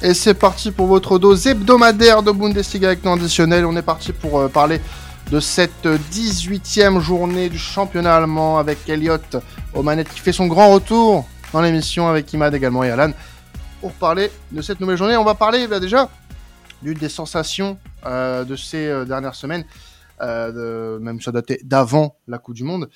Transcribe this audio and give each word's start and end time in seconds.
Et 0.00 0.14
c'est 0.14 0.34
parti 0.34 0.70
pour 0.70 0.86
votre 0.86 1.18
dose 1.18 1.48
hebdomadaire 1.48 2.22
de 2.22 2.30
Bundesliga 2.30 2.90
avec. 2.90 3.04
On 3.04 3.76
est 3.76 3.82
parti 3.82 4.12
pour 4.12 4.38
euh, 4.38 4.48
parler 4.48 4.80
de 5.32 5.40
cette 5.40 5.86
18e 5.86 7.00
journée 7.00 7.48
du 7.48 7.58
championnat 7.58 8.14
allemand 8.14 8.58
avec 8.58 8.88
Elliot 8.88 9.18
aux 9.74 9.82
manettes 9.82 10.08
qui 10.08 10.20
fait 10.20 10.32
son 10.32 10.46
grand 10.46 10.72
retour 10.72 11.26
dans 11.52 11.60
l'émission 11.62 12.06
avec 12.06 12.32
Imad 12.32 12.54
également 12.54 12.84
et 12.84 12.90
Alan. 12.90 13.10
Pour 13.80 13.90
parler 13.92 14.30
de 14.52 14.62
cette 14.62 14.78
nouvelle 14.78 14.96
journée, 14.96 15.16
on 15.16 15.24
va 15.24 15.34
parler 15.34 15.66
bah, 15.66 15.80
déjà 15.80 16.08
d'une 16.80 16.96
des 16.96 17.08
sensations 17.08 17.76
euh, 18.06 18.44
de 18.44 18.54
ces 18.54 18.86
euh, 18.86 19.04
dernières 19.04 19.34
semaines. 19.34 19.64
De, 20.20 20.98
même 21.00 21.20
ça 21.20 21.30
datait 21.30 21.60
d'avant 21.62 22.16
la 22.26 22.38
Coupe 22.38 22.54
du 22.54 22.64
Monde, 22.64 22.88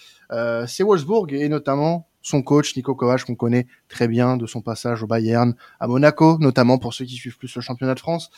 c'est 0.66 0.82
Wolfsburg 0.82 1.32
et 1.32 1.48
notamment 1.48 2.08
son 2.22 2.42
coach 2.42 2.76
Nico 2.76 2.94
Kovac 2.94 3.24
qu'on 3.24 3.34
connaît 3.34 3.66
très 3.88 4.08
bien 4.08 4.36
de 4.36 4.46
son 4.46 4.62
passage 4.62 5.02
au 5.02 5.06
Bayern, 5.06 5.54
à 5.80 5.86
Monaco 5.86 6.38
notamment 6.38 6.78
pour 6.78 6.94
ceux 6.94 7.04
qui 7.04 7.14
suivent 7.14 7.38
plus 7.38 7.54
le 7.54 7.60
championnat 7.60 7.94
de 7.94 8.00
France. 8.00 8.30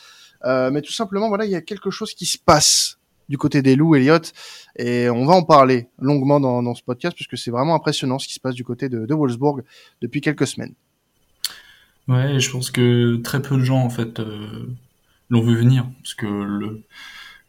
Euh, 0.45 0.70
mais 0.70 0.82
tout 0.82 0.92
simplement 0.92 1.28
voilà 1.28 1.45
il 1.45 1.50
y 1.50 1.56
a 1.56 1.62
quelque 1.62 1.90
chose 1.90 2.12
qui 2.14 2.26
se 2.26 2.38
passe 2.38 2.98
du 3.28 3.38
côté 3.38 3.62
des 3.62 3.76
loups 3.76 3.95
Elliot 3.95 4.18
et 4.76 5.09
on 5.09 5.24
va 5.24 5.34
en 5.34 5.42
parler 5.42 5.88
longuement 5.98 6.40
dans, 6.40 6.62
dans 6.62 6.74
ce 6.74 6.82
podcast 6.82 7.14
puisque 7.14 7.38
c'est 7.38 7.50
vraiment 7.50 7.74
impressionnant 7.74 8.18
ce 8.18 8.28
qui 8.28 8.34
se 8.34 8.40
passe 8.40 8.54
du 8.54 8.64
côté 8.64 8.88
de, 8.88 9.06
de 9.06 9.14
Wolfsburg 9.14 9.62
depuis 10.02 10.20
quelques 10.20 10.46
semaines. 10.46 10.74
Ouais, 12.06 12.38
je 12.38 12.51
pense 12.51 12.70
que 12.70 13.16
très 13.16 13.40
peu 13.40 13.56
de 13.56 13.64
gens 13.64 13.80
en 13.80 13.88
fait 13.88 14.20
euh, 14.20 14.66
l'ont 15.30 15.40
vu 15.40 15.56
venir 15.56 15.87
parce 16.02 16.14
que 16.14 16.26
le 16.26 16.82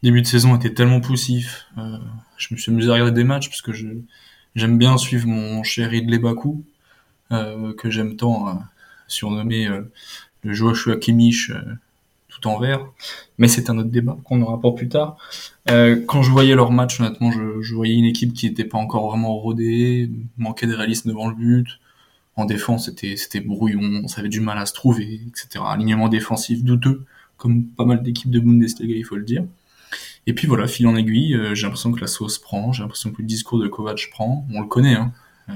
début 0.02 0.22
de 0.22 0.26
saison 0.26 0.56
était 0.56 0.72
tellement 0.72 1.00
poussif. 1.00 1.66
Euh, 1.76 1.98
je 2.38 2.54
me 2.54 2.58
suis 2.58 2.72
amusé 2.72 2.88
à 2.88 2.94
regarder 2.94 3.12
des 3.12 3.24
matchs 3.24 3.48
parce 3.48 3.60
que 3.60 3.72
je 3.72 3.86
J'aime 4.56 4.78
bien 4.78 4.96
suivre 4.96 5.28
mon 5.28 5.62
cher 5.62 5.90
Ridley 5.90 6.18
Bakou, 6.18 6.64
euh, 7.30 7.74
que 7.74 7.90
j'aime 7.90 8.16
tant 8.16 8.48
euh, 8.48 8.52
surnommer 9.06 9.68
euh, 9.68 9.82
le 10.44 10.54
Joshua 10.54 10.96
Kimmich 10.96 11.52
tout 12.28 12.48
en 12.48 12.58
vert. 12.58 12.80
Mais 13.36 13.48
c'est 13.48 13.68
un 13.68 13.76
autre 13.76 13.90
débat 13.90 14.16
qu'on 14.24 14.40
aura 14.40 14.58
pour 14.58 14.74
plus 14.74 14.88
tard. 14.88 15.18
Quand 15.66 16.22
je 16.22 16.30
voyais 16.30 16.54
leur 16.54 16.72
match, 16.72 16.98
honnêtement, 17.00 17.30
je, 17.30 17.60
je 17.60 17.74
voyais 17.74 17.96
une 17.96 18.06
équipe 18.06 18.32
qui 18.32 18.48
n'était 18.48 18.64
pas 18.64 18.78
encore 18.78 19.06
vraiment 19.10 19.36
rodée, 19.36 20.10
manquait 20.38 20.66
de 20.66 20.74
réalisme 20.74 21.10
devant 21.10 21.28
le 21.28 21.34
but. 21.34 21.66
En 22.36 22.46
défense, 22.46 22.86
c'était 22.86 23.16
c'était 23.16 23.40
brouillon, 23.40 24.08
ça 24.08 24.20
avait 24.20 24.28
du 24.30 24.40
mal 24.40 24.56
à 24.58 24.64
se 24.64 24.72
trouver, 24.72 25.20
etc. 25.28 25.64
Alignement 25.66 26.08
défensif 26.08 26.64
douteux, 26.64 27.04
comme 27.36 27.64
pas 27.64 27.84
mal 27.84 28.02
d'équipes 28.02 28.30
de 28.30 28.40
Bundesliga, 28.40 28.94
il 28.94 29.04
faut 29.04 29.16
le 29.16 29.24
dire. 29.24 29.44
Et 30.26 30.34
puis 30.34 30.46
voilà, 30.48 30.66
fil 30.66 30.86
en 30.88 30.96
aiguille, 30.96 31.34
euh, 31.34 31.54
j'ai 31.54 31.62
l'impression 31.62 31.92
que 31.92 32.00
la 32.00 32.08
sauce 32.08 32.38
prend, 32.38 32.72
j'ai 32.72 32.82
l'impression 32.82 33.12
que 33.12 33.22
le 33.22 33.26
discours 33.28 33.60
de 33.60 33.68
Kovac 33.68 34.08
prend, 34.10 34.46
on 34.52 34.60
le 34.60 34.66
connaît, 34.66 34.94
hein. 34.94 35.12
Euh, 35.48 35.52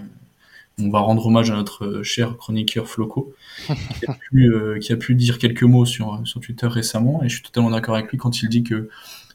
on 0.78 0.88
va 0.88 1.00
rendre 1.00 1.26
hommage 1.26 1.50
à 1.50 1.56
notre 1.56 1.84
euh, 1.84 2.02
cher 2.02 2.38
chroniqueur 2.38 2.88
Floco, 2.88 3.34
qui 3.66 4.92
a 4.92 4.96
pu, 4.96 5.14
dire 5.14 5.38
quelques 5.38 5.64
mots 5.64 5.84
sur, 5.84 6.22
sur 6.24 6.40
Twitter 6.40 6.68
récemment, 6.68 7.22
et 7.22 7.28
je 7.28 7.34
suis 7.34 7.42
totalement 7.42 7.70
d'accord 7.70 7.96
avec 7.96 8.10
lui 8.10 8.16
quand 8.16 8.42
il 8.42 8.48
dit 8.48 8.62
que 8.62 8.88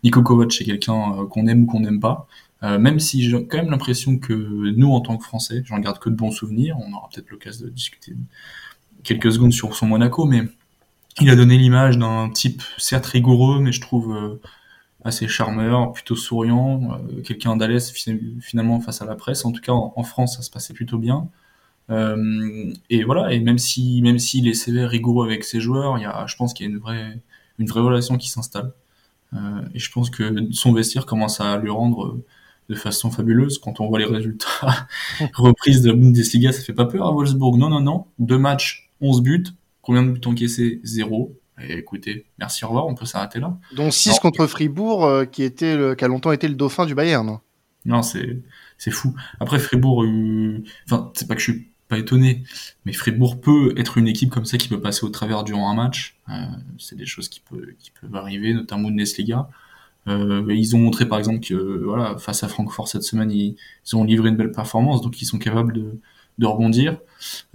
Nico 0.03 0.23
Kovac 0.23 0.59
est 0.59 0.63
quelqu'un 0.63 1.27
qu'on 1.29 1.47
aime 1.47 1.63
ou 1.63 1.65
qu'on 1.65 1.81
n'aime 1.81 1.99
pas, 1.99 2.27
même 2.61 2.99
si 2.99 3.21
j'ai 3.21 3.31
quand 3.45 3.57
même 3.57 3.69
l'impression 3.69 4.17
que 4.17 4.33
nous, 4.33 4.91
en 4.91 5.01
tant 5.01 5.17
que 5.17 5.23
Français, 5.23 5.61
j'en 5.65 5.77
garde 5.77 5.99
que 5.99 6.09
de 6.09 6.15
bons 6.15 6.31
souvenirs, 6.31 6.77
on 6.79 6.93
aura 6.93 7.09
peut-être 7.13 7.29
l'occasion 7.29 7.65
de 7.65 7.71
discuter 7.71 8.13
quelques 9.03 9.33
secondes 9.33 9.53
sur 9.53 9.75
son 9.75 9.85
Monaco, 9.85 10.25
mais 10.25 10.43
il 11.21 11.29
a 11.29 11.35
donné 11.35 11.57
l'image 11.57 11.97
d'un 11.99 12.29
type 12.29 12.63
certes 12.77 13.05
rigoureux, 13.05 13.59
mais 13.59 13.71
je 13.71 13.81
trouve 13.81 14.39
assez 15.05 15.27
charmeur, 15.27 15.93
plutôt 15.93 16.15
souriant, 16.15 16.99
euh, 16.99 17.21
quelqu'un 17.21 17.55
d'alès 17.55 17.91
finalement 18.41 18.81
face 18.81 19.01
à 19.01 19.05
la 19.05 19.15
presse. 19.15 19.45
En 19.45 19.51
tout 19.51 19.61
cas, 19.61 19.71
en, 19.71 20.03
France, 20.03 20.35
ça 20.37 20.41
se 20.41 20.49
passait 20.49 20.73
plutôt 20.73 20.97
bien. 20.97 21.29
Euh, 21.91 22.73
et 22.89 23.03
voilà, 23.03 23.31
et 23.31 23.39
même 23.39 23.59
si 23.59 24.01
même 24.01 24.17
s'il 24.19 24.47
est 24.47 24.55
sévère, 24.55 24.89
rigoureux 24.89 25.27
avec 25.27 25.43
ses 25.43 25.61
joueurs, 25.61 25.99
il 25.99 26.01
y 26.01 26.05
a, 26.05 26.25
je 26.27 26.35
pense 26.35 26.53
qu'il 26.53 26.65
y 26.65 26.69
a 26.69 26.71
une 26.71 26.79
vraie 26.79 27.21
une 27.59 27.67
vraie 27.67 27.81
relation 27.81 28.17
qui 28.17 28.29
s'installe. 28.29 28.73
Euh, 29.33 29.61
et 29.73 29.79
je 29.79 29.91
pense 29.91 30.09
que 30.09 30.51
son 30.51 30.73
vestiaire 30.73 31.05
commence 31.05 31.39
à 31.41 31.57
lui 31.57 31.69
rendre 31.69 32.19
de 32.69 32.75
façon 32.75 33.11
fabuleuse. 33.11 33.59
Quand 33.59 33.79
on 33.79 33.87
voit 33.87 33.99
les 33.99 34.05
résultats 34.05 34.87
reprise 35.35 35.83
de 35.83 35.91
Bundesliga, 35.91 36.51
ça 36.51 36.61
fait 36.63 36.73
pas 36.73 36.85
peur 36.85 37.07
à 37.07 37.11
Wolfsburg. 37.11 37.57
Non, 37.57 37.69
non, 37.69 37.81
non. 37.81 38.05
Deux 38.19 38.39
matchs, 38.39 38.91
11 39.01 39.21
buts. 39.21 39.45
Combien 39.83 40.03
de 40.03 40.11
buts 40.11 40.21
encaissés? 40.25 40.81
Zéro. 40.83 41.37
Et 41.61 41.77
écoutez, 41.77 42.25
merci, 42.37 42.65
au 42.65 42.67
revoir, 42.67 42.87
on 42.87 42.95
peut 42.95 43.05
s'arrêter 43.05 43.39
là. 43.39 43.57
Donc 43.75 43.93
6 43.93 44.19
contre 44.19 44.45
Fribourg, 44.45 45.05
euh, 45.05 45.25
qui, 45.25 45.43
était 45.43 45.77
le, 45.77 45.95
qui 45.95 46.03
a 46.03 46.07
longtemps 46.07 46.31
été 46.31 46.47
le 46.47 46.55
dauphin 46.55 46.85
du 46.85 46.95
Bayern. 46.95 47.39
Non, 47.85 48.01
c'est, 48.01 48.41
c'est 48.77 48.91
fou. 48.91 49.15
Après, 49.39 49.59
Fribourg, 49.59 50.03
euh... 50.03 50.63
enfin, 50.85 51.11
c'est 51.15 51.27
pas 51.27 51.35
que 51.35 51.41
je 51.41 51.51
suis 51.51 51.67
pas 51.87 51.99
étonné, 51.99 52.43
mais 52.83 52.93
Fribourg 52.93 53.39
peut 53.39 53.73
être 53.77 53.97
une 53.97 54.07
équipe 54.07 54.31
comme 54.31 54.45
ça 54.45 54.57
qui 54.57 54.67
peut 54.67 54.81
passer 54.81 55.05
au 55.05 55.09
travers 55.09 55.43
durant 55.43 55.69
un 55.69 55.75
match. 55.75 56.17
Euh, 56.29 56.33
c'est 56.79 56.97
des 56.97 57.05
choses 57.05 57.29
qui, 57.29 57.39
peut, 57.41 57.75
qui 57.79 57.91
peuvent 57.91 58.15
arriver, 58.15 58.53
notamment 58.53 58.89
Bundesliga. 58.89 59.49
Euh, 60.07 60.45
ils 60.49 60.75
ont 60.75 60.79
montré 60.79 61.07
par 61.07 61.17
exemple 61.17 61.39
que 61.39 61.53
voilà, 61.83 62.17
face 62.17 62.43
à 62.43 62.47
Francfort 62.47 62.87
cette 62.87 63.03
semaine, 63.03 63.31
ils, 63.31 63.55
ils, 63.87 63.95
ont 63.95 64.03
livré 64.03 64.29
une 64.29 64.35
belle 64.35 64.51
performance, 64.51 65.01
donc 65.01 65.19
ils 65.21 65.25
sont 65.25 65.39
capables 65.39 65.73
de, 65.73 65.99
de 66.37 66.45
rebondir. 66.45 66.97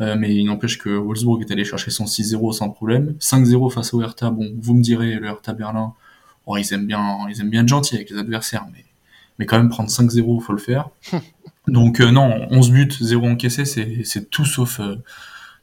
Euh, 0.01 0.17
mais 0.19 0.35
il 0.35 0.45
n'empêche 0.45 0.79
que 0.79 0.91
Wolfsburg 0.91 1.41
est 1.43 1.53
allé 1.53 1.65
chercher 1.65 1.91
son 1.91 2.05
6-0 2.05 2.53
sans 2.53 2.71
problème. 2.71 3.15
5-0 3.21 3.73
face 3.73 3.95
au 3.95 4.03
Hertha, 4.03 4.31
bon, 4.31 4.53
vous 4.61 4.75
me 4.75 4.83
direz, 4.83 5.15
le 5.15 5.27
Hertha 5.27 5.53
Berlin, 5.53 5.95
oh, 6.47 6.57
ils 6.57 6.73
aiment 6.73 6.87
bien, 6.87 7.19
ils 7.29 7.41
aiment 7.41 7.51
bien 7.51 7.63
être 7.63 7.69
gentils 7.69 7.97
avec 7.97 8.11
les 8.11 8.19
adversaires, 8.19 8.67
mais, 8.73 8.85
mais 9.39 9.47
quand 9.47 9.59
même 9.59 9.69
prendre 9.69 9.91
5-0, 9.91 10.41
faut 10.41 10.53
le 10.53 10.59
faire. 10.59 10.91
Donc 11.69 12.01
euh, 12.01 12.11
non, 12.11 12.47
11 12.51 12.71
buts, 12.71 12.93
0 13.01 13.29
encaissé, 13.29 13.65
c'est, 13.65 14.03
c'est 14.05 14.31
tout 14.31 14.47
sauf, 14.47 14.81
euh, 14.81 14.97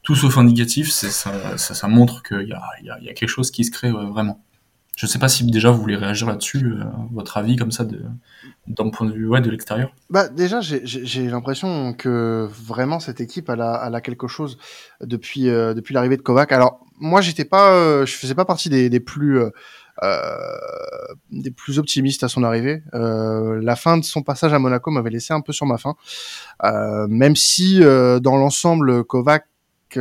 tout 0.02 0.14
sauf 0.14 0.38
indicatif. 0.38 0.90
C'est, 0.90 1.10
ça, 1.10 1.58
ça, 1.58 1.74
ça 1.74 1.88
montre 1.88 2.22
qu'il 2.22 2.48
y 2.48 2.52
a, 2.52 2.62
il 2.80 2.86
y, 2.86 2.90
a, 2.90 3.00
y 3.00 3.08
a 3.08 3.12
quelque 3.12 3.28
chose 3.28 3.50
qui 3.50 3.64
se 3.64 3.70
crée 3.70 3.90
vraiment. 3.90 4.40
Je 4.98 5.06
sais 5.06 5.20
pas 5.20 5.28
si 5.28 5.44
déjà 5.44 5.70
vous 5.70 5.80
voulez 5.80 5.94
réagir 5.94 6.26
là-dessus, 6.26 6.58
euh, 6.64 6.82
votre 7.12 7.36
avis 7.36 7.54
comme 7.54 7.70
ça 7.70 7.86
d'un 8.66 8.90
point 8.90 9.06
de 9.06 9.12
vue 9.12 9.28
ouais, 9.28 9.40
de 9.40 9.48
l'extérieur. 9.48 9.92
Bah 10.10 10.26
déjà 10.26 10.60
j'ai 10.60 11.28
l'impression 11.28 11.94
que 11.94 12.48
vraiment 12.50 12.98
cette 12.98 13.20
équipe 13.20 13.48
elle 13.48 13.60
a, 13.60 13.74
a 13.74 14.00
quelque 14.00 14.26
chose 14.26 14.58
depuis 15.00 15.50
euh, 15.50 15.72
depuis 15.72 15.94
l'arrivée 15.94 16.16
de 16.16 16.22
Kovac. 16.22 16.50
Alors 16.50 16.84
moi 16.98 17.20
j'étais 17.20 17.44
pas 17.44 17.70
euh, 17.74 18.06
je 18.06 18.14
faisais 18.14 18.34
pas 18.34 18.44
partie 18.44 18.70
des, 18.70 18.90
des 18.90 18.98
plus 18.98 19.40
des 21.30 21.52
plus 21.52 21.78
optimistes 21.78 22.24
à 22.24 22.28
son 22.28 22.42
arrivée. 22.42 22.82
La 22.92 23.76
fin 23.76 23.98
de 23.98 24.04
son 24.04 24.22
passage 24.22 24.52
à 24.52 24.58
Monaco 24.58 24.90
m'avait 24.90 25.10
laissé 25.10 25.32
un 25.32 25.42
peu 25.42 25.52
sur 25.52 25.66
ma 25.66 25.78
faim, 25.78 25.94
même 27.08 27.36
si 27.36 27.78
dans 27.78 28.36
l'ensemble 28.36 29.04
Kovac 29.04 29.46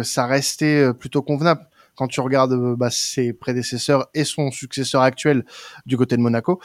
ça 0.02 0.26
restait 0.26 0.92
plutôt 0.96 1.22
convenable 1.22 1.62
quand 1.98 2.08
tu 2.08 2.22
regardes 2.22 2.54
euh, 2.54 2.76
bah, 2.78 2.90
ses 2.90 3.34
prédécesseurs 3.34 4.08
et 4.14 4.24
son 4.24 4.52
successeur 4.52 5.02
actuel 5.02 5.44
du 5.86 5.98
côté 5.98 6.16
de 6.16 6.22
Monaco. 6.22 6.62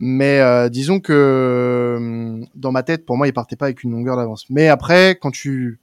Mais 0.00 0.40
euh, 0.40 0.68
disons 0.68 1.00
que 1.00 1.12
euh, 1.12 2.44
dans 2.54 2.72
ma 2.72 2.82
tête, 2.82 3.06
pour 3.06 3.16
moi, 3.16 3.26
il 3.26 3.32
partait 3.32 3.56
pas 3.56 3.66
avec 3.66 3.82
une 3.82 3.92
longueur 3.92 4.16
d'avance. 4.16 4.44
Mais 4.50 4.68
après, 4.68 5.18
quand 5.20 5.30
tu 5.30 5.80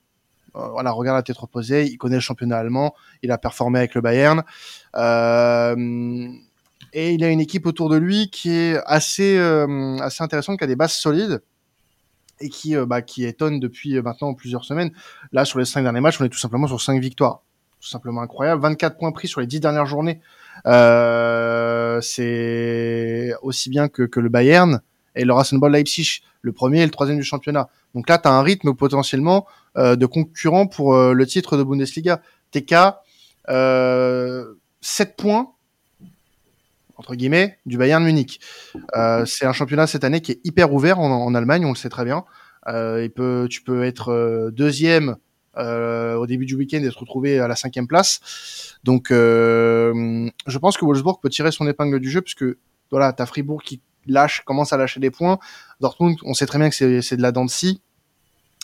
euh, 0.55 0.67
voilà, 0.69 0.91
regarde 0.91 1.17
la 1.17 1.23
tête 1.23 1.37
reposée, 1.37 1.85
il 1.85 1.97
connaît 1.97 2.15
le 2.15 2.21
championnat 2.21 2.57
allemand, 2.57 2.93
il 3.23 3.31
a 3.31 3.37
performé 3.37 3.79
avec 3.79 3.95
le 3.95 4.01
Bayern. 4.01 4.43
Et 6.97 7.13
il 7.13 7.25
a 7.25 7.29
une 7.29 7.41
équipe 7.41 7.65
autour 7.65 7.89
de 7.89 7.97
lui 7.97 8.29
qui 8.29 8.51
est 8.51 8.77
assez, 8.85 9.37
assez 9.37 10.23
intéressante, 10.23 10.57
qui 10.57 10.63
a 10.63 10.67
des 10.67 10.77
bases 10.77 10.93
solides 10.93 11.41
et 12.39 12.47
qui, 12.47 12.73
bah, 12.87 13.01
qui 13.01 13.25
étonne 13.25 13.59
depuis 13.59 14.01
maintenant 14.01 14.33
plusieurs 14.33 14.63
semaines. 14.63 14.91
Là, 15.33 15.43
sur 15.43 15.59
les 15.59 15.65
cinq 15.65 15.83
derniers 15.83 15.99
matchs, 15.99 16.21
on 16.21 16.23
est 16.23 16.29
tout 16.29 16.37
simplement 16.37 16.67
sur 16.67 16.79
cinq 16.79 17.01
victoires 17.01 17.41
tout 17.85 17.91
simplement 17.91 18.21
incroyable. 18.21 18.61
24 18.63 18.97
points 18.97 19.11
pris 19.11 19.27
sur 19.27 19.41
les 19.41 19.47
10 19.47 19.59
dernières 19.59 19.85
journées. 19.85 20.19
Euh, 20.65 22.01
c'est 22.01 23.33
aussi 23.43 23.69
bien 23.69 23.89
que, 23.89 24.09
le 24.19 24.29
Bayern 24.29 24.81
et 25.15 25.23
le 25.23 25.31
Rasenball 25.33 25.71
Leipzig, 25.71 26.23
le 26.41 26.51
premier 26.51 26.81
et 26.81 26.85
le 26.85 26.91
troisième 26.91 27.17
du 27.17 27.23
championnat. 27.23 27.69
Donc 27.93 28.09
là, 28.09 28.17
tu 28.17 28.27
as 28.27 28.31
un 28.31 28.41
rythme 28.41 28.73
potentiellement 28.73 29.45
euh, 29.77 29.95
de 29.95 30.07
concurrent 30.07 30.65
pour 30.65 30.95
euh, 30.95 31.13
le 31.13 31.27
titre 31.27 31.57
de 31.57 31.63
Bundesliga. 31.63 32.21
TK, 32.51 32.73
euh, 33.49 34.55
7 34.81 35.15
points, 35.15 35.51
entre 36.97 37.13
guillemets, 37.13 37.59
du 37.67 37.77
Bayern 37.77 38.03
Munich. 38.03 38.39
C'est 39.25 39.45
un 39.45 39.53
championnat 39.53 39.85
cette 39.85 40.03
année 40.03 40.21
qui 40.21 40.31
est 40.31 40.39
hyper 40.43 40.73
ouvert 40.73 40.99
en, 40.99 41.35
Allemagne, 41.35 41.65
on 41.65 41.69
le 41.69 41.75
sait 41.75 41.89
très 41.89 42.05
bien. 42.05 42.23
Tu 42.67 43.61
peux 43.61 43.83
être 43.83 44.49
deuxième 44.51 45.17
euh, 45.57 46.15
au 46.15 46.27
début 46.27 46.45
du 46.45 46.55
week-end 46.55 46.79
et 46.83 46.91
se 46.91 46.97
retrouver 46.97 47.39
à 47.39 47.47
la 47.47 47.55
cinquième 47.55 47.87
place. 47.87 48.75
Donc, 48.83 49.09
euh, 49.09 50.29
je 50.47 50.57
pense 50.57 50.75
que 50.75 50.83
Wolfsburg 50.83 51.21
peut 51.21 51.29
tirer 51.29 51.51
son 51.51 51.65
épingle 51.67 51.99
du 52.01 52.09
jeu 52.09 52.21
puisque 52.21 52.43
voilà, 52.91 53.13
t'as 53.13 53.25
Fribourg 53.25 53.63
qui 53.63 53.79
lâche, 54.05 54.41
commence 54.45 54.73
à 54.73 54.77
lâcher 54.77 54.99
des 54.99 55.11
points. 55.11 55.39
Dortmund, 55.79 56.17
on 56.25 56.33
sait 56.33 56.45
très 56.45 56.59
bien 56.59 56.69
que 56.69 57.01
c'est 57.01 57.17
de 57.17 57.21
la 57.21 57.31
dent 57.31 57.45
de. 57.45 57.51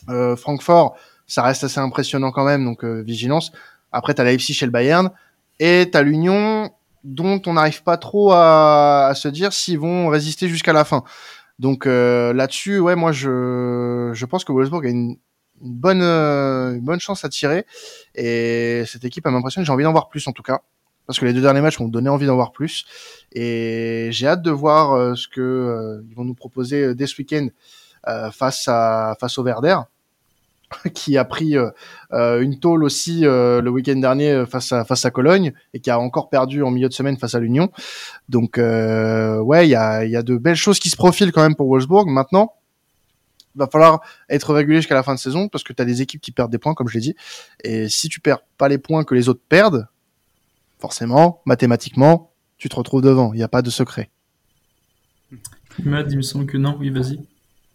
Euh, 0.09 0.35
Francfort, 0.35 0.97
ça 1.27 1.43
reste 1.43 1.63
assez 1.63 1.79
impressionnant 1.79 2.31
quand 2.31 2.43
même, 2.43 2.65
donc 2.65 2.83
vigilance. 2.83 3.53
Après, 3.93 4.13
t'as 4.13 4.25
la 4.25 4.33
FC 4.33 4.51
chez 4.51 4.65
le 4.65 4.71
Bayern 4.71 5.11
et 5.59 5.89
t'as 5.91 6.01
l'Union 6.01 6.71
dont 7.05 7.41
on 7.45 7.53
n'arrive 7.53 7.83
pas 7.83 7.97
trop 7.97 8.31
à, 8.33 9.13
se 9.15 9.29
dire 9.29 9.53
s'ils 9.53 9.79
vont 9.79 10.09
résister 10.09 10.49
jusqu'à 10.49 10.73
la 10.73 10.83
fin. 10.83 11.03
Donc 11.57 11.85
là-dessus, 11.85 12.79
ouais, 12.79 12.95
moi 12.95 13.13
je, 13.13 14.11
je 14.13 14.25
pense 14.25 14.43
que 14.43 14.51
Wolfsburg 14.51 14.85
a 14.85 14.89
une, 14.89 15.17
une 15.63 15.73
bonne, 15.73 16.01
euh, 16.01 16.73
une 16.73 16.81
bonne 16.81 16.99
chance 16.99 17.25
à 17.25 17.29
tirer. 17.29 17.65
Et 18.15 18.83
cette 18.85 19.05
équipe, 19.05 19.25
a 19.25 19.31
l'impression 19.31 19.61
que 19.61 19.65
j'ai 19.65 19.71
envie 19.71 19.83
d'en 19.83 19.91
voir 19.91 20.09
plus 20.09 20.27
en 20.27 20.31
tout 20.31 20.43
cas. 20.43 20.61
parce 21.07 21.19
que 21.19 21.25
les 21.25 21.33
deux 21.33 21.41
derniers 21.41 21.61
matchs 21.61 21.79
m'ont 21.79 21.87
donné 21.87 22.09
envie 22.09 22.25
d'en 22.25 22.35
voir 22.35 22.51
plus. 22.51 22.85
Et 23.33 24.09
j'ai 24.11 24.27
hâte 24.27 24.41
de 24.41 24.51
voir 24.51 25.17
ce 25.17 25.27
que 25.27 26.03
ils 26.09 26.15
vont 26.15 26.25
nous 26.25 26.35
proposer 26.35 26.95
dès 26.95 27.07
ce 27.07 27.17
week-end 27.17 27.47
face 28.31 28.67
à 28.67 29.15
face 29.19 29.37
au 29.37 29.43
Verder 29.43 29.77
qui 30.93 31.17
a 31.17 31.25
pris 31.25 31.57
euh, 31.57 31.69
euh, 32.13 32.41
une 32.41 32.59
tôle 32.59 32.83
aussi 32.83 33.25
euh, 33.25 33.61
le 33.61 33.69
week-end 33.69 33.95
dernier 33.95 34.45
face 34.45 34.71
à 34.71 34.85
face 34.85 35.05
à 35.05 35.11
Cologne 35.11 35.53
et 35.73 35.79
qui 35.79 35.89
a 35.89 35.99
encore 35.99 36.29
perdu 36.29 36.63
en 36.63 36.71
milieu 36.71 36.89
de 36.89 36.93
semaine 36.93 37.17
face 37.17 37.35
à 37.35 37.39
l'Union. 37.39 37.69
Donc 38.29 38.57
ouais, 38.57 39.67
il 39.67 39.69
y 39.69 39.75
a, 39.75 40.05
y 40.05 40.15
a 40.15 40.23
de 40.23 40.37
belles 40.37 40.55
choses 40.55 40.79
qui 40.79 40.89
se 40.89 40.97
profilent 40.97 41.31
quand 41.31 41.41
même 41.41 41.55
pour 41.55 41.67
Wolfsburg. 41.67 42.07
Maintenant, 42.07 42.53
va 43.55 43.67
falloir 43.67 44.01
être 44.29 44.53
régulé 44.53 44.77
jusqu'à 44.77 44.95
la 44.95 45.03
fin 45.03 45.13
de 45.13 45.19
saison 45.19 45.47
parce 45.49 45.63
que 45.63 45.73
tu 45.73 45.81
as 45.81 45.85
des 45.85 46.01
équipes 46.01 46.21
qui 46.21 46.31
perdent 46.31 46.51
des 46.51 46.57
points, 46.57 46.73
comme 46.73 46.87
je 46.87 46.95
l'ai 46.95 47.01
dit. 47.01 47.15
Et 47.63 47.89
si 47.89 48.09
tu 48.09 48.19
perds 48.19 48.43
pas 48.57 48.69
les 48.69 48.77
points 48.77 49.03
que 49.03 49.15
les 49.15 49.29
autres 49.29 49.41
perdent, 49.47 49.87
forcément, 50.79 51.41
mathématiquement, 51.45 52.31
tu 52.57 52.69
te 52.69 52.75
retrouves 52.75 53.01
devant. 53.01 53.33
Il 53.33 53.37
n'y 53.37 53.43
a 53.43 53.47
pas 53.47 53.61
de 53.61 53.69
secret. 53.69 54.09
Matt, 55.83 56.07
il 56.11 56.17
me 56.17 56.21
semble 56.21 56.45
que 56.45 56.57
non. 56.57 56.77
Oui, 56.79 56.89
vas-y. 56.89 57.19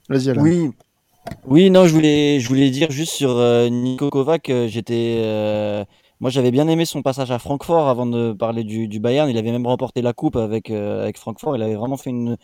Vas-y, 0.09 0.31
Alain. 0.31 0.43
Oui, 0.43 0.71
oui, 1.47 1.71
non, 1.71 1.87
je 1.87 1.93
voulais, 1.93 2.41
je 2.41 2.49
voulais 2.49 2.71
dire 2.71 2.91
juste 2.91 3.13
sur 3.13 3.31
euh, 3.31 3.69
Nico 3.69 4.11
Kovac, 4.11 4.49
euh, 4.51 4.69
j'étais, 4.69 5.17
euh, 5.19 5.85
moi 6.21 6.31
j'avais 6.31 6.51
bien 6.51 6.69
aimé 6.69 6.85
son 6.85 7.03
passage 7.03 7.31
à 7.31 7.39
Francfort 7.39 7.89
avant 7.89 8.07
de 8.07 8.33
parler 8.33 8.65
du, 8.65 8.89
du 8.89 9.01
Bayern. 9.01 9.29
Il 9.29 9.39
avait 9.39 9.53
même 9.53 9.67
remporté 9.67 10.03
la 10.03 10.13
coupe 10.13 10.37
avec 10.37 10.71
avec 10.71 11.19
Francfort. 11.19 11.57
Il 11.57 11.63
avait 11.63 11.75
vraiment 11.75 11.97
fait 11.97 12.11
une 12.11 12.37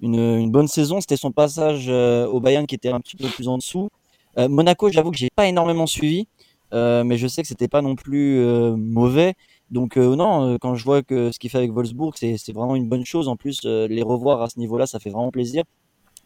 une, 0.00 0.50
bonne 0.50 0.68
saison. 0.68 1.00
C'était 1.00 1.16
son 1.16 1.32
passage 1.32 1.88
au 1.88 2.40
Bayern 2.40 2.66
qui 2.66 2.74
était 2.74 2.90
un 2.90 3.00
petit 3.00 3.16
peu 3.16 3.28
plus 3.28 3.48
en 3.48 3.58
dessous. 3.58 3.88
Monaco, 4.36 4.90
j'avoue 4.90 5.10
que 5.10 5.16
j'ai 5.16 5.30
pas 5.34 5.46
énormément 5.46 5.86
suivi, 5.86 6.28
mais 6.72 7.16
je 7.16 7.26
sais 7.26 7.42
que 7.42 7.48
c'était 7.48 7.68
pas 7.68 7.82
non 7.82 7.96
plus 7.96 8.40
mauvais. 8.76 9.34
Donc 9.70 9.96
non, 9.96 10.58
quand 10.60 10.74
je 10.74 10.84
vois 10.84 11.02
que 11.02 11.32
ce 11.32 11.38
qu'il 11.38 11.50
fait 11.50 11.58
avec 11.58 11.72
Wolfsburg, 11.72 12.14
c'est 12.16 12.52
vraiment 12.52 12.76
une 12.76 12.88
bonne 12.88 13.04
chose. 13.04 13.28
En 13.28 13.36
plus, 13.36 13.64
les 13.64 14.02
revoir 14.02 14.42
à 14.42 14.50
ce 14.50 14.58
niveau-là, 14.58 14.86
ça 14.86 14.98
fait 14.98 15.10
vraiment 15.10 15.30
plaisir. 15.30 15.64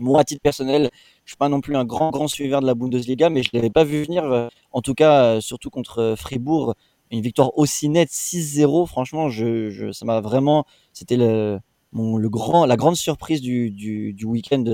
Moi, 0.01 0.19
à 0.19 0.25
titre 0.25 0.41
personnel, 0.41 0.91
je 1.25 1.33
suis 1.33 1.37
pas 1.37 1.51
non 1.51 1.61
plus 1.61 1.77
un 1.77 1.85
grand 1.85 2.11
grand 2.11 2.27
suiveur 2.27 2.63
de 2.63 2.67
la 2.67 2.75
Bundesliga, 2.75 3.29
mais 3.29 3.43
je 3.43 3.51
l'avais 3.53 3.71
pas 3.71 3.85
vu 3.85 4.03
venir. 4.03 4.25
Euh, 4.25 4.49
en 4.73 4.81
tout 4.81 4.95
cas, 4.95 5.25
euh, 5.25 5.41
surtout 5.41 5.69
contre 5.69 5.99
euh, 5.99 6.17
Fribourg, 6.17 6.75
une 7.11 7.21
victoire 7.21 7.57
aussi 7.59 7.89
nette 7.91 8.09
6-0. 8.09 8.87
Franchement, 8.87 9.29
je, 9.29 9.69
je 9.69 9.93
ça 9.93 10.07
m'a 10.07 10.21
vraiment. 10.23 10.65
C'était 10.95 11.19
le, 11.19 11.61
le 11.93 12.29
grand, 12.29 12.67
la 12.67 12.77
grande 12.77 12.97
surprise 12.97 13.41
du, 13.41 13.71
du, 13.71 14.13
du 14.13 14.25
week-end 14.25 14.65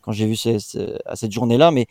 quand 0.00 0.12
j'ai 0.12 0.26
vu 0.26 0.36
à 1.06 1.16
cette 1.16 1.32
journée-là. 1.32 1.70
Mais 1.70 1.86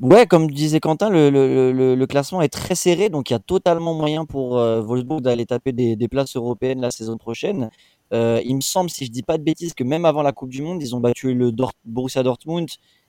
ouais, 0.00 0.26
comme 0.26 0.50
disait 0.50 0.80
Quentin, 0.80 1.10
le, 1.10 1.30
le, 1.30 1.94
le, 1.94 2.06
classement 2.06 2.42
est 2.42 2.48
très 2.48 2.74
serré, 2.74 3.08
donc 3.08 3.30
il 3.30 3.32
y 3.32 3.36
a 3.36 3.40
totalement 3.40 3.94
moyen 3.94 4.24
pour 4.24 4.54
Wolfsburg 4.54 5.20
d'aller 5.20 5.46
taper 5.46 5.72
des, 5.72 5.96
des 5.96 6.08
places 6.08 6.36
européennes 6.36 6.80
la 6.80 6.90
saison 6.90 7.16
prochaine. 7.16 7.70
Euh, 8.12 8.40
il 8.44 8.56
me 8.56 8.60
semble, 8.60 8.90
si 8.90 9.06
je 9.06 9.10
dis 9.10 9.22
pas 9.22 9.38
de 9.38 9.42
bêtises, 9.42 9.74
que 9.74 9.84
même 9.84 10.04
avant 10.04 10.22
la 10.22 10.32
Coupe 10.32 10.50
du 10.50 10.62
Monde, 10.62 10.82
ils 10.82 10.94
ont 10.94 11.00
battu 11.00 11.34
le 11.34 11.52
Borussia 11.84 12.22
Dortmund 12.22 12.68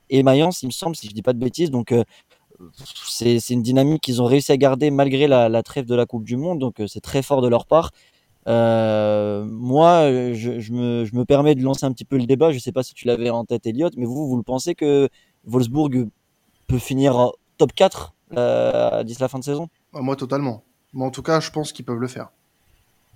et 0.09 0.23
Mayence, 0.23 0.63
il 0.63 0.67
me 0.67 0.71
semble, 0.71 0.95
si 0.95 1.07
je 1.07 1.13
dis 1.13 1.21
pas 1.21 1.33
de 1.33 1.39
bêtises. 1.39 1.69
Donc 1.71 1.91
euh, 1.91 2.03
c'est 2.73 3.37
une 3.49 3.61
dynamique 3.61 4.01
qu'ils 4.01 4.21
ont 4.21 4.25
réussi 4.25 4.51
à 4.51 4.57
garder 4.57 4.89
malgré 4.91 5.27
la, 5.27 5.63
trêve 5.63 5.85
de 5.85 5.95
la 5.95 6.05
Coupe 6.05 6.23
du 6.23 6.37
Monde. 6.37 6.59
Donc 6.59 6.79
euh, 6.79 6.87
c'est 6.87 7.01
très 7.01 7.21
fort 7.21 7.41
de 7.41 7.47
leur 7.47 7.65
part. 7.65 7.91
Moi, 8.45 10.11
je, 10.33 10.71
me, 10.71 11.23
permets 11.23 11.55
de 11.55 11.63
lancer 11.63 11.85
un 11.85 11.91
petit 11.91 12.05
peu 12.05 12.17
le 12.17 12.25
débat. 12.25 12.51
Je 12.51 12.59
sais 12.59 12.71
pas 12.71 12.83
si 12.83 12.93
tu 12.93 13.07
l'avais 13.07 13.29
en 13.29 13.45
tête, 13.45 13.65
Elliot, 13.65 13.89
mais 13.97 14.05
vous, 14.05 14.27
vous 14.27 14.37
le 14.37 14.43
pensez 14.43 14.75
que 14.75 15.09
Wolfsburg 15.45 16.07
peut 16.67 16.79
finir 16.79 17.31
top 17.57 17.73
4 17.73 18.13
d'ici 19.03 19.21
la 19.21 19.27
fin 19.27 19.39
de 19.39 19.43
saison? 19.43 19.67
Moi, 19.93 20.15
totalement. 20.15 20.63
Mais 20.93 21.05
en 21.05 21.11
tout 21.11 21.21
cas, 21.21 21.39
je 21.39 21.51
pense 21.51 21.73
qu'ils 21.73 21.85
peuvent 21.85 21.99
le 21.99 22.07
faire. 22.07 22.29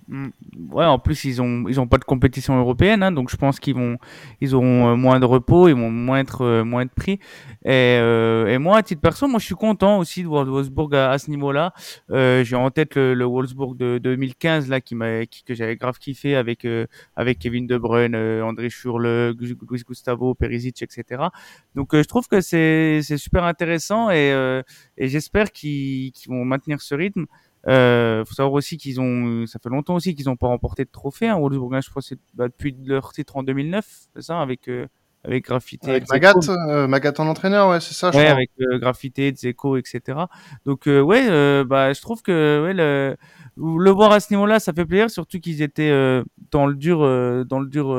Mm. 0.10 0.30
Ouais, 0.72 0.86
en 0.86 0.98
plus 0.98 1.24
ils 1.26 1.40
ont 1.40 1.66
ils 1.68 1.80
ont 1.80 1.88
pas 1.88 2.00
de 2.00 2.04
compétition 2.04 2.58
européenne, 2.58 3.04
hein, 3.04 3.12
donc 3.12 3.30
je 3.30 3.38
pense 3.38 3.60
qu'ils 3.60 3.76
vont 3.76 4.00
ils 4.42 4.56
auront 4.56 4.90
euh, 4.90 4.96
moins 4.96 5.20
de 5.20 5.26
repos, 5.26 5.68
ils 5.68 5.76
vont 5.76 5.92
moins 5.92 6.18
être 6.18 6.42
euh, 6.42 6.64
moins 6.64 6.82
être 6.82 6.96
pris. 6.96 7.20
Et, 7.64 8.00
euh, 8.00 8.48
et 8.48 8.58
moi 8.58 8.78
à 8.78 8.84
titre 8.84 9.02
perso, 9.02 9.28
moi 9.28 9.40
je 9.40 9.46
suis 9.46 9.56
content 9.56 10.00
aussi 10.00 10.24
de 10.24 10.28
voir 10.28 10.46
Wolfsburg 10.46 10.96
à, 10.96 11.18
ce 11.20 11.30
niveau-là. 11.30 11.74
Euh, 12.10 12.44
J'ai 12.44 12.56
en 12.56 12.72
tête 12.72 12.96
le, 12.96 13.14
le 13.14 13.26
Wolfsburg 13.26 13.78
de, 13.78 14.00
2015 14.00 14.68
là 14.68 14.82
qui 14.82 14.96
m'a 14.96 15.28
que 15.28 15.54
j'avais 15.54 15.76
grave 15.76 16.00
kiffé 16.00 16.36
avec 16.36 16.66
avec 17.16 17.38
Kevin 17.38 17.68
De 17.68 17.78
Bruyne, 17.78 18.16
André 18.16 18.72
Schurle, 18.72 19.36
Luis 19.40 19.84
Gustavo, 19.88 20.34
Perisic, 20.34 20.82
etc. 20.82 21.22
Donc 21.76 21.90
je 21.94 22.02
trouve 22.04 22.28
que 22.28 22.42
c'est 22.42 23.02
c'est 23.04 23.18
super 23.18 23.44
intéressant 23.44 24.10
et 24.10 24.32
et 24.98 25.08
j'espère 25.08 25.52
qu'ils 25.52 26.12
qu'ils 26.14 26.32
vont 26.32 26.44
maintenir 26.46 26.82
ce 26.82 26.96
rythme. 26.96 27.28
Euh, 27.68 28.24
faut 28.26 28.34
savoir 28.34 28.54
aussi 28.54 28.78
qu'ils 28.78 29.02
ont, 29.02 29.46
ça 29.46 29.60
fait 29.62 29.70
longtemps 29.70 29.96
aussi 29.96 30.16
qu'ils 30.16 30.28
n'ont 30.28 30.38
pas 30.38 30.48
remporté 30.48 30.86
de 30.86 30.90
trophée. 30.90 31.28
Hein, 31.28 31.38
Wolfsburg, 31.40 31.82
je 31.82 31.90
crois, 31.90 32.02
c'est 32.02 32.18
bah, 32.34 32.48
depuis 32.48 32.76
leur 32.86 33.12
titre 33.12 33.36
en 33.38 33.44
2009, 33.44 33.86
c'est 34.16 34.22
ça, 34.22 34.40
avec 34.42 34.70
euh, 34.70 34.88
avec 35.24 35.46
Graffiti. 35.46 35.90
Avec 35.90 36.10
Magat, 36.10 36.34
euh, 36.48 36.88
Magat 36.88 37.14
en 37.18 37.28
entraîneur, 37.28 37.70
ouais, 37.70 37.82
c'est 37.82 37.94
ça. 37.94 38.12
Je 38.12 38.18
ouais, 38.18 38.28
avec 38.28 38.52
euh, 38.62 38.80
Graffiti, 38.80 39.34
Zeko, 39.36 39.76
etc. 39.76 40.18
Donc 40.66 40.88
euh, 40.88 41.02
ouais, 41.02 41.28
euh, 41.30 41.66
bah 41.66 41.92
je 41.92 42.02
trouve 42.02 42.22
que 42.22 42.64
ouais, 42.64 42.74
le, 42.74 43.18
le 43.58 43.92
voir 43.92 44.14
à 44.14 44.22
ce 44.22 44.34
niveau-là, 44.34 44.60
ça 44.62 44.72
fait 44.72 44.86
plaisir, 44.86 45.10
surtout 45.10 45.40
qu'ils 45.40 45.62
étaient 45.62 45.92
dans 46.52 46.68
le 46.68 46.76
dur, 46.76 47.00
dans 47.46 47.60
le 47.60 47.68
dur 47.68 47.90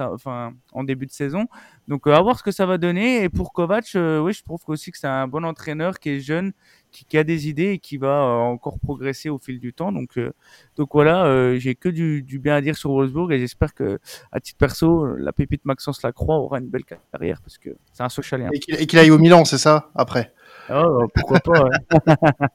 enfin 0.00 0.52
en 0.72 0.84
début 0.84 1.06
de 1.06 1.12
saison. 1.12 1.46
Donc 1.88 2.06
à 2.06 2.20
voir 2.22 2.38
ce 2.38 2.42
que 2.42 2.52
ça 2.52 2.64
va 2.64 2.78
donner. 2.78 3.22
Et 3.22 3.28
pour 3.28 3.52
Kovac, 3.52 3.84
oui, 3.94 4.32
je 4.32 4.42
trouve 4.42 4.60
aussi 4.68 4.90
que 4.92 4.98
c'est 4.98 5.06
un 5.06 5.28
bon 5.28 5.44
entraîneur 5.44 5.98
qui 5.98 6.10
est 6.10 6.20
jeune 6.20 6.52
qui, 6.92 7.16
a 7.18 7.24
des 7.24 7.48
idées 7.48 7.72
et 7.72 7.78
qui 7.78 7.96
va 7.96 8.22
euh, 8.22 8.36
encore 8.38 8.78
progresser 8.78 9.28
au 9.28 9.38
fil 9.38 9.58
du 9.58 9.72
temps. 9.72 9.90
Donc, 9.92 10.18
euh, 10.18 10.32
donc 10.76 10.90
voilà, 10.92 11.24
euh, 11.24 11.58
j'ai 11.58 11.74
que 11.74 11.88
du, 11.88 12.22
du, 12.22 12.38
bien 12.38 12.54
à 12.54 12.60
dire 12.60 12.76
sur 12.76 12.90
Wolfsburg 12.90 13.32
et 13.32 13.38
j'espère 13.38 13.74
que, 13.74 13.98
à 14.30 14.40
titre 14.40 14.58
perso, 14.58 15.16
la 15.16 15.32
pépite 15.32 15.64
Maxence 15.64 16.02
Lacroix 16.02 16.36
aura 16.36 16.58
une 16.58 16.68
belle 16.68 16.84
carrière 16.84 17.40
parce 17.40 17.58
que 17.58 17.70
c'est 17.92 18.02
un 18.02 18.08
socialien. 18.08 18.50
Et 18.52 18.86
qu'il 18.86 18.98
aille 18.98 19.10
au 19.10 19.18
Milan, 19.18 19.44
c'est 19.44 19.58
ça, 19.58 19.90
après? 19.94 20.32
Oh, 20.70 21.06
Pourquoi 21.14 21.40
pas, 21.40 21.68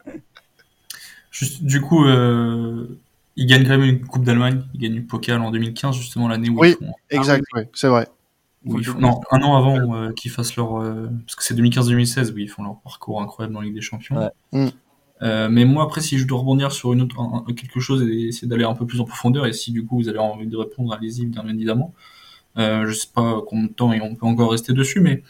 Juste, 1.31 1.63
du 1.63 1.81
coup, 1.81 2.05
il 2.05 3.45
gagne 3.45 3.63
quand 3.63 3.77
même 3.77 3.83
une 3.83 4.05
Coupe 4.05 4.23
d'Allemagne, 4.23 4.63
il 4.73 4.79
gagne 4.79 4.95
une 4.95 5.07
Pokal 5.07 5.41
en 5.41 5.51
2015, 5.51 5.95
justement 5.95 6.27
l'année 6.27 6.49
où 6.49 6.59
oui, 6.59 6.75
ils 6.79 6.85
font... 6.85 6.93
exact, 7.09 7.43
oui, 7.53 7.63
c'est 7.73 7.87
vrai 7.87 8.07
non, 8.65 9.21
un 9.31 9.41
an 9.41 9.55
avant 9.55 9.95
euh, 9.95 10.11
qu'ils 10.11 10.31
fassent 10.31 10.55
leur. 10.55 10.81
Euh, 10.81 11.09
parce 11.25 11.35
que 11.35 11.43
c'est 11.43 11.55
2015-2016 11.55 12.33
où 12.33 12.37
ils 12.37 12.49
font 12.49 12.63
leur 12.63 12.79
parcours 12.81 13.21
incroyable 13.21 13.53
dans 13.53 13.61
la 13.61 13.67
Ligue 13.67 13.75
des 13.75 13.81
Champions. 13.81 14.29
Mm. 14.51 14.67
Euh, 15.23 15.49
mais 15.49 15.65
moi, 15.65 15.83
après, 15.83 16.01
si 16.01 16.17
je 16.17 16.25
dois 16.25 16.39
rebondir 16.39 16.71
sur 16.71 16.93
une 16.93 17.01
autre, 17.01 17.43
quelque 17.53 17.79
chose 17.79 18.03
et 18.03 18.27
essayer 18.27 18.47
d'aller 18.47 18.63
un 18.63 18.75
peu 18.75 18.85
plus 18.85 18.99
en 18.99 19.05
profondeur, 19.05 19.45
et 19.45 19.53
si 19.53 19.71
du 19.71 19.85
coup 19.85 19.97
vous 19.97 20.09
avez 20.09 20.19
envie 20.19 20.47
de 20.47 20.57
répondre, 20.57 20.93
allez-y, 20.93 21.25
bien 21.25 21.47
évidemment. 21.47 21.93
Euh, 22.57 22.87
je 22.87 22.93
sais 22.93 23.07
pas 23.13 23.41
combien 23.47 23.65
de 23.65 23.71
temps 23.71 23.93
et 23.93 24.01
on 24.01 24.15
peut 24.15 24.25
encore 24.25 24.51
rester 24.51 24.73
dessus, 24.73 24.99
mais 24.99 25.23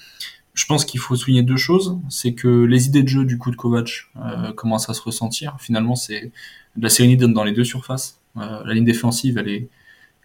je 0.54 0.66
pense 0.66 0.86
qu'il 0.86 1.00
faut 1.00 1.16
souligner 1.16 1.44
deux 1.44 1.58
choses. 1.58 1.98
C'est 2.10 2.34
que 2.34 2.64
les 2.64 2.88
idées 2.88 3.04
de 3.04 3.08
jeu 3.08 3.26
du 3.26 3.38
coup 3.38 3.52
de 3.52 3.56
Kovac 3.56 4.10
euh, 4.18 4.54
commencent 4.54 4.90
à 4.90 4.94
se 4.94 5.02
ressentir. 5.02 5.58
Finalement, 5.60 5.96
c'est 5.96 6.32
de 6.76 6.84
la 6.84 6.90
sérénité 6.90 7.28
dans 7.28 7.44
les 7.44 7.54
deux 7.54 7.66
surfaces. 7.66 8.20
la 8.36 8.74
ligne 8.74 8.86
défensive, 8.86 9.38
elle 9.38 9.50
est, 9.50 9.70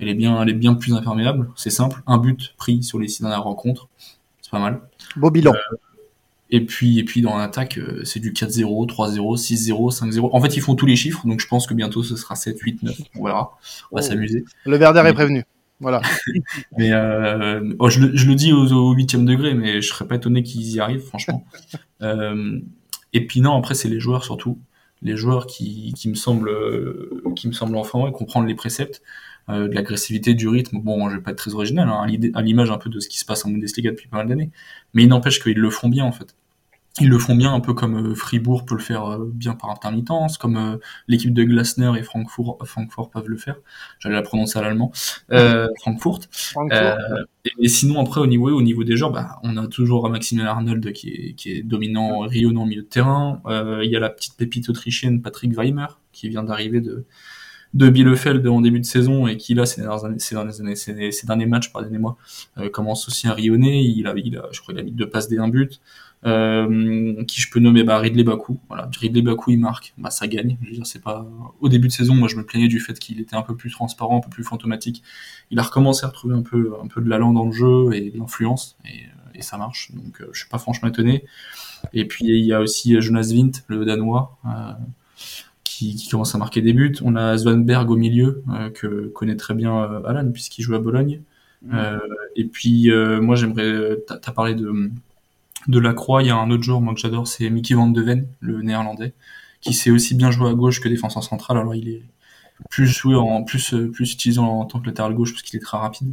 elle 0.02 0.08
est 0.08 0.14
bien, 0.14 0.40
elle 0.42 0.50
est 0.50 0.54
bien 0.54 0.74
plus 0.74 0.94
imperméable. 0.94 1.48
C'est 1.56 1.70
simple, 1.70 2.02
un 2.06 2.18
but 2.18 2.54
pris 2.56 2.82
sur 2.82 2.98
les 2.98 3.08
six 3.08 3.22
dernières 3.22 3.44
rencontres, 3.44 3.88
c'est 4.40 4.50
pas 4.50 4.60
mal. 4.60 4.80
Beau 5.16 5.30
bilan. 5.30 5.52
Euh, 5.52 5.76
et 6.54 6.60
puis, 6.60 6.98
et 6.98 7.04
puis 7.04 7.22
dans 7.22 7.38
l'attaque, 7.38 7.78
euh, 7.78 8.04
c'est 8.04 8.20
du 8.20 8.32
4-0, 8.32 8.86
3-0, 8.86 9.38
6-0, 9.38 9.90
5-0. 9.90 10.28
En 10.32 10.40
fait, 10.40 10.54
ils 10.54 10.60
font 10.60 10.74
tous 10.74 10.84
les 10.84 10.96
chiffres, 10.96 11.26
donc 11.26 11.40
je 11.40 11.48
pense 11.48 11.66
que 11.66 11.72
bientôt 11.72 12.02
ce 12.02 12.14
sera 12.14 12.34
7, 12.34 12.60
8, 12.60 12.82
9. 12.82 12.96
On 13.16 13.24
verra. 13.24 13.58
On 13.90 13.96
va 13.96 14.02
oh. 14.04 14.06
s'amuser. 14.06 14.44
Le 14.66 14.76
Verder 14.76 15.02
est 15.06 15.14
prévenu. 15.14 15.44
Voilà. 15.80 16.02
mais 16.78 16.92
euh, 16.92 17.74
oh, 17.78 17.88
je, 17.88 18.00
le, 18.00 18.16
je, 18.16 18.26
le, 18.26 18.34
dis 18.34 18.52
au 18.52 18.92
huitième 18.92 19.24
degré, 19.24 19.54
mais 19.54 19.80
je 19.80 19.88
serais 19.88 20.06
pas 20.06 20.16
étonné 20.16 20.42
qu'ils 20.42 20.70
y 20.70 20.78
arrivent, 20.78 21.04
franchement. 21.04 21.44
euh, 22.02 22.60
et 23.14 23.26
puis 23.26 23.40
non, 23.40 23.56
après 23.56 23.74
c'est 23.74 23.88
les 23.88 23.98
joueurs 23.98 24.22
surtout, 24.22 24.58
les 25.00 25.16
joueurs 25.16 25.46
qui, 25.46 25.94
qui 25.96 26.10
me 26.10 26.14
semblent, 26.14 26.50
qui 27.34 27.48
me 27.48 27.52
semblent 27.52 27.76
enfin 27.76 27.98
ouais, 28.00 28.12
comprendre 28.12 28.46
les 28.46 28.54
préceptes. 28.54 29.02
Euh, 29.48 29.66
de 29.66 29.74
l'agressivité, 29.74 30.34
du 30.34 30.46
rythme. 30.46 30.78
Bon, 30.80 31.10
je 31.10 31.16
vais 31.16 31.22
pas 31.22 31.32
être 31.32 31.38
très 31.38 31.54
original, 31.54 31.88
hein, 31.88 32.06
à 32.34 32.42
l'image 32.42 32.70
un 32.70 32.78
peu 32.78 32.88
de 32.88 33.00
ce 33.00 33.08
qui 33.08 33.18
se 33.18 33.24
passe 33.24 33.44
en 33.44 33.50
Bundesliga 33.50 33.90
depuis 33.90 34.06
pas 34.06 34.18
mal 34.18 34.28
d'années. 34.28 34.50
Mais 34.94 35.02
il 35.02 35.08
n'empêche 35.08 35.42
qu'ils 35.42 35.58
le 35.58 35.70
font 35.70 35.88
bien, 35.88 36.04
en 36.04 36.12
fait. 36.12 36.36
Ils 37.00 37.08
le 37.08 37.18
font 37.18 37.34
bien 37.34 37.54
un 37.54 37.60
peu 37.60 37.72
comme 37.72 38.10
euh, 38.10 38.14
Fribourg 38.14 38.66
peut 38.66 38.74
le 38.74 38.80
faire 38.80 39.06
euh, 39.06 39.30
bien 39.32 39.54
par 39.54 39.70
intermittence, 39.70 40.36
comme 40.36 40.78
l'équipe 41.08 41.32
de 41.32 41.42
Glasner 41.42 41.92
et 41.98 42.02
Francfort, 42.02 42.58
Francfort 42.64 43.10
peuvent 43.10 43.28
le 43.28 43.38
faire. 43.38 43.56
J'allais 43.98 44.14
la 44.14 44.22
prononcer 44.22 44.58
à 44.58 44.62
l'allemand. 44.62 44.92
Euh, 45.32 45.68
Frankfurt. 45.80 46.28
et, 47.58 47.68
sinon 47.68 48.00
après 48.00 48.20
au 48.20 48.26
niveau 48.26 48.50
au 48.50 48.62
niveau 48.62 48.84
des 48.84 48.96
joueurs, 48.96 49.12
bah, 49.12 49.40
on 49.42 49.56
a 49.56 49.66
toujours 49.68 50.08
Maximilian 50.10 50.50
Arnold 50.50 50.92
qui 50.92 51.08
est, 51.08 51.32
qui 51.32 51.52
est 51.52 51.62
dominant, 51.62 52.20
rayonnant 52.20 52.64
au 52.64 52.66
milieu 52.66 52.82
de 52.82 52.86
terrain. 52.86 53.40
Il 53.48 53.90
y 53.90 53.96
a 53.96 54.00
la 54.00 54.10
petite 54.10 54.36
pépite 54.36 54.68
autrichienne 54.68 55.22
Patrick 55.22 55.56
Weimer 55.56 55.86
qui 56.22 56.28
vient 56.28 56.44
d'arriver 56.44 56.80
de 56.80 57.04
de 57.74 57.88
Bielefeld 57.88 58.46
en 58.46 58.60
début 58.60 58.80
de 58.80 58.84
saison 58.84 59.26
et 59.26 59.36
qui 59.36 59.54
là 59.54 59.64
ces 59.64 59.80
dernières 59.80 60.04
années, 60.04 60.18
ces 60.18 60.34
dernières 60.34 60.60
années, 60.60 60.76
ces, 60.76 61.26
derniers 61.26 61.46
matchs, 61.46 61.72
pardonnez-moi, 61.72 62.16
euh, 62.58 62.68
commence 62.68 63.08
aussi 63.08 63.26
à 63.28 63.32
rayonner. 63.32 63.80
Il 63.82 64.06
a, 64.06 64.12
il 64.16 64.36
a, 64.36 64.48
je 64.52 64.60
crois, 64.60 64.74
il 64.74 64.80
a 64.80 64.82
mis 64.82 64.92
deux 64.92 65.08
passes 65.08 65.28
des 65.28 65.38
un 65.38 65.48
but. 65.48 65.80
Euh, 66.24 67.24
qui 67.24 67.40
je 67.40 67.50
peux 67.50 67.58
nommer 67.58 67.82
bah, 67.82 67.98
Ridley 67.98 68.22
Bakou. 68.22 68.60
Voilà, 68.68 68.88
Ridley 69.00 69.22
Bakou 69.22 69.50
il 69.50 69.58
marque, 69.58 69.92
bah 69.98 70.10
ça 70.10 70.28
gagne. 70.28 70.56
Je 70.62 70.68
veux 70.68 70.74
dire, 70.74 70.86
c'est 70.86 71.02
pas 71.02 71.26
au 71.60 71.68
début 71.68 71.88
de 71.88 71.92
saison, 71.92 72.14
moi 72.14 72.28
je 72.28 72.36
me 72.36 72.44
plaignais 72.44 72.68
du 72.68 72.78
fait 72.78 72.96
qu'il 72.96 73.20
était 73.20 73.34
un 73.34 73.42
peu 73.42 73.56
plus 73.56 73.70
transparent, 73.72 74.18
un 74.18 74.20
peu 74.20 74.30
plus 74.30 74.44
fantomatique. 74.44 75.02
Il 75.50 75.58
a 75.58 75.62
recommencé 75.62 76.04
à 76.04 76.08
retrouver 76.08 76.36
un 76.36 76.42
peu 76.42 76.74
un 76.80 76.86
peu 76.86 77.00
de 77.00 77.08
l'allant 77.08 77.32
dans 77.32 77.46
le 77.46 77.52
jeu 77.52 77.92
et 77.94 78.10
de 78.10 78.18
l'influence 78.18 78.76
et, 78.84 79.00
et, 79.34 79.42
ça 79.42 79.56
marche. 79.58 79.90
Donc 79.94 80.20
euh, 80.20 80.28
je 80.32 80.40
suis 80.40 80.48
pas 80.48 80.58
franchement 80.58 80.88
étonné. 80.88 81.24
Et 81.92 82.06
puis 82.06 82.26
il 82.26 82.44
y 82.44 82.52
a 82.52 82.60
aussi 82.60 83.00
Jonas 83.00 83.32
Vint, 83.34 83.50
le 83.66 83.84
danois. 83.84 84.38
Euh, 85.82 85.90
qui, 85.90 85.96
qui, 85.96 86.08
commence 86.08 86.34
à 86.34 86.38
marquer 86.38 86.62
des 86.62 86.72
buts. 86.72 86.94
On 87.02 87.16
a 87.16 87.36
Svanberg 87.36 87.90
au 87.90 87.96
milieu, 87.96 88.42
euh, 88.50 88.70
que 88.70 89.08
connaît 89.08 89.36
très 89.36 89.54
bien 89.54 89.76
euh, 89.76 90.02
Alan, 90.04 90.30
puisqu'il 90.32 90.62
joue 90.62 90.74
à 90.74 90.78
Bologne. 90.78 91.22
Mmh. 91.64 91.76
et 92.34 92.44
puis, 92.44 92.90
moi, 93.20 93.36
j'aimerais. 93.36 93.98
T'as 94.08 94.16
as 94.16 94.32
parlé 94.32 94.56
de, 94.56 94.90
de 95.68 95.78
la 95.78 95.94
Croix, 95.94 96.22
il 96.22 96.26
y 96.26 96.30
a 96.30 96.36
un 96.36 96.50
autre 96.50 96.64
joueur 96.64 96.80
moi 96.80 96.92
que 96.92 96.98
j'adore, 96.98 97.28
c'est 97.28 97.48
Mickey 97.50 97.74
Van 97.74 97.86
de 97.86 98.02
Ven, 98.02 98.26
le 98.40 98.62
néerlandais, 98.62 99.12
qui 99.60 99.72
sait 99.72 99.92
aussi 99.92 100.16
bien 100.16 100.32
jouer 100.32 100.50
à 100.50 100.54
gauche 100.54 100.80
que 100.80 100.88
défenseur 100.88 101.22
central. 101.22 101.58
Alors 101.58 101.76
il 101.76 101.88
est 101.88 102.02
plus 102.68 102.86
joué 102.86 103.14
en 103.14 103.44
plus 103.44 103.76
plus 103.92 104.12
utilisé 104.12 104.40
en 104.40 104.64
tant 104.64 104.80
que 104.80 104.86
latéral 104.86 105.14
gauche 105.14 105.30
parce 105.32 105.42
qu'il 105.42 105.56
est 105.56 105.62
très 105.62 105.78
rapide. 105.78 106.12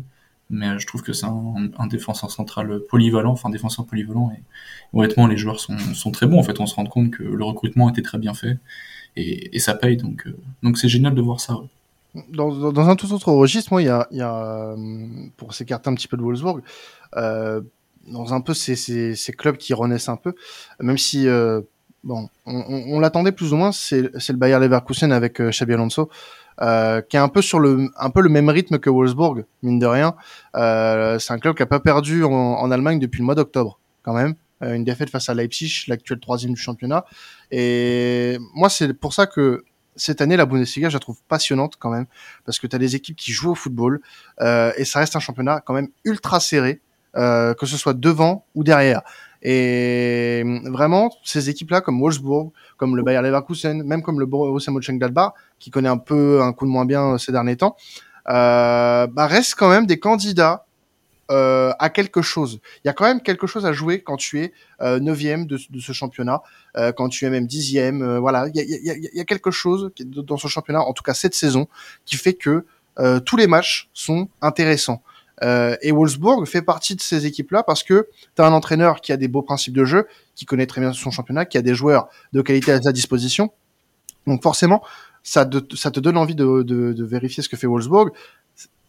Mais 0.52 0.78
je 0.78 0.86
trouve 0.86 1.02
que 1.02 1.14
c'est 1.14 1.26
un, 1.26 1.88
défenseur 1.88 2.30
central 2.30 2.82
polyvalent, 2.90 3.32
enfin 3.32 3.50
défenseur 3.50 3.88
polyvalent. 3.88 4.32
Et 4.32 4.44
honnêtement, 4.94 5.26
les 5.26 5.38
joueurs 5.38 5.60
sont, 5.60 5.78
sont, 5.78 6.12
très 6.12 6.28
bons. 6.28 6.40
En 6.40 6.44
fait, 6.44 6.60
on 6.60 6.68
se 6.68 6.76
rend 6.76 6.86
compte 6.86 7.12
que 7.12 7.24
le 7.24 7.44
recrutement 7.44 7.90
était 7.90 8.02
très 8.02 8.20
bien 8.20 8.36
fait 8.36 8.60
et, 9.20 9.60
ça 9.60 9.76
paye. 9.76 9.98
Donc 9.98 10.26
euh, 10.28 10.36
donc 10.64 10.78
c'est 10.78 10.90
génial 10.90 11.16
de 11.16 11.22
voir 11.22 11.40
ça. 11.40 11.58
Dans, 12.34 12.90
un 12.90 12.96
tout 12.96 13.14
autre 13.14 13.32
registre, 13.32 13.72
moi, 13.72 13.84
il 13.84 13.86
y 13.86 13.90
a, 13.90 14.08
a 14.22 14.76
pour 15.38 15.54
s'écarter 15.54 15.90
un 15.90 15.94
petit 15.94 16.08
peu 16.08 16.18
de 16.18 16.24
Wolfsburg, 16.24 16.62
euh, 17.18 17.62
dans 18.08 18.34
un 18.34 18.42
peu 18.42 18.56
ces, 18.56 19.16
clubs 19.38 19.58
qui 19.58 19.76
renaissent 19.76 20.10
un 20.10 20.16
peu, 20.16 20.34
même 20.80 20.98
si 20.98 21.28
euh, 21.28 21.62
bon, 22.04 22.30
on, 22.46 23.00
l'attendait 23.00 23.32
plus 23.32 23.54
ou 23.54 23.58
moins, 23.58 23.72
c'est 23.72 24.02
le 24.02 24.36
Bayer 24.36 24.60
Leverkusen 24.60 25.12
avec 25.12 25.40
euh, 25.40 25.50
Xabi 25.50 25.74
Alonso, 25.74 26.10
euh, 26.62 27.02
qui 27.02 27.16
est 27.16 27.20
un 27.20 27.30
peu 27.30 27.42
sur 27.42 27.60
le 27.60 27.90
un 27.98 28.10
peu 28.10 28.22
le 28.22 28.30
même 28.30 28.50
rythme 28.50 28.80
que 28.80 28.90
Wolfsburg, 28.90 29.46
mine 29.64 29.80
de 29.80 29.86
rien. 29.86 30.16
Euh, 30.56 31.20
c'est 31.20 31.34
un 31.34 31.40
club 31.40 31.56
qui 31.56 31.64
a 31.64 31.66
pas 31.66 31.80
perdu 31.80 32.24
en, 32.24 32.72
Allemagne 32.72 33.00
depuis 33.00 33.20
le 33.20 33.26
mois 33.26 33.36
d'octobre, 33.36 33.80
quand 34.04 34.14
même. 34.14 34.36
Euh, 34.62 34.74
une 34.74 34.84
défaite 34.84 35.10
face 35.10 35.30
à 35.30 35.34
Leipzig, 35.34 35.86
l'actuel 35.88 36.20
troisième 36.20 36.54
du 36.54 36.60
championnat. 36.60 37.06
Et 37.52 38.38
moi, 38.54 38.70
c'est 38.70 38.94
pour 38.94 39.14
ça 39.14 39.26
que 39.26 39.64
cette 39.96 40.22
année, 40.22 40.38
la 40.38 40.46
Bundesliga, 40.46 40.90
je 40.90 40.96
la 40.96 41.00
trouve 41.00 41.20
passionnante 41.28 41.76
quand 41.78 41.90
même, 41.90 42.06
parce 42.46 42.60
que 42.60 42.68
tu 42.68 42.76
as 42.76 42.80
des 42.80 42.96
équipes 42.96 43.16
qui 43.16 43.32
jouent 43.32 43.52
au 43.52 43.56
football, 43.56 44.02
euh, 44.42 44.72
et 44.78 44.86
ça 44.86 45.00
reste 45.00 45.16
un 45.16 45.20
championnat 45.20 45.62
quand 45.66 45.74
même 45.74 45.90
ultra 46.04 46.40
serré, 46.40 46.82
euh, 47.16 47.54
que 47.54 47.66
ce 47.66 47.78
soit 47.78 47.94
devant 47.94 48.46
ou 48.56 48.64
derrière. 48.64 49.02
Et 49.42 50.44
vraiment, 50.66 51.12
ces 51.24 51.50
équipes-là, 51.50 51.82
comme 51.82 52.00
Wolfsburg, 52.02 52.52
comme 52.78 52.98
le 52.98 53.04
Bayer 53.04 53.22
Leverkusen, 53.22 53.84
même 53.84 54.02
comme 54.02 54.20
le 54.20 54.26
Borussia 54.26 54.72
Mönchengladbach, 54.72 55.34
qui 55.60 55.72
connaît 55.72 55.90
un 55.90 55.98
peu 55.98 56.42
un 56.42 56.52
coup 56.52 56.66
de 56.66 56.72
moins 56.72 56.86
bien 56.86 57.18
ces 57.18 57.32
derniers 57.32 57.56
temps, 57.56 57.78
euh, 58.30 59.08
bah 59.08 59.28
restent 59.28 59.56
quand 59.56 59.70
même 59.70 59.86
des 59.86 59.98
candidats 59.98 60.66
euh, 61.30 61.72
à 61.80 61.90
quelque 61.90 62.22
chose. 62.22 62.60
Il 62.84 62.88
y 62.88 62.90
a 62.90 62.94
quand 62.94 63.06
même 63.06 63.22
quelque 63.22 63.48
chose 63.48 63.66
à 63.66 63.74
jouer 63.74 64.02
quand 64.02 64.18
tu 64.18 64.42
es 64.42 64.54
euh, 64.82 65.00
neuvième 65.00 65.46
de, 65.46 65.60
de, 65.70 65.80
ce 65.80 65.92
championnat, 65.92 66.42
euh, 66.78 66.92
quand 66.92 67.10
tu 67.10 67.26
es 67.26 67.30
même 67.30 67.48
dixième. 67.48 68.02
Euh, 68.02 68.20
voilà, 68.20 68.48
il 68.48 68.56
y 68.56 68.60
a, 68.60 68.94
y, 68.94 69.10
y 69.14 69.20
a, 69.20 69.26
quelque 69.26 69.52
chose 69.52 69.92
dans 70.00 70.38
ce 70.38 70.48
championnat, 70.48 70.82
en 70.82 70.94
tout 70.94 71.04
cas 71.04 71.14
cette 71.14 71.36
saison, 71.36 71.68
qui 72.06 72.16
fait 72.16 72.34
que 72.34 72.66
euh, 73.00 73.20
tous 73.20 73.38
les 73.38 73.48
matchs 73.48 73.90
sont 73.94 74.28
intéressants. 74.42 75.02
Euh, 75.42 75.78
et 75.82 75.92
Wolfsburg 75.92 76.46
fait 76.46 76.62
partie 76.62 76.96
de 76.96 77.02
ces 77.02 77.26
équipes-là 77.26 77.64
parce 77.64 77.84
que 77.84 78.10
tu 78.36 78.42
as 78.42 78.46
un 78.46 78.52
entraîneur 78.52 79.00
qui 79.00 79.14
a 79.14 79.18
des 79.18 79.30
beaux 79.30 79.42
principes 79.42 79.74
de 79.74 79.86
jeu, 79.86 80.08
qui 80.36 80.46
connaît 80.46 80.66
très 80.66 80.82
bien 80.82 80.92
son 80.92 81.12
championnat, 81.12 81.46
qui 81.46 81.58
a 81.58 81.62
des 81.62 81.74
joueurs 81.74 82.10
de 82.34 82.42
qualité 82.42 82.74
à 82.74 82.82
sa 82.82 82.92
disposition. 82.92 83.52
Donc 84.28 84.44
forcément, 84.44 84.84
ça, 85.24 85.50
ça 85.76 85.92
te 85.92 86.00
donne 86.00 86.18
envie 86.18 86.36
de, 86.36 86.64
de, 86.64 86.94
de, 86.94 87.06
vérifier 87.06 87.42
ce 87.42 87.50
que 87.50 87.56
fait 87.56 87.68
Wolfsburg, 87.68 88.12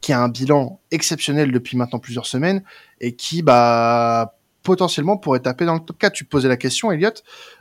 qui 0.01 0.13
a 0.13 0.21
un 0.21 0.29
bilan 0.29 0.81
exceptionnel 0.91 1.53
depuis 1.53 1.77
maintenant 1.77 1.99
plusieurs 1.99 2.27
semaines 2.27 2.63
et 3.01 3.15
qui 3.15 3.43
bah 3.43 4.35
potentiellement 4.63 5.17
pourrait 5.17 5.41
taper 5.41 5.65
dans 5.65 5.75
le 5.75 5.81
top 5.81 5.99
4. 5.99 6.13
Tu 6.13 6.25
posais 6.25 6.49
la 6.49 6.57
question, 6.57 6.93
Elliot, 6.93 7.11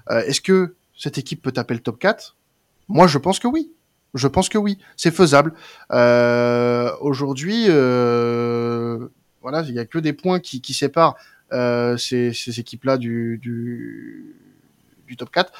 euh, 0.09 0.21
est-ce 0.23 0.41
que 0.41 0.75
cette 0.97 1.17
équipe 1.17 1.41
peut 1.41 1.51
taper 1.51 1.73
le 1.73 1.79
top 1.79 1.99
4 1.99 2.35
Moi, 2.87 3.07
je 3.07 3.17
pense 3.17 3.39
que 3.39 3.47
oui. 3.47 3.71
Je 4.15 4.27
pense 4.27 4.49
que 4.49 4.57
oui, 4.57 4.79
c'est 4.97 5.11
faisable. 5.11 5.53
Euh, 5.91 6.91
Aujourd'hui, 6.99 7.65
euh, 7.67 9.07
voilà, 9.41 9.61
il 9.61 9.73
y 9.73 9.79
a 9.79 9.85
que 9.85 9.99
des 9.99 10.13
points 10.13 10.39
qui, 10.39 10.73
séparent 10.73 11.15
ces, 11.51 12.59
équipes-là 12.59 12.97
du, 12.97 13.37
du, 13.37 14.35
du, 15.07 15.15
top 15.15 15.29
4, 15.31 15.51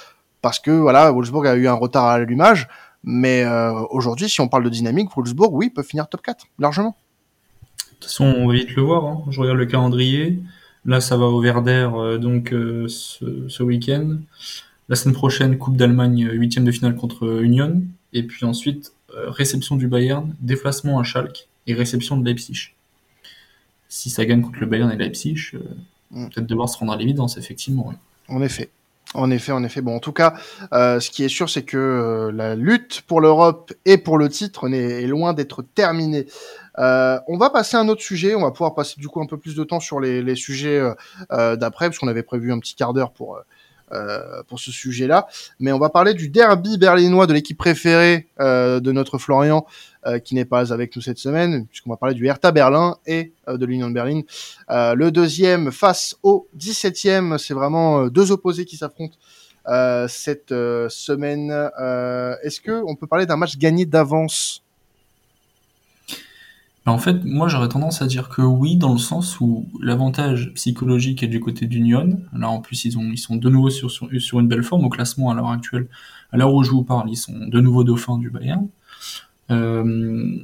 parce 0.41 0.59
que 0.59 0.71
voilà, 0.71 1.11
Wolfsburg 1.11 1.45
a 1.45 1.55
eu 1.55 1.67
un 1.67 1.73
retard 1.73 2.05
à 2.05 2.17
l'allumage. 2.17 2.67
Mais 3.03 3.43
euh, 3.43 3.73
aujourd'hui, 3.89 4.29
si 4.29 4.41
on 4.41 4.47
parle 4.47 4.65
de 4.65 4.69
dynamique, 4.69 5.09
Wolfsburg, 5.15 5.53
oui, 5.53 5.69
peut 5.69 5.83
finir 5.83 6.07
top 6.07 6.21
4, 6.21 6.45
largement. 6.59 6.95
De 7.77 7.93
toute 7.95 8.05
façon, 8.05 8.25
on 8.25 8.47
va 8.47 8.53
vite 8.53 8.75
le 8.75 8.81
voir. 8.81 9.05
Hein. 9.05 9.23
Je 9.29 9.39
regarde 9.39 9.57
le 9.57 9.65
calendrier. 9.65 10.39
Là, 10.85 11.01
ça 11.01 11.17
va 11.17 11.25
au 11.25 11.41
Werder 11.41 11.89
euh, 11.93 12.17
donc 12.17 12.53
euh, 12.53 12.87
ce, 12.87 13.47
ce 13.47 13.63
week-end. 13.63 14.17
La 14.87 14.95
semaine 14.95 15.15
prochaine, 15.15 15.57
Coupe 15.57 15.77
d'Allemagne, 15.77 16.29
huitième 16.31 16.65
de 16.65 16.71
finale 16.71 16.95
contre 16.95 17.41
Union. 17.43 17.83
Et 18.13 18.23
puis 18.23 18.45
ensuite, 18.45 18.93
réception 19.13 19.75
du 19.75 19.87
Bayern, 19.87 20.35
déplacement 20.39 20.99
à 20.99 21.03
Schalke 21.03 21.47
et 21.67 21.73
réception 21.75 22.17
de 22.17 22.25
Leipzig. 22.25 22.73
Si 23.87 24.09
ça 24.09 24.25
gagne 24.25 24.41
contre 24.41 24.59
le 24.59 24.65
Bayern 24.65 24.91
et 24.91 24.95
Leipzig, 24.95 25.51
mm. 26.09 26.29
peut-être 26.29 26.47
devoir 26.47 26.69
se 26.69 26.77
rendre 26.77 26.93
à 26.93 26.95
l'évidence, 26.95 27.37
effectivement. 27.37 27.85
Oui. 27.87 27.95
En 28.29 28.41
effet. 28.41 28.71
En 29.15 29.31
effet, 29.31 29.51
en 29.51 29.63
effet. 29.63 29.81
Bon, 29.81 29.95
en 29.95 29.99
tout 29.99 30.13
cas, 30.13 30.35
euh, 30.71 30.99
ce 30.99 31.09
qui 31.09 31.23
est 31.23 31.29
sûr, 31.29 31.49
c'est 31.49 31.63
que 31.63 31.77
euh, 31.77 32.31
la 32.31 32.55
lutte 32.55 33.01
pour 33.07 33.21
l'Europe 33.21 33.73
et 33.85 33.97
pour 33.97 34.19
le 34.19 34.29
titre 34.29 34.71
est, 34.71 35.07
loin 35.07 35.33
d'être 35.33 35.63
terminée. 35.63 36.27
Euh, 36.77 37.19
on 37.27 37.37
va 37.37 37.49
passer 37.49 37.75
à 37.75 37.79
un 37.79 37.87
autre 37.87 38.03
sujet. 38.03 38.35
On 38.35 38.41
va 38.41 38.51
pouvoir 38.51 38.75
passer 38.75 38.95
du 39.01 39.07
coup 39.07 39.19
un 39.19 39.25
peu 39.25 39.37
plus 39.37 39.55
de 39.55 39.63
temps 39.63 39.79
sur 39.79 39.99
les, 39.99 40.21
les 40.21 40.35
sujets 40.35 40.79
d'après, 41.29 41.87
parce 41.87 41.97
qu'on 41.97 42.07
avait 42.07 42.23
prévu 42.23 42.51
un 42.51 42.59
petit 42.59 42.75
quart 42.75 42.93
d'heure 42.93 43.11
pour 43.11 43.39
euh, 43.91 44.43
pour 44.47 44.59
ce 44.59 44.71
sujet-là. 44.71 45.27
Mais 45.59 45.71
on 45.71 45.79
va 45.79 45.89
parler 45.89 46.13
du 46.13 46.29
derby 46.29 46.77
berlinois 46.77 47.25
de 47.25 47.33
l'équipe 47.33 47.57
préférée 47.57 48.27
euh, 48.39 48.79
de 48.79 48.91
notre 48.91 49.17
Florian, 49.17 49.65
euh, 50.05 50.19
qui 50.19 50.35
n'est 50.35 50.45
pas 50.45 50.71
avec 50.71 50.95
nous 50.95 51.01
cette 51.01 51.17
semaine, 51.17 51.65
puisqu'on 51.65 51.89
va 51.89 51.97
parler 51.97 52.13
du 52.13 52.27
Hertha 52.27 52.51
Berlin 52.51 52.97
et 53.07 53.33
de 53.47 53.65
l'Union 53.65 53.89
de 53.89 53.93
Berlin. 53.93 54.21
le 54.69 55.09
deuxième 55.09 55.71
face 55.71 56.15
au 56.21 56.47
17e, 56.57 57.37
c'est 57.37 57.53
vraiment 57.53 58.07
deux 58.07 58.31
opposés 58.31 58.65
qui 58.65 58.77
s'affrontent. 58.77 59.17
cette 60.07 60.49
semaine, 60.49 61.49
est-ce 62.43 62.61
que 62.61 62.83
on 62.85 62.95
peut 62.95 63.07
parler 63.07 63.25
d'un 63.25 63.37
match 63.37 63.57
gagné 63.57 63.85
d'avance? 63.85 64.63
En 66.85 66.97
fait, 66.97 67.23
moi 67.23 67.47
j'aurais 67.47 67.69
tendance 67.69 68.01
à 68.01 68.07
dire 68.07 68.29
que 68.29 68.41
oui, 68.41 68.77
dans 68.77 68.93
le 68.93 68.97
sens 68.97 69.39
où 69.39 69.67
l'avantage 69.81 70.51
psychologique 70.55 71.23
est 71.23 71.27
du 71.27 71.39
côté 71.39 71.67
d'Union. 71.67 72.21
Là 72.33 72.49
en 72.49 72.61
plus 72.61 72.85
ils, 72.85 72.97
ont, 72.97 73.15
sont 73.15 73.35
de 73.35 73.49
nouveau 73.49 73.69
sur, 73.69 74.39
une 74.39 74.47
belle 74.47 74.63
forme 74.63 74.85
au 74.85 74.89
classement 74.89 75.29
à 75.29 75.35
l'heure 75.35 75.51
actuelle. 75.51 75.87
À 76.31 76.37
l'heure 76.37 76.53
où 76.53 76.63
je 76.63 76.71
vous 76.71 76.83
parle, 76.83 77.09
ils 77.09 77.17
sont 77.17 77.47
de 77.47 77.59
nouveau 77.59 77.83
dauphins 77.83 78.17
du 78.17 78.29
Bayern. 78.29 78.67
Euh, 79.51 80.37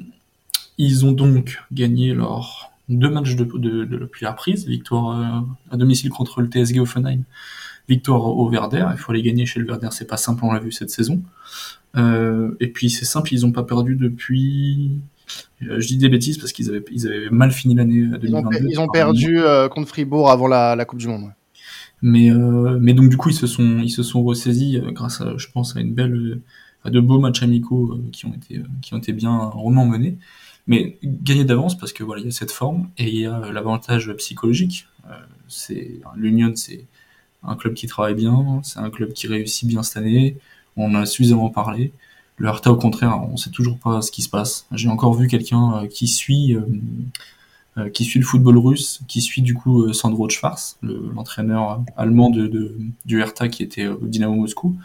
ils 0.77 1.05
ont 1.05 1.11
donc 1.11 1.63
gagné 1.71 2.13
leurs 2.13 2.71
deux 2.89 3.09
matchs 3.09 3.35
de, 3.35 3.43
de, 3.45 3.85
de, 3.85 3.97
depuis 3.97 4.25
la 4.25 4.33
prise, 4.33 4.67
victoire 4.67 5.19
euh, 5.19 5.73
à 5.73 5.77
domicile 5.77 6.09
contre 6.09 6.41
le 6.41 6.47
TSG 6.47 6.79
Offenheim, 6.79 7.23
victoire 7.87 8.25
au 8.25 8.49
Werder. 8.49 8.87
Il 8.91 8.97
faut 8.97 9.11
aller 9.11 9.23
gagner 9.23 9.45
chez 9.45 9.59
le 9.59 9.65
Werder, 9.65 9.89
c'est 9.91 10.07
pas 10.07 10.17
simple, 10.17 10.43
on 10.43 10.51
l'a 10.51 10.59
vu 10.59 10.71
cette 10.71 10.89
saison. 10.89 11.21
Euh, 11.95 12.55
et 12.59 12.67
puis 12.67 12.89
c'est 12.89 13.05
simple, 13.05 13.33
ils 13.33 13.45
ont 13.45 13.51
pas 13.51 13.63
perdu 13.63 13.95
depuis 13.95 14.99
je 15.61 15.87
dis 15.87 15.97
des 15.97 16.09
bêtises 16.09 16.37
parce 16.37 16.51
qu'ils 16.51 16.69
avaient, 16.69 16.83
ils 16.91 17.07
avaient 17.07 17.29
mal 17.29 17.51
fini 17.51 17.75
l'année 17.75 18.05
2022. 18.05 18.67
Ils 18.69 18.79
ont, 18.79 18.87
perdu 18.87 19.39
euh, 19.39 19.67
contre 19.69 19.89
Fribourg 19.89 20.29
avant 20.29 20.47
la, 20.47 20.75
la 20.75 20.85
Coupe 20.85 20.99
du 20.99 21.07
Monde. 21.07 21.23
Ouais. 21.23 21.31
Mais, 22.01 22.29
euh, 22.29 22.77
mais 22.79 22.93
donc 22.93 23.09
du 23.09 23.17
coup 23.17 23.29
ils 23.29 23.35
se 23.35 23.47
sont, 23.47 23.79
ils 23.79 23.89
se 23.89 24.03
sont 24.03 24.23
ressaisis 24.23 24.77
euh, 24.77 24.91
grâce 24.91 25.21
à, 25.21 25.37
je 25.37 25.47
pense, 25.51 25.75
à 25.75 25.79
une 25.79 25.93
belle, 25.93 26.39
à 26.83 26.89
de 26.89 26.99
beaux 26.99 27.19
matchs 27.19 27.41
amicaux 27.43 27.93
euh, 27.93 28.09
qui 28.11 28.25
ont 28.25 28.33
été, 28.33 28.61
qui 28.81 28.93
ont 28.93 28.97
été 28.97 29.13
bien 29.13 29.35
rondement 29.35 29.85
menés. 29.85 30.17
Mais 30.67 30.97
gagner 31.03 31.45
d'avance 31.45 31.77
parce 31.77 31.93
que 31.93 32.03
voilà, 32.03 32.21
il 32.21 32.25
y 32.25 32.27
a 32.27 32.31
cette 32.31 32.51
forme 32.51 32.89
et 32.97 33.07
il 33.07 33.19
y 33.19 33.25
a 33.25 33.51
l'avantage 33.51 34.11
psychologique. 34.17 34.87
c'est 35.47 35.99
l'Union, 36.15 36.55
c'est 36.55 36.85
un 37.43 37.55
club 37.55 37.75
qui 37.75 37.87
travaille 37.87 38.15
bien, 38.15 38.61
c'est 38.63 38.79
un 38.79 38.89
club 38.89 39.13
qui 39.13 39.27
réussit 39.27 39.67
bien 39.67 39.83
cette 39.83 39.97
année. 39.97 40.37
On 40.75 40.91
en 40.91 41.01
a 41.01 41.05
suffisamment 41.05 41.49
parlé. 41.49 41.91
Le 42.37 42.49
Hertha, 42.49 42.71
au 42.71 42.75
contraire, 42.75 43.17
on 43.31 43.37
sait 43.37 43.49
toujours 43.49 43.77
pas 43.77 44.01
ce 44.01 44.11
qui 44.11 44.21
se 44.21 44.29
passe. 44.29 44.67
J'ai 44.71 44.89
encore 44.89 45.13
vu 45.13 45.27
quelqu'un 45.27 45.83
euh, 45.83 45.87
qui 45.87 46.07
suit, 46.07 46.53
euh, 46.53 46.61
euh, 47.77 47.89
qui 47.89 48.03
suit 48.03 48.19
le 48.19 48.25
football 48.25 48.57
russe, 48.57 49.01
qui 49.07 49.21
suit 49.21 49.41
du 49.41 49.53
coup 49.53 49.91
Sandro 49.93 50.29
Schwarz, 50.29 50.77
l'entraîneur 50.81 51.83
allemand 51.95 52.29
de, 52.29 52.47
de, 52.47 52.77
du 53.05 53.21
Hertha 53.21 53.47
qui 53.47 53.63
était 53.63 53.87
au 53.87 54.05
Dynamo 54.05 54.35
Moscou. 54.35 54.75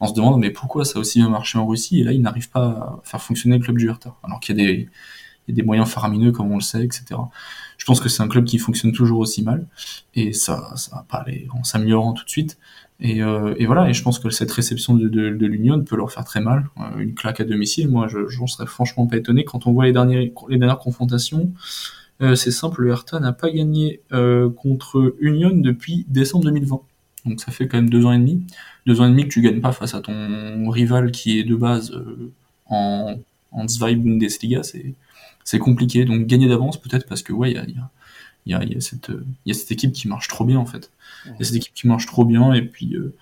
On 0.00 0.06
se 0.06 0.14
demande 0.14 0.38
mais 0.38 0.50
pourquoi 0.50 0.84
ça 0.84 0.98
a 0.98 1.00
aussi 1.00 1.18
bien 1.18 1.28
marché 1.28 1.58
en 1.58 1.66
Russie 1.66 2.00
et 2.00 2.04
là 2.04 2.12
il 2.12 2.22
n'arrive 2.22 2.50
pas 2.50 2.66
à 2.66 3.00
faire 3.02 3.20
fonctionner 3.20 3.58
le 3.58 3.64
club 3.64 3.78
du 3.78 3.88
Hertha 3.88 4.14
alors 4.22 4.38
qu'il 4.38 4.56
y 4.58 4.86
a 5.50 5.52
des 5.52 5.62
moyens 5.62 5.88
faramineux 5.88 6.30
comme 6.30 6.52
on 6.52 6.56
le 6.56 6.62
sait, 6.62 6.84
etc. 6.84 7.20
Je 7.78 7.84
pense 7.84 8.00
que 8.00 8.08
c'est 8.08 8.22
un 8.22 8.28
club 8.28 8.44
qui 8.44 8.58
fonctionne 8.58 8.92
toujours 8.92 9.18
aussi 9.18 9.42
mal 9.42 9.66
et 10.14 10.32
ça, 10.32 10.72
ça 10.76 10.96
va 10.96 11.06
pas 11.08 11.18
aller 11.18 11.48
en 11.52 11.64
s'améliorant 11.64 12.12
tout 12.12 12.24
de 12.24 12.30
suite. 12.30 12.58
Et, 13.00 13.22
euh, 13.22 13.54
et, 13.58 13.66
voilà, 13.66 13.88
et 13.88 13.94
je 13.94 14.02
pense 14.02 14.18
que 14.18 14.28
cette 14.30 14.50
réception 14.50 14.94
de, 14.94 15.08
de, 15.08 15.30
de 15.30 15.46
l'Union 15.46 15.80
peut 15.82 15.96
leur 15.96 16.10
faire 16.10 16.24
très 16.24 16.40
mal. 16.40 16.68
Euh, 16.78 16.98
une 16.98 17.14
claque 17.14 17.40
à 17.40 17.44
domicile, 17.44 17.88
moi, 17.88 18.08
je, 18.08 18.28
je 18.28 18.46
serais 18.46 18.66
franchement 18.66 19.06
pas 19.06 19.16
étonné 19.16 19.44
quand 19.44 19.66
on 19.66 19.72
voit 19.72 19.84
les, 19.84 19.92
derniers, 19.92 20.32
les 20.48 20.58
dernières 20.58 20.80
confrontations. 20.80 21.52
Euh, 22.20 22.34
c'est 22.34 22.50
simple, 22.50 22.82
le 22.82 22.90
Hertha 22.90 23.20
n'a 23.20 23.32
pas 23.32 23.50
gagné 23.50 24.00
euh, 24.12 24.50
contre 24.50 25.14
Union 25.20 25.50
depuis 25.54 26.04
décembre 26.08 26.44
2020. 26.44 26.80
Donc 27.26 27.40
ça 27.40 27.52
fait 27.52 27.68
quand 27.68 27.76
même 27.76 27.90
deux 27.90 28.04
ans 28.06 28.12
et 28.12 28.18
demi. 28.18 28.42
Deux 28.86 29.00
ans 29.00 29.06
et 29.06 29.10
demi 29.10 29.24
que 29.24 29.28
tu 29.28 29.40
gagnes 29.40 29.60
pas 29.60 29.72
face 29.72 29.94
à 29.94 30.00
ton 30.00 30.68
rival 30.70 31.12
qui 31.12 31.38
est 31.38 31.44
de 31.44 31.54
base 31.54 31.92
euh, 31.92 32.32
en, 32.66 33.16
en 33.52 33.68
Zwei 33.68 33.94
Bundesliga, 33.94 34.62
c'est 35.44 35.58
compliqué. 35.58 36.04
Donc 36.04 36.26
gagner 36.26 36.48
d'avance 36.48 36.80
peut-être 36.80 37.06
parce 37.06 37.22
que 37.22 37.32
ouais, 37.32 37.52
il 37.52 37.56
y 37.56 37.58
a, 37.58 37.64
y, 37.64 37.76
a, 37.78 37.90
y, 38.50 38.54
a, 38.54 38.64
y 38.64 38.76
a 38.76 38.80
cette 38.80 39.08
il 39.08 39.48
y 39.48 39.50
a 39.50 39.54
cette 39.54 39.70
équipe 39.70 39.92
qui 39.92 40.08
marche 40.08 40.28
trop 40.28 40.44
bien 40.44 40.58
en 40.58 40.66
fait. 40.66 40.90
Il 41.26 41.32
y 41.38 41.42
a 41.42 41.44
cette 41.44 41.56
équipe 41.56 41.74
qui 41.74 41.86
marche 41.86 42.06
trop 42.06 42.24
bien 42.24 42.52
et 42.52 42.62
puis 42.62 42.94
euh, 42.96 43.14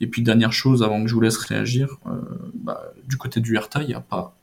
et 0.00 0.06
puis 0.06 0.22
dernière 0.22 0.52
chose 0.52 0.82
avant 0.82 1.02
que 1.02 1.08
je 1.08 1.14
vous 1.14 1.20
laisse 1.20 1.36
réagir, 1.36 1.98
euh, 2.06 2.20
bah, 2.54 2.82
du 3.08 3.16
côté 3.16 3.40
du 3.40 3.56
Hertha, 3.56 3.82
il 3.82 3.90
y 3.90 3.94
a 3.94 4.00
pas 4.00 4.36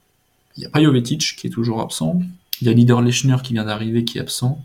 il 0.57 0.65
a 0.65 0.69
pas 0.69 0.81
Jovetic 0.81 1.36
qui 1.38 1.48
est 1.48 1.51
toujours 1.51 1.81
absent. 1.81 2.21
Il 2.62 2.67
y 2.67 2.69
a 2.69 2.74
Leader 2.74 3.01
Lechner 3.01 3.38
qui 3.43 3.53
vient 3.53 3.65
d'arriver 3.65 4.03
qui 4.05 4.17
est 4.17 4.21
absent. 4.21 4.63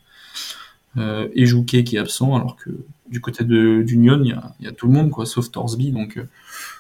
Euh, 0.99 1.29
et 1.35 1.45
Jouquet 1.45 1.85
qui 1.85 1.97
est 1.97 1.99
absent, 1.99 2.35
alors 2.35 2.57
que 2.57 2.71
du 3.11 3.21
côté 3.21 3.45
de 3.45 3.83
d'Union, 3.83 4.21
il 4.23 4.31
y 4.31 4.33
a, 4.33 4.55
y 4.61 4.67
a, 4.67 4.73
tout 4.73 4.87
le 4.87 4.95
monde, 4.95 5.11
quoi, 5.11 5.27
sauf 5.27 5.51
Torsby. 5.51 5.93
Donc 5.93 6.17
euh, 6.17 6.29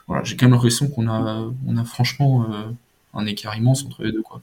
voilà, 0.06 0.24
j'ai 0.24 0.36
quand 0.36 0.46
même 0.46 0.54
l'impression 0.54 0.88
qu'on 0.88 1.08
a, 1.08 1.44
on 1.66 1.76
a 1.76 1.84
franchement 1.84 2.46
euh, 2.50 2.70
un 3.14 3.26
écart 3.26 3.56
immense 3.56 3.84
entre 3.84 4.04
les 4.04 4.12
deux, 4.12 4.22
quoi. 4.22 4.40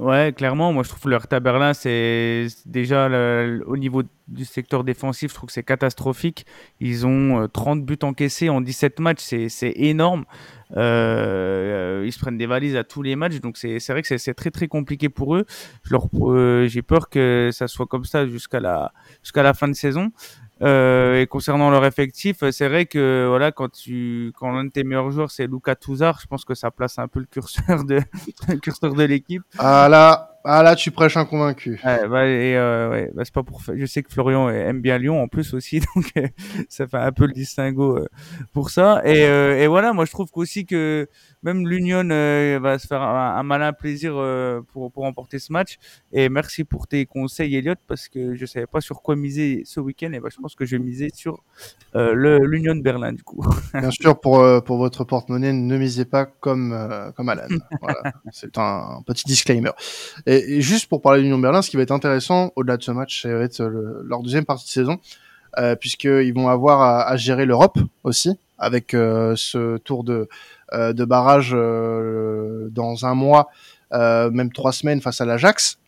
Ouais, 0.00 0.32
clairement, 0.34 0.72
moi 0.72 0.82
je 0.82 0.88
trouve 0.88 1.02
que 1.02 1.08
le 1.10 1.16
Hertha 1.16 1.40
Berlin, 1.40 1.74
c'est 1.74 2.46
déjà 2.64 3.06
au 3.66 3.76
niveau 3.76 4.02
du 4.28 4.46
secteur 4.46 4.82
défensif, 4.82 5.30
je 5.30 5.34
trouve 5.34 5.48
que 5.48 5.52
c'est 5.52 5.62
catastrophique. 5.62 6.46
Ils 6.80 7.06
ont 7.06 7.46
30 7.52 7.84
buts 7.84 7.98
encaissés 8.02 8.48
en 8.48 8.62
17 8.62 8.98
matchs, 8.98 9.20
c'est 9.48 9.72
énorme. 9.76 10.24
Euh, 10.76 12.02
ils 12.06 12.12
se 12.12 12.18
prennent 12.18 12.38
des 12.38 12.46
valises 12.46 12.76
à 12.76 12.84
tous 12.84 13.02
les 13.02 13.14
matchs, 13.14 13.40
donc 13.40 13.58
c'est 13.58 13.78
vrai 13.90 14.00
que 14.00 14.16
c'est 14.16 14.34
très 14.34 14.50
très 14.50 14.68
compliqué 14.68 15.10
pour 15.10 15.36
eux. 15.36 15.44
Euh, 15.92 16.66
J'ai 16.66 16.80
peur 16.80 17.10
que 17.10 17.50
ça 17.52 17.68
soit 17.68 17.86
comme 17.86 18.04
ça 18.06 18.26
jusqu'à 18.26 18.60
la, 18.60 18.92
jusqu'à 19.22 19.42
la 19.42 19.52
fin 19.52 19.68
de 19.68 19.74
saison. 19.74 20.12
Euh, 20.62 21.20
et 21.20 21.26
concernant 21.26 21.70
leur 21.70 21.84
effectif, 21.84 22.44
c'est 22.50 22.68
vrai 22.68 22.86
que 22.86 23.26
voilà, 23.28 23.50
quand 23.50 23.70
tu, 23.70 24.32
quand 24.36 24.50
l'un 24.52 24.64
de 24.64 24.70
tes 24.70 24.84
meilleurs 24.84 25.10
joueurs 25.10 25.30
c'est 25.30 25.46
Luca 25.46 25.74
Touzard, 25.74 26.20
je 26.20 26.26
pense 26.26 26.44
que 26.44 26.54
ça 26.54 26.70
place 26.70 26.98
un 26.98 27.08
peu 27.08 27.20
le 27.20 27.26
curseur 27.26 27.84
de, 27.84 28.00
curseur 28.62 28.94
de 28.94 29.04
l'équipe. 29.04 29.42
Ah 29.58 29.88
ah 30.42 30.62
là, 30.62 30.74
tu 30.74 30.90
prêches 30.90 31.18
un 31.18 31.26
convaincu. 31.26 31.78
Ouais, 31.84 32.08
bah, 32.08 32.26
et 32.26 32.56
euh, 32.56 32.88
ouais, 32.90 33.10
bah, 33.14 33.22
c'est 33.26 33.34
pas 33.34 33.42
pour. 33.42 33.60
Je 33.74 33.84
sais 33.84 34.02
que 34.02 34.10
Florian 34.10 34.48
aime 34.48 34.80
bien 34.80 34.96
Lyon 34.96 35.22
en 35.22 35.28
plus 35.28 35.52
aussi, 35.52 35.80
donc 35.94 36.06
euh, 36.16 36.28
ça 36.68 36.86
fait 36.86 36.96
un 36.96 37.12
peu 37.12 37.26
le 37.26 37.32
distinguo 37.32 37.98
euh, 37.98 38.06
pour 38.54 38.70
ça. 38.70 39.02
Et, 39.04 39.24
euh, 39.24 39.58
et 39.58 39.66
voilà, 39.66 39.92
moi 39.92 40.06
je 40.06 40.10
trouve 40.12 40.30
qu'aussi 40.30 40.64
que 40.64 41.08
même 41.42 41.68
l'Union 41.68 42.08
euh, 42.10 42.58
va 42.60 42.78
se 42.78 42.86
faire 42.86 43.02
un, 43.02 43.36
un 43.36 43.42
malin 43.42 43.74
plaisir 43.74 44.14
euh, 44.16 44.62
pour 44.72 44.90
pour 44.90 45.02
remporter 45.02 45.38
ce 45.38 45.52
match. 45.52 45.78
Et 46.12 46.30
merci 46.30 46.64
pour 46.64 46.86
tes 46.86 47.04
conseils, 47.04 47.54
Elliot, 47.56 47.74
parce 47.86 48.08
que 48.08 48.34
je 48.34 48.46
savais 48.46 48.66
pas 48.66 48.80
sur 48.80 49.02
quoi 49.02 49.16
miser 49.16 49.62
ce 49.66 49.78
week-end. 49.80 50.12
Et 50.12 50.20
bah, 50.20 50.28
je 50.32 50.40
pense 50.40 50.54
que 50.54 50.64
je 50.64 50.76
vais 50.76 50.82
miser 50.82 51.10
sur 51.14 51.42
le 51.94 52.38
l'Union 52.46 52.74
de 52.74 52.80
Berlin 52.82 53.12
du 53.12 53.22
coup. 53.22 53.44
Bien 53.74 53.90
sûr, 53.90 54.18
pour 54.18 54.42
pour 54.64 54.78
votre 54.78 55.04
porte-monnaie, 55.04 55.52
ne 55.52 55.76
misez 55.76 56.06
pas 56.06 56.24
comme 56.24 57.12
comme 57.14 57.28
Alan. 57.28 57.48
voilà, 57.82 58.00
c'est 58.32 58.56
un, 58.56 58.96
un 58.98 59.02
petit 59.02 59.24
disclaimer. 59.26 59.70
Et, 60.29 60.29
et, 60.38 60.60
juste 60.60 60.88
pour 60.88 61.02
parler 61.02 61.20
de 61.20 61.24
l'Union 61.24 61.38
Berlin, 61.38 61.62
ce 61.62 61.70
qui 61.70 61.76
va 61.76 61.82
être 61.82 61.90
intéressant 61.90 62.52
au-delà 62.56 62.76
de 62.76 62.82
ce 62.82 62.90
match, 62.90 63.22
ça 63.22 63.34
va 63.34 63.42
être 63.44 63.62
le, 63.62 64.02
leur 64.04 64.22
deuxième 64.22 64.44
partie 64.44 64.66
de 64.66 64.70
saison, 64.70 64.98
euh, 65.58 65.74
puisqu'ils 65.76 66.32
vont 66.32 66.48
avoir 66.48 66.82
à, 66.82 67.16
gérer 67.16 67.46
l'Europe 67.46 67.78
aussi, 68.04 68.38
avec 68.58 68.94
euh, 68.94 69.34
ce 69.36 69.78
tour 69.78 70.04
de, 70.04 70.28
euh, 70.72 70.92
barrage 70.92 71.50
euh, 71.52 72.68
dans 72.70 73.04
un 73.04 73.14
mois, 73.14 73.48
euh, 73.92 74.30
même 74.30 74.52
trois 74.52 74.72
semaines 74.72 75.00
face 75.00 75.20
à 75.20 75.24
l'Ajax. 75.24 75.78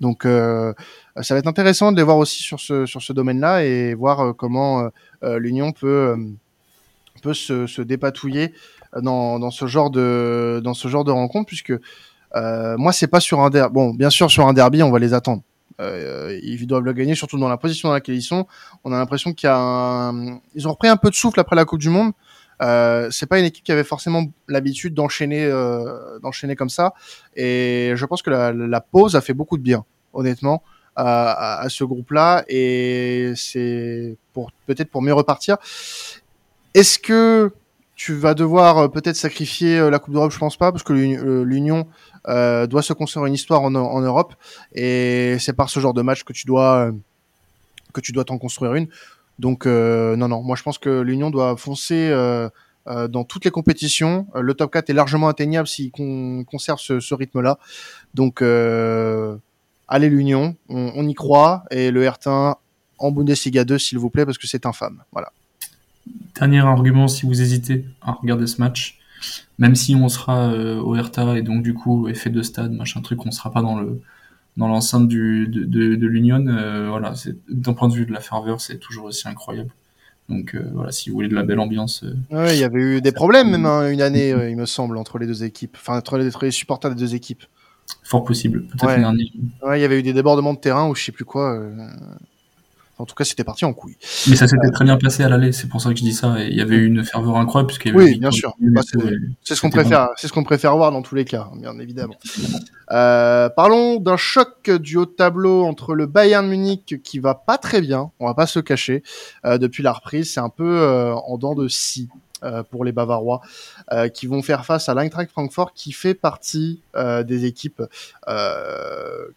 Donc 0.00 0.22
ça 0.22 1.34
va 1.34 1.38
être 1.38 1.48
intéressant 1.48 1.90
de 1.90 1.96
les 1.96 2.04
voir 2.04 2.18
aussi 2.18 2.40
sur 2.40 2.60
ce, 2.60 3.12
domaine-là 3.12 3.64
et 3.64 3.94
voir 3.94 4.36
comment 4.36 4.88
l'Union 5.22 5.72
peut, 5.72 6.14
peut 7.20 7.34
se, 7.34 7.66
se 7.66 7.82
dépatouiller 7.82 8.54
dans, 9.02 9.40
dans, 9.40 9.50
ce 9.50 9.66
genre 9.66 9.90
de, 9.90 10.60
dans 10.62 10.74
ce 10.74 10.86
genre 10.86 11.02
de 11.02 11.10
rencontre, 11.10 11.46
puisque 11.46 11.72
euh, 12.36 12.76
moi, 12.76 12.92
c'est 12.92 13.06
pas 13.06 13.20
sur 13.20 13.40
un 13.40 13.50
derby. 13.50 13.74
Bon, 13.74 13.94
bien 13.94 14.10
sûr, 14.10 14.30
sur 14.30 14.46
un 14.46 14.52
derby, 14.52 14.82
on 14.82 14.90
va 14.90 14.98
les 14.98 15.14
attendre. 15.14 15.42
Euh, 15.80 16.38
ils 16.42 16.66
doivent 16.66 16.82
le 16.82 16.92
gagner, 16.92 17.14
surtout 17.14 17.38
dans 17.38 17.48
la 17.48 17.56
position 17.56 17.88
dans 17.88 17.94
laquelle 17.94 18.16
ils 18.16 18.22
sont. 18.22 18.46
On 18.84 18.92
a 18.92 18.98
l'impression 18.98 19.32
qu'il 19.32 19.46
y 19.46 19.50
a 19.50 19.56
un... 19.56 20.40
ils 20.54 20.66
ont 20.66 20.72
repris 20.72 20.88
un 20.88 20.96
peu 20.96 21.10
de 21.10 21.14
souffle 21.14 21.38
après 21.40 21.56
la 21.56 21.64
Coupe 21.64 21.80
du 21.80 21.88
Monde. 21.88 22.12
Euh, 22.60 23.08
c'est 23.12 23.26
pas 23.26 23.38
une 23.38 23.44
équipe 23.44 23.64
qui 23.64 23.70
avait 23.70 23.84
forcément 23.84 24.24
l'habitude 24.48 24.92
d'enchaîner, 24.92 25.44
euh, 25.44 26.18
d'enchaîner 26.20 26.56
comme 26.56 26.68
ça. 26.68 26.94
Et 27.36 27.92
je 27.94 28.04
pense 28.06 28.22
que 28.22 28.30
la, 28.30 28.52
la, 28.52 28.80
pause 28.80 29.14
a 29.14 29.20
fait 29.20 29.34
beaucoup 29.34 29.56
de 29.56 29.62
bien, 29.62 29.84
honnêtement, 30.12 30.64
à, 30.96 31.60
à, 31.60 31.68
ce 31.68 31.84
groupe-là. 31.84 32.44
Et 32.48 33.32
c'est 33.36 34.16
pour 34.32 34.50
peut-être 34.66 34.90
pour 34.90 35.02
mieux 35.02 35.14
repartir. 35.14 35.58
Est-ce 36.74 36.98
que 36.98 37.52
tu 37.98 38.14
vas 38.14 38.34
devoir 38.34 38.78
euh, 38.78 38.88
peut-être 38.88 39.16
sacrifier 39.16 39.76
euh, 39.76 39.90
la 39.90 39.98
Coupe 39.98 40.14
d'Europe, 40.14 40.30
je 40.30 40.38
pense 40.38 40.56
pas, 40.56 40.70
parce 40.70 40.84
que 40.84 40.92
l'Union 40.92 41.88
euh, 42.28 42.68
doit 42.68 42.82
se 42.82 42.92
construire 42.92 43.26
une 43.26 43.34
histoire 43.34 43.62
en, 43.62 43.70
Europe, 43.72 44.34
et 44.72 45.36
c'est 45.40 45.52
par 45.52 45.68
ce 45.68 45.80
genre 45.80 45.94
de 45.94 46.02
match 46.02 46.22
que 46.22 46.32
tu 46.32 46.46
dois 46.46 46.92
que 47.92 48.00
tu 48.00 48.12
dois 48.12 48.24
t'en 48.24 48.38
construire 48.38 48.74
une. 48.74 48.86
Donc 49.40 49.66
non, 49.66 50.28
non, 50.28 50.42
moi 50.42 50.54
je 50.56 50.62
pense 50.62 50.78
que 50.78 51.00
l'Union 51.00 51.30
doit 51.30 51.56
foncer 51.56 52.10
dans 52.86 53.24
toutes 53.24 53.44
les 53.44 53.50
compétitions. 53.50 54.28
Le 54.34 54.54
top 54.54 54.72
4 54.72 54.90
est 54.90 54.94
largement 54.94 55.28
atteignable 55.28 55.66
s'il 55.66 55.90
con 55.90 56.44
conserve 56.44 56.78
ce, 56.78 57.14
rythme-là. 57.14 57.58
Donc 58.14 58.42
allez 58.42 60.08
l'Union, 60.08 60.54
on, 60.68 60.92
on, 60.94 61.08
y 61.08 61.14
croit, 61.14 61.64
et 61.70 61.90
le 61.90 62.04
Hertha 62.04 62.58
en 62.98 63.10
Bundesliga 63.10 63.64
2 63.64 63.78
s'il 63.78 63.98
vous 63.98 64.10
plaît, 64.10 64.24
parce 64.24 64.38
que 64.38 64.46
c'est 64.46 64.66
infâme. 64.66 65.02
Voilà. 65.12 65.32
Dernier 66.34 66.60
argument, 66.60 67.08
si 67.08 67.26
vous 67.26 67.42
hésitez 67.42 67.84
à 68.00 68.12
regarder 68.12 68.46
ce 68.46 68.60
match, 68.60 68.98
même 69.58 69.74
si 69.74 69.94
on 69.96 70.08
sera 70.08 70.52
euh, 70.52 70.80
au 70.80 70.94
Hertha 70.94 71.36
et 71.36 71.42
donc 71.42 71.62
du 71.62 71.74
coup 71.74 72.08
effet 72.08 72.30
de 72.30 72.42
stade, 72.42 72.72
machin 72.72 73.00
truc, 73.00 73.26
on 73.26 73.30
sera 73.30 73.50
pas 73.50 73.62
dans 73.62 73.78
le 73.78 74.00
dans 74.56 74.68
l'enceinte 74.68 75.08
de, 75.08 75.44
de, 75.46 75.94
de 75.94 76.06
l'Union, 76.06 76.44
euh, 76.48 76.88
voilà, 76.90 77.14
d'un 77.48 77.74
point 77.74 77.88
de 77.88 77.94
vue 77.94 78.06
de 78.06 78.12
la 78.12 78.20
ferveur, 78.20 78.60
c'est 78.60 78.78
toujours 78.78 79.04
aussi 79.04 79.28
incroyable. 79.28 79.70
Donc 80.28 80.54
euh, 80.54 80.68
voilà, 80.74 80.90
si 80.92 81.10
vous 81.10 81.16
voulez 81.16 81.28
de 81.28 81.34
la 81.34 81.44
belle 81.44 81.60
ambiance. 81.60 82.04
Ouais, 82.30 82.56
il 82.56 82.60
y 82.60 82.64
avait 82.64 82.80
eu 82.80 83.00
des 83.00 83.12
problèmes 83.12 83.50
même 83.50 83.66
hein, 83.66 83.90
une 83.90 84.02
année, 84.02 84.30
il 84.30 84.56
me 84.56 84.66
semble, 84.66 84.96
entre 84.96 85.18
les 85.18 85.26
deux 85.26 85.44
équipes, 85.44 85.76
enfin 85.76 85.96
entre 85.96 86.18
les, 86.18 86.28
entre 86.28 86.44
les 86.44 86.50
supporters 86.50 86.94
des 86.94 87.00
deux 87.00 87.14
équipes. 87.14 87.44
Fort 88.02 88.24
possible, 88.24 88.64
peut-être 88.66 88.86
ouais. 88.86 88.98
dernier. 88.98 89.32
Ouais, 89.62 89.78
il 89.78 89.82
y 89.82 89.84
avait 89.84 89.98
eu 89.98 90.02
des 90.02 90.12
débordements 90.12 90.54
de 90.54 90.58
terrain 90.58 90.88
ou 90.88 90.94
je 90.94 91.04
sais 91.04 91.12
plus 91.12 91.24
quoi. 91.24 91.58
En 92.98 93.04
tout 93.04 93.14
cas, 93.14 93.24
c'était 93.24 93.44
parti 93.44 93.64
en 93.64 93.72
couille. 93.72 93.96
Mais 94.28 94.36
ça 94.36 94.48
s'était 94.48 94.66
euh... 94.66 94.72
très 94.72 94.84
bien 94.84 94.96
passé 94.96 95.22
à 95.22 95.28
l'aller, 95.28 95.52
c'est 95.52 95.68
pour 95.68 95.80
ça 95.80 95.90
que 95.90 95.96
je 95.96 96.02
dis 96.02 96.12
ça. 96.12 96.34
Et 96.40 96.48
il 96.48 96.56
y 96.56 96.60
avait 96.60 96.76
eu 96.76 96.86
une 96.86 97.04
ferveur 97.04 97.36
incroyable 97.36 97.72
y 97.84 97.88
avait 97.88 97.98
Oui, 97.98 98.18
bien 98.18 98.30
sûr. 98.30 98.54
Bah, 98.60 98.82
c'est 99.42 99.54
ce 99.54 99.60
qu'on 99.60 99.70
préfère, 99.70 100.08
c'est 100.16 100.28
ce 100.28 100.32
qu'on 100.32 100.44
préfère 100.44 100.76
voir 100.76 100.90
dans 100.92 101.02
tous 101.02 101.14
les 101.14 101.24
cas, 101.24 101.48
bien 101.56 101.78
évidemment. 101.78 102.14
Euh, 102.90 103.48
parlons 103.50 104.00
d'un 104.00 104.16
choc 104.16 104.70
du 104.70 104.96
haut 104.96 105.06
de 105.06 105.10
tableau 105.10 105.64
entre 105.64 105.94
le 105.94 106.06
Bayern 106.06 106.46
Munich 106.46 107.00
qui 107.02 107.18
va 107.18 107.34
pas 107.34 107.58
très 107.58 107.80
bien, 107.80 108.10
on 108.18 108.26
va 108.26 108.34
pas 108.34 108.46
se 108.46 108.60
cacher. 108.60 109.02
Euh, 109.44 109.58
depuis 109.58 109.82
la 109.82 109.92
reprise, 109.92 110.32
c'est 110.32 110.40
un 110.40 110.48
peu 110.48 111.12
en 111.14 111.38
dents 111.38 111.54
de 111.54 111.68
scie. 111.68 112.08
Euh, 112.44 112.62
pour 112.62 112.84
les 112.84 112.92
Bavarois, 112.92 113.40
euh, 113.90 114.06
qui 114.08 114.28
vont 114.28 114.42
faire 114.42 114.64
face 114.64 114.88
à 114.88 114.94
l'Eintracht 114.94 115.28
Francfort, 115.28 115.72
qui 115.72 115.90
fait 115.90 116.14
partie 116.14 116.82
euh, 116.94 117.24
des 117.24 117.46
équipes 117.46 117.82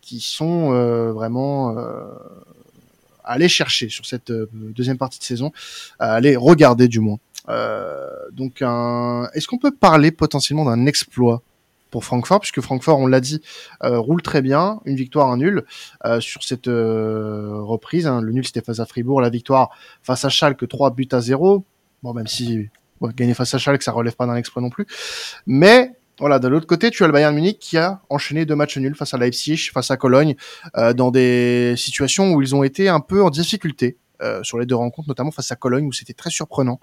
qui 0.01 0.19
sont 0.19 0.71
vraiment 1.11 1.75
aller 3.23 3.49
chercher 3.49 3.89
sur 3.89 4.05
cette 4.05 4.31
euh, 4.31 4.49
deuxième 4.53 4.97
partie 4.97 5.19
de 5.19 5.23
saison, 5.23 5.51
aller 5.99 6.35
regarder 6.35 6.87
du 6.87 6.99
moins. 6.99 7.19
Euh, 7.49 8.09
donc, 8.31 8.61
un... 8.61 9.29
est-ce 9.33 9.47
qu'on 9.47 9.57
peut 9.57 9.71
parler 9.71 10.11
potentiellement 10.11 10.65
d'un 10.65 10.85
exploit 10.85 11.41
pour 11.91 12.05
Francfort, 12.05 12.39
puisque 12.39 12.61
Francfort, 12.61 12.97
on 12.99 13.05
l'a 13.05 13.19
dit, 13.19 13.41
euh, 13.83 13.99
roule 13.99 14.21
très 14.21 14.41
bien, 14.41 14.79
une 14.85 14.95
victoire, 14.95 15.29
un 15.29 15.37
nul 15.37 15.65
euh, 16.05 16.21
sur 16.21 16.41
cette 16.43 16.69
euh, 16.69 17.59
reprise. 17.61 18.07
Hein. 18.07 18.21
Le 18.21 18.31
nul, 18.31 18.45
c'était 18.45 18.61
face 18.61 18.79
à 18.79 18.85
Fribourg, 18.85 19.21
la 19.21 19.29
victoire 19.29 19.69
face 20.01 20.25
à 20.25 20.29
Schalke, 20.29 20.67
3 20.67 20.91
buts 20.91 21.09
à 21.11 21.19
0. 21.19 21.65
Bon, 22.01 22.13
même 22.13 22.27
si 22.27 22.69
ouais, 23.01 23.11
gagner 23.13 23.33
face 23.33 23.53
à 23.53 23.57
Schalke, 23.57 23.83
ça 23.83 23.91
relève 23.91 24.15
pas 24.15 24.25
d'un 24.25 24.37
exploit 24.37 24.61
non 24.61 24.69
plus. 24.69 24.87
Mais 25.45 25.90
voilà, 26.19 26.39
de 26.39 26.47
l'autre 26.47 26.67
côté, 26.67 26.91
tu 26.91 27.03
as 27.03 27.07
le 27.07 27.13
Bayern 27.13 27.33
Munich 27.33 27.57
qui 27.59 27.77
a 27.77 28.01
enchaîné 28.09 28.45
deux 28.45 28.55
matchs 28.55 28.77
nuls 28.77 28.95
face 28.95 29.13
à 29.13 29.17
Leipzig, 29.17 29.71
face 29.73 29.91
à 29.91 29.97
Cologne, 29.97 30.35
euh, 30.77 30.93
dans 30.93 31.09
des 31.09 31.73
situations 31.77 32.33
où 32.33 32.41
ils 32.41 32.55
ont 32.55 32.63
été 32.63 32.89
un 32.89 32.99
peu 32.99 33.23
en 33.23 33.29
difficulté. 33.29 33.97
Euh, 34.21 34.43
sur 34.43 34.59
les 34.59 34.67
deux 34.67 34.75
rencontres, 34.75 35.07
notamment 35.07 35.31
face 35.31 35.51
à 35.51 35.55
Cologne 35.55 35.87
où 35.87 35.91
c'était 35.91 36.13
très 36.13 36.29
surprenant. 36.29 36.79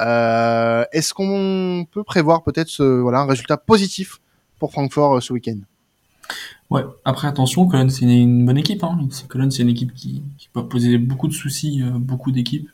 Euh, 0.00 0.84
Est-ce 0.92 1.14
qu'on 1.14 1.86
peut 1.90 2.04
prévoir 2.04 2.42
peut-être 2.42 2.84
voilà 2.84 3.20
un 3.20 3.26
résultat 3.26 3.56
positif 3.56 4.20
pour 4.58 4.70
Francfort 4.70 5.22
ce 5.22 5.32
week-end? 5.32 5.56
Ouais, 6.68 6.82
après 7.06 7.26
attention, 7.26 7.66
Cologne 7.66 7.88
c'est 7.88 8.04
une, 8.04 8.44
bonne 8.44 8.58
équipe. 8.58 8.84
Hein. 8.84 8.98
Cologne 9.28 9.50
c'est 9.50 9.62
une 9.62 9.70
équipe 9.70 9.94
qui, 9.94 10.22
peut 10.52 10.68
poser 10.68 10.98
beaucoup 10.98 11.26
de 11.26 11.32
soucis, 11.32 11.82
beaucoup 11.82 12.32
d'équipes, 12.32 12.68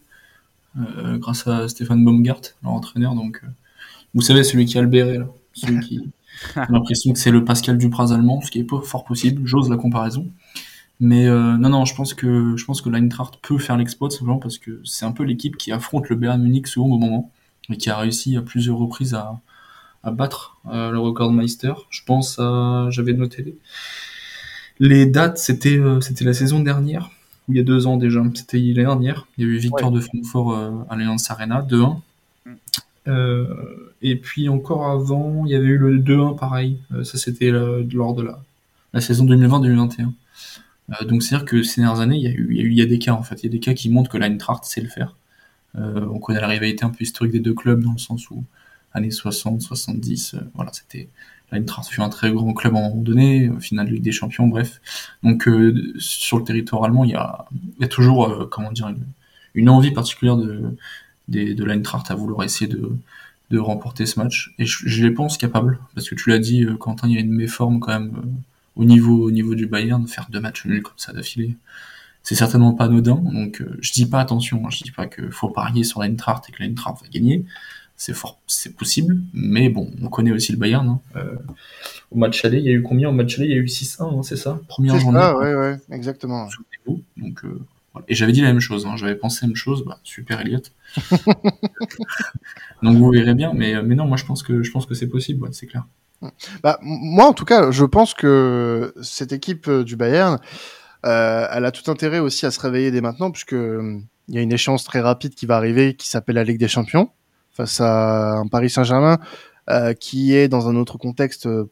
grâce 0.74 1.46
à 1.46 1.68
Stéphane 1.68 2.04
Baumgart, 2.04 2.40
leur 2.64 2.72
entraîneur. 2.72 3.14
Donc, 3.14 3.40
vous 4.14 4.22
savez, 4.22 4.42
celui 4.42 4.64
qui 4.64 4.76
a 4.76 4.82
le 4.82 4.88
béret, 4.88 5.18
là, 5.18 5.28
celui 5.52 5.80
qui 5.80 6.12
a 6.56 6.66
l'impression 6.70 7.12
que 7.12 7.18
c'est 7.18 7.30
le 7.30 7.44
Pascal 7.44 7.78
Dupraz 7.78 8.12
allemand, 8.12 8.40
ce 8.40 8.50
qui 8.50 8.58
est 8.60 8.64
pas 8.64 8.80
fort 8.82 9.04
possible. 9.04 9.42
J'ose 9.44 9.68
la 9.70 9.76
comparaison. 9.76 10.26
Mais 11.00 11.26
euh, 11.26 11.56
non, 11.56 11.70
non, 11.70 11.84
je 11.86 11.94
pense 11.94 12.12
que 12.12 12.56
je 12.56 12.64
pense 12.64 12.82
que 12.82 12.90
l'Eintracht 12.90 13.38
peut 13.40 13.58
faire 13.58 13.78
l'exploit 13.78 14.10
simplement 14.10 14.38
parce 14.38 14.58
que 14.58 14.80
c'est 14.84 15.06
un 15.06 15.12
peu 15.12 15.24
l'équipe 15.24 15.56
qui 15.56 15.72
affronte 15.72 16.10
le 16.10 16.16
Bayern 16.16 16.42
Munich 16.42 16.66
souvent 16.66 16.88
au 16.88 16.98
moment 16.98 17.30
et 17.70 17.76
qui 17.78 17.88
a 17.88 17.96
réussi 17.96 18.36
à 18.36 18.42
plusieurs 18.42 18.76
reprises 18.76 19.14
à, 19.14 19.40
à 20.04 20.10
battre 20.10 20.58
euh, 20.70 20.90
le 20.90 20.98
record 20.98 21.32
Meister. 21.32 21.72
Je 21.88 22.02
pense 22.04 22.38
à, 22.38 22.88
j'avais 22.90 23.14
noté 23.14 23.56
les 24.78 25.06
dates, 25.06 25.38
c'était 25.38 25.78
euh, 25.78 26.00
c'était 26.00 26.24
la 26.24 26.34
saison 26.34 26.60
dernière, 26.60 27.10
ou 27.48 27.52
il 27.52 27.56
y 27.56 27.60
a 27.60 27.64
deux 27.64 27.86
ans 27.86 27.96
déjà, 27.96 28.22
c'était 28.34 28.58
l'année 28.58 28.74
dernière. 28.74 29.26
Il 29.38 29.46
y 29.46 29.48
a 29.48 29.50
eu 29.50 29.56
victoire 29.56 29.90
de 29.90 30.00
Francfort 30.00 30.86
à 30.88 30.96
l'Allianz 30.96 31.30
Arena, 31.30 31.62
2-1. 31.62 31.98
Mm. 33.06 33.44
et 34.02 34.16
puis 34.16 34.48
encore 34.48 34.86
avant, 34.86 35.44
il 35.46 35.52
y 35.52 35.54
avait 35.54 35.66
eu 35.66 35.78
le 35.78 35.98
2-1 35.98 36.38
pareil. 36.38 36.78
ça 37.02 37.18
c'était 37.18 37.50
lors 37.50 38.14
de 38.14 38.22
la, 38.22 38.40
la 38.92 39.00
saison 39.00 39.24
2020-2021. 39.26 40.12
donc 41.06 41.22
c'est-à-dire 41.22 41.46
que 41.46 41.62
ces 41.62 41.80
dernières 41.80 42.00
années, 42.00 42.16
il 42.16 42.22
y, 42.22 42.28
a 42.28 42.30
eu, 42.30 42.48
il, 42.50 42.56
y 42.56 42.60
a 42.60 42.64
eu, 42.64 42.70
il 42.70 42.78
y 42.78 42.82
a 42.82 42.86
des 42.86 42.98
cas 42.98 43.12
en 43.12 43.22
fait. 43.22 43.42
Il 43.42 43.46
y 43.46 43.48
a 43.48 43.52
des 43.52 43.60
cas 43.60 43.74
qui 43.74 43.88
montrent 43.88 44.10
que 44.10 44.18
l'Eintracht 44.18 44.64
sait 44.64 44.80
le 44.80 44.88
faire. 44.88 45.16
on 45.74 46.18
connaît 46.18 46.40
la 46.40 46.48
rivalité 46.48 46.84
un 46.84 46.90
peu 46.90 47.02
historique 47.02 47.32
des 47.32 47.40
deux 47.40 47.54
clubs 47.54 47.82
dans 47.82 47.92
le 47.92 47.98
sens 47.98 48.30
où 48.30 48.44
années 48.92 49.10
60, 49.10 49.62
70. 49.62 50.34
Euh, 50.34 50.38
voilà, 50.54 50.72
c'était 50.72 51.08
l'Eintracht 51.52 51.88
fut 51.88 52.00
un 52.00 52.08
très 52.08 52.30
grand 52.30 52.52
club 52.54 52.76
à 52.76 52.78
un 52.78 52.82
moment 52.82 53.02
donné, 53.02 53.50
finale 53.60 53.88
de 53.88 53.92
Ligue 53.94 54.02
des 54.02 54.12
Champions, 54.12 54.46
bref. 54.46 54.80
Donc 55.22 55.48
euh, 55.48 55.94
sur 55.98 56.38
le 56.38 56.44
territoire 56.44 56.84
allemand, 56.84 57.04
il 57.04 57.10
y 57.10 57.14
a, 57.14 57.46
il 57.78 57.82
y 57.82 57.84
a 57.84 57.88
toujours, 57.88 58.28
euh, 58.28 58.46
comment 58.46 58.70
dire, 58.70 58.92
une, 59.54 59.68
envie 59.68 59.90
particulière 59.90 60.36
de, 60.36 60.76
de, 61.30 61.52
de 61.52 61.64
l'Eintracht 61.64 62.10
à 62.10 62.14
vouloir 62.14 62.44
essayer 62.44 62.70
de, 62.70 62.92
de 63.50 63.58
remporter 63.58 64.06
ce 64.06 64.20
match. 64.20 64.52
Et 64.58 64.66
je, 64.66 64.86
je 64.86 65.06
les 65.06 65.12
pense 65.12 65.38
capables, 65.38 65.78
parce 65.94 66.08
que 66.08 66.14
tu 66.14 66.30
l'as 66.30 66.38
dit, 66.38 66.66
Quentin, 66.78 67.08
il 67.08 67.14
y 67.14 67.16
a 67.16 67.20
une 67.20 67.32
méforme 67.32 67.80
quand 67.80 67.98
même 67.98 68.12
au 68.76 68.84
niveau, 68.84 69.24
au 69.24 69.30
niveau 69.30 69.54
du 69.54 69.66
Bayern, 69.66 70.06
faire 70.06 70.28
deux 70.30 70.40
matchs 70.40 70.64
nuls 70.66 70.82
comme 70.82 70.94
ça 70.96 71.12
d'affilée. 71.12 71.56
C'est 72.22 72.34
certainement 72.34 72.74
pas 72.74 72.84
anodin, 72.84 73.16
donc 73.16 73.62
je 73.80 73.92
dis 73.92 74.04
pas 74.04 74.20
attention, 74.20 74.62
hein, 74.66 74.70
je 74.70 74.84
dis 74.84 74.90
pas 74.90 75.06
qu'il 75.06 75.32
faut 75.32 75.48
parier 75.48 75.84
sur 75.84 76.00
l'Eintracht 76.00 76.48
et 76.48 76.52
que 76.52 76.62
l'Eintracht 76.62 77.02
va 77.02 77.08
gagner, 77.08 77.46
c'est 78.00 78.14
fort, 78.14 78.38
c'est 78.46 78.74
possible, 78.74 79.20
mais 79.34 79.68
bon, 79.68 79.90
on 80.02 80.08
connaît 80.08 80.32
aussi 80.32 80.52
le 80.52 80.58
Bayern. 80.58 80.88
Hein. 80.88 81.00
Euh, 81.16 81.36
au 82.10 82.16
match 82.16 82.42
aller, 82.46 82.56
il 82.58 82.64
y 82.64 82.70
a 82.70 82.72
eu 82.72 82.82
combien? 82.82 83.10
Au 83.10 83.12
match 83.12 83.38
aller, 83.38 83.48
il 83.48 83.50
y 83.50 83.54
a 83.54 83.58
eu 83.58 83.66
6-1, 83.66 84.18
hein, 84.18 84.22
c'est 84.22 84.36
ça? 84.36 84.58
Première 84.68 84.98
journée. 84.98 85.18
Ah 85.20 85.36
ouais, 85.36 85.54
ouais, 85.54 85.78
exactement. 85.90 86.48
Donc, 87.18 87.44
euh, 87.44 87.60
Et 88.08 88.14
j'avais 88.14 88.32
dit 88.32 88.40
la 88.40 88.48
même 88.48 88.60
chose, 88.60 88.86
hein, 88.86 88.96
j'avais 88.96 89.14
pensé 89.14 89.40
la 89.42 89.48
même 89.48 89.56
chose, 89.56 89.84
bah, 89.84 89.98
super 90.02 90.40
Elliot. 90.40 90.60
Donc 92.82 92.96
vous 92.96 93.10
verrez 93.10 93.34
bien, 93.34 93.52
mais, 93.54 93.82
mais 93.82 93.94
non, 93.94 94.06
moi 94.06 94.16
je 94.16 94.24
pense 94.24 94.42
que, 94.42 94.62
c'est 94.94 95.08
possible, 95.08 95.48
c'est 95.52 95.66
clair. 95.66 95.84
Bah, 96.62 96.78
moi 96.82 97.26
en 97.26 97.32
tout 97.32 97.44
cas, 97.44 97.70
je 97.70 97.84
pense 97.84 98.14
que 98.14 98.92
cette 99.00 99.32
équipe 99.32 99.68
euh, 99.68 99.84
du 99.84 99.96
Bayern, 99.96 100.38
euh, 101.06 101.46
elle 101.50 101.64
a 101.64 101.70
tout 101.70 101.90
intérêt 101.90 102.18
aussi 102.18 102.44
à 102.44 102.50
se 102.50 102.60
réveiller 102.60 102.90
dès 102.90 103.00
maintenant, 103.00 103.30
puisque 103.30 103.52
il 103.52 104.34
y 104.34 104.38
a 104.38 104.42
une 104.42 104.52
échéance 104.52 104.84
très 104.84 105.00
rapide 105.00 105.34
qui 105.34 105.46
va 105.46 105.56
arriver, 105.56 105.94
qui 105.94 106.08
s'appelle 106.08 106.36
la 106.36 106.44
Ligue 106.44 106.58
des 106.58 106.68
Champions 106.68 107.10
face 107.52 107.80
à 107.80 108.38
un 108.38 108.46
Paris 108.46 108.70
Saint-Germain 108.70 109.18
euh, 109.68 109.92
qui 109.92 110.34
est 110.34 110.48
dans 110.48 110.68
un 110.68 110.76
autre 110.76 110.98
contexte 110.98 111.46
euh, 111.46 111.70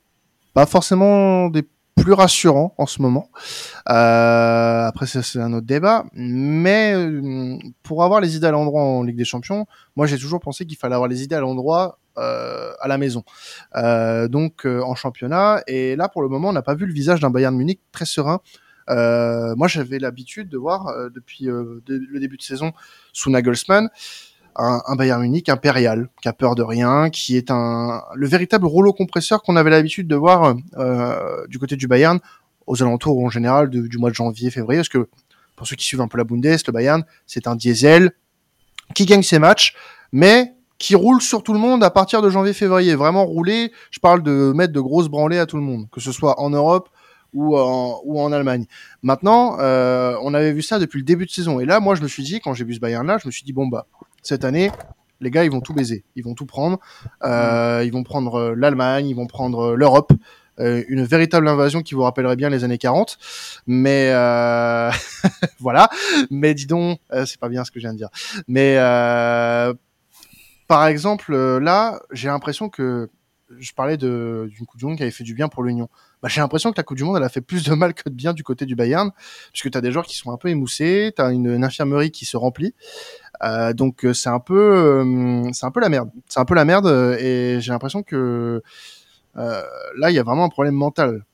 pas 0.54 0.66
forcément 0.66 1.48
des 1.48 1.66
plus 2.02 2.12
rassurants 2.12 2.74
en 2.78 2.86
ce 2.86 3.02
moment. 3.02 3.30
Euh, 3.88 4.86
après, 4.86 5.06
c'est 5.06 5.38
un 5.38 5.52
autre 5.52 5.66
débat. 5.66 6.04
Mais 6.12 6.92
euh, 6.94 7.58
pour 7.82 8.04
avoir 8.04 8.20
les 8.20 8.36
idées 8.36 8.46
à 8.46 8.50
l'endroit 8.50 8.82
en 8.82 9.02
Ligue 9.02 9.16
des 9.16 9.24
Champions, 9.24 9.66
moi, 9.96 10.06
j'ai 10.06 10.18
toujours 10.18 10.40
pensé 10.40 10.66
qu'il 10.66 10.76
fallait 10.76 10.94
avoir 10.94 11.08
les 11.08 11.22
idées 11.22 11.34
à 11.34 11.40
l'endroit 11.40 11.98
euh, 12.18 12.72
à 12.80 12.88
la 12.88 12.98
maison. 12.98 13.24
Euh, 13.76 14.28
donc, 14.28 14.64
en 14.66 14.94
championnat. 14.94 15.62
Et 15.66 15.96
là, 15.96 16.08
pour 16.08 16.22
le 16.22 16.28
moment, 16.28 16.48
on 16.48 16.52
n'a 16.52 16.62
pas 16.62 16.74
vu 16.74 16.86
le 16.86 16.92
visage 16.92 17.20
d'un 17.20 17.30
Bayern 17.30 17.54
Munich 17.56 17.80
très 17.92 18.06
serein. 18.06 18.40
moi, 18.88 19.68
j'avais 19.68 19.98
l'habitude 19.98 20.48
de 20.48 20.58
voir 20.58 20.92
depuis 21.10 21.44
le 21.44 22.20
début 22.20 22.36
de 22.36 22.42
saison 22.42 22.72
sous 23.12 23.30
Nagelsmann 23.30 23.88
un, 24.58 24.96
Bayern 24.96 25.22
Munich 25.22 25.48
impérial, 25.48 26.08
qui 26.20 26.28
a 26.28 26.32
peur 26.32 26.54
de 26.54 26.62
rien, 26.62 27.10
qui 27.10 27.36
est 27.36 27.50
un 27.50 28.02
le 28.14 28.26
véritable 28.26 28.66
rouleau 28.66 28.92
compresseur 28.92 29.42
qu'on 29.42 29.56
avait 29.56 29.70
l'habitude 29.70 30.08
de 30.08 30.16
voir 30.16 30.56
euh, 30.76 31.46
du 31.46 31.58
côté 31.58 31.76
du 31.76 31.86
Bayern 31.86 32.18
aux 32.66 32.82
alentours 32.82 33.18
en 33.24 33.30
général 33.30 33.70
du 33.70 33.98
mois 33.98 34.10
de 34.10 34.14
janvier, 34.14 34.50
février, 34.50 34.80
parce 34.80 34.88
que 34.88 35.08
pour 35.56 35.66
ceux 35.66 35.76
qui 35.76 35.84
suivent 35.84 36.00
un 36.00 36.08
peu 36.08 36.18
la 36.18 36.24
Bundes, 36.24 36.44
le 36.44 36.72
Bayern, 36.72 37.04
c'est 37.26 37.46
un 37.46 37.56
diesel 37.56 38.12
qui 38.94 39.06
gagne 39.06 39.22
ses 39.22 39.38
matchs, 39.38 39.74
mais 40.12 40.54
qui 40.78 40.94
roule 40.94 41.20
sur 41.20 41.42
tout 41.42 41.52
le 41.52 41.58
monde 41.58 41.82
à 41.82 41.90
partir 41.90 42.22
de 42.22 42.30
janvier-février. 42.30 42.94
Vraiment 42.94 43.24
rouler, 43.24 43.72
je 43.90 43.98
parle 43.98 44.22
de 44.22 44.52
mettre 44.54 44.72
de 44.72 44.80
grosses 44.80 45.08
branlées 45.08 45.38
à 45.38 45.46
tout 45.46 45.56
le 45.56 45.62
monde, 45.62 45.88
que 45.90 46.00
ce 46.00 46.12
soit 46.12 46.40
en 46.40 46.50
Europe 46.50 46.88
ou 47.34 47.58
en, 47.58 48.00
ou 48.04 48.20
en 48.20 48.32
Allemagne. 48.32 48.66
Maintenant, 49.02 49.58
euh, 49.58 50.16
on 50.22 50.32
avait 50.34 50.52
vu 50.52 50.62
ça 50.62 50.78
depuis 50.78 50.98
le 50.98 51.04
début 51.04 51.26
de 51.26 51.30
saison. 51.30 51.60
Et 51.60 51.64
là, 51.64 51.80
moi, 51.80 51.94
je 51.94 52.02
me 52.02 52.08
suis 52.08 52.22
dit, 52.22 52.40
quand 52.40 52.54
j'ai 52.54 52.64
vu 52.64 52.74
ce 52.74 52.80
Bayern-là, 52.80 53.18
je 53.20 53.26
me 53.26 53.32
suis 53.32 53.42
dit, 53.44 53.52
bon, 53.52 53.66
bah, 53.66 53.86
cette 54.22 54.44
année, 54.44 54.70
les 55.20 55.30
gars, 55.30 55.44
ils 55.44 55.50
vont 55.50 55.60
tout 55.60 55.74
baiser. 55.74 56.04
Ils 56.14 56.24
vont 56.24 56.34
tout 56.34 56.46
prendre. 56.46 56.78
Euh, 57.24 57.82
ils 57.84 57.92
vont 57.92 58.02
prendre 58.04 58.34
euh, 58.36 58.54
l'Allemagne, 58.56 59.08
ils 59.08 59.16
vont 59.16 59.26
prendre 59.26 59.72
euh, 59.72 59.76
l'Europe. 59.76 60.12
Une 60.60 61.04
véritable 61.04 61.46
invasion 61.46 61.82
qui 61.82 61.94
vous 61.94 62.02
rappellerait 62.02 62.34
bien 62.34 62.50
les 62.50 62.64
années 62.64 62.78
40. 62.78 63.16
Mais 63.68 64.10
voilà. 65.60 65.88
Mais 66.32 66.52
dis 66.52 66.66
donc, 66.66 66.98
c'est 67.26 67.38
pas 67.38 67.48
bien 67.48 67.64
ce 67.64 67.70
que 67.70 67.78
je 67.78 67.84
viens 67.84 67.92
de 67.92 67.98
dire. 67.98 68.08
Mais 68.48 68.74
par 70.66 70.88
exemple, 70.88 71.32
là, 71.58 72.00
j'ai 72.10 72.26
l'impression 72.26 72.70
que 72.70 73.08
je 73.56 73.72
parlais 73.72 73.96
d'une 73.96 74.50
Coupe 74.66 74.80
du 74.80 74.86
Monde 74.86 74.96
qui 74.96 75.04
avait 75.04 75.12
fait 75.12 75.22
du 75.22 75.34
bien 75.34 75.46
pour 75.46 75.62
l'Union. 75.62 75.88
Bah, 76.22 76.28
j'ai 76.28 76.40
l'impression 76.40 76.72
que 76.72 76.76
la 76.76 76.82
Coupe 76.82 76.96
du 76.96 77.04
Monde, 77.04 77.16
elle 77.16 77.22
a 77.22 77.28
fait 77.28 77.40
plus 77.40 77.64
de 77.64 77.74
mal 77.74 77.94
que 77.94 78.08
de 78.08 78.14
bien 78.14 78.32
du 78.32 78.42
côté 78.42 78.66
du 78.66 78.74
Bayern, 78.74 79.10
puisque 79.52 79.70
tu 79.70 79.78
as 79.78 79.80
des 79.80 79.92
joueurs 79.92 80.06
qui 80.06 80.16
sont 80.16 80.32
un 80.32 80.36
peu 80.36 80.48
émoussés, 80.48 81.12
tu 81.14 81.22
as 81.22 81.30
une, 81.30 81.64
infirmerie 81.64 82.10
qui 82.10 82.24
se 82.24 82.36
remplit. 82.36 82.74
Euh, 83.44 83.72
donc 83.72 84.04
euh, 84.04 84.12
c'est 84.12 84.28
un 84.28 84.40
peu, 84.40 84.58
euh, 84.58 85.48
c'est 85.52 85.66
un 85.66 85.70
peu 85.70 85.80
la 85.80 85.88
merde. 85.88 86.10
C'est 86.28 86.40
un 86.40 86.44
peu 86.44 86.54
la 86.54 86.64
merde, 86.64 86.88
et 87.20 87.58
j'ai 87.60 87.72
l'impression 87.72 88.02
que 88.02 88.62
là, 89.34 90.10
il 90.10 90.14
y 90.14 90.18
a 90.18 90.24
vraiment 90.24 90.44
un 90.44 90.48
problème 90.48 90.74
mental. 90.74 91.24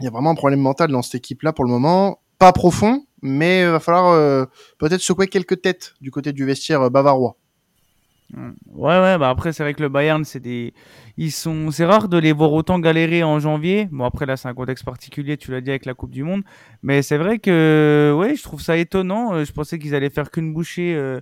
Il 0.00 0.04
y 0.04 0.08
a 0.08 0.10
vraiment 0.10 0.30
un 0.30 0.34
problème 0.34 0.60
mental 0.60 0.90
dans 0.90 1.02
cette 1.02 1.16
équipe-là 1.16 1.52
pour 1.52 1.64
le 1.64 1.70
moment. 1.70 2.20
Pas 2.38 2.52
profond, 2.52 3.04
mais 3.22 3.62
il 3.62 3.70
va 3.70 3.80
falloir 3.80 4.46
peut-être 4.78 5.00
secouer 5.00 5.28
quelques 5.28 5.60
têtes 5.60 5.94
du 6.00 6.10
côté 6.10 6.32
du 6.32 6.44
vestiaire 6.44 6.90
bavarois. 6.90 7.36
Ouais, 8.34 9.00
ouais, 9.00 9.16
bah 9.18 9.30
après, 9.30 9.54
c'est 9.54 9.62
vrai 9.62 9.72
que 9.72 9.82
le 9.82 9.88
Bayern, 9.88 10.22
c'est 10.24 10.40
des. 10.40 10.74
Ils 11.16 11.32
sont. 11.32 11.70
C'est 11.70 11.86
rare 11.86 12.08
de 12.08 12.18
les 12.18 12.32
voir 12.32 12.52
autant 12.52 12.78
galérer 12.78 13.22
en 13.22 13.40
janvier. 13.40 13.88
Bon, 13.90 14.04
après, 14.04 14.26
là, 14.26 14.36
c'est 14.36 14.48
un 14.48 14.54
contexte 14.54 14.84
particulier, 14.84 15.38
tu 15.38 15.50
l'as 15.50 15.62
dit 15.62 15.70
avec 15.70 15.86
la 15.86 15.94
Coupe 15.94 16.10
du 16.10 16.24
Monde. 16.24 16.42
Mais 16.82 17.00
c'est 17.00 17.16
vrai 17.16 17.38
que, 17.38 18.14
ouais, 18.18 18.36
je 18.36 18.42
trouve 18.42 18.60
ça 18.60 18.76
étonnant. 18.76 19.32
Euh, 19.32 19.44
je 19.44 19.52
pensais 19.52 19.78
qu'ils 19.78 19.94
allaient 19.94 20.10
faire 20.10 20.30
qu'une 20.30 20.52
bouchée 20.52 20.94
euh, 20.94 21.20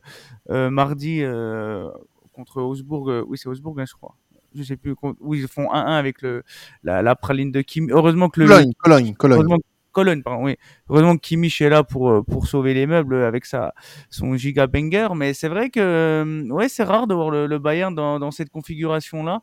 euh, 0.50 0.68
mardi 0.68 1.22
euh, 1.22 1.88
contre 2.32 2.60
Augsbourg. 2.60 3.08
Oui, 3.28 3.38
c'est 3.38 3.48
Augsbourg, 3.48 3.78
hein, 3.78 3.84
je 3.86 3.94
crois. 3.94 4.16
Je 4.56 4.64
sais 4.64 4.76
plus. 4.76 4.96
Où 5.20 5.34
ils 5.34 5.46
font 5.46 5.70
1-1 5.70 5.74
avec 5.86 6.22
le, 6.22 6.42
la, 6.82 7.02
la 7.02 7.14
praline 7.14 7.52
de 7.52 7.60
Kim. 7.60 7.88
Heureusement 7.92 8.28
que 8.30 8.40
le. 8.40 8.48
Cologne, 8.48 8.72
Cologne, 8.78 9.14
Cologne. 9.14 9.58
Cologne, 9.96 10.22
pardon, 10.22 10.44
oui. 10.44 10.58
Heureusement 10.90 11.16
que 11.16 11.22
Kimmich 11.22 11.62
est 11.62 11.70
là 11.70 11.82
pour, 11.82 12.10
euh, 12.10 12.22
pour 12.22 12.46
sauver 12.48 12.74
les 12.74 12.86
meubles 12.86 13.14
avec 13.14 13.46
sa, 13.46 13.72
son 14.10 14.36
giga 14.36 14.66
banger. 14.66 15.08
Mais 15.16 15.32
c'est 15.32 15.48
vrai 15.48 15.70
que, 15.70 15.80
euh, 15.80 16.50
ouais, 16.50 16.68
c'est 16.68 16.82
rare 16.82 17.06
de 17.06 17.14
voir 17.14 17.30
le, 17.30 17.58
Bayern 17.58 17.94
dans, 17.94 18.30
cette 18.30 18.50
configuration-là. 18.50 19.40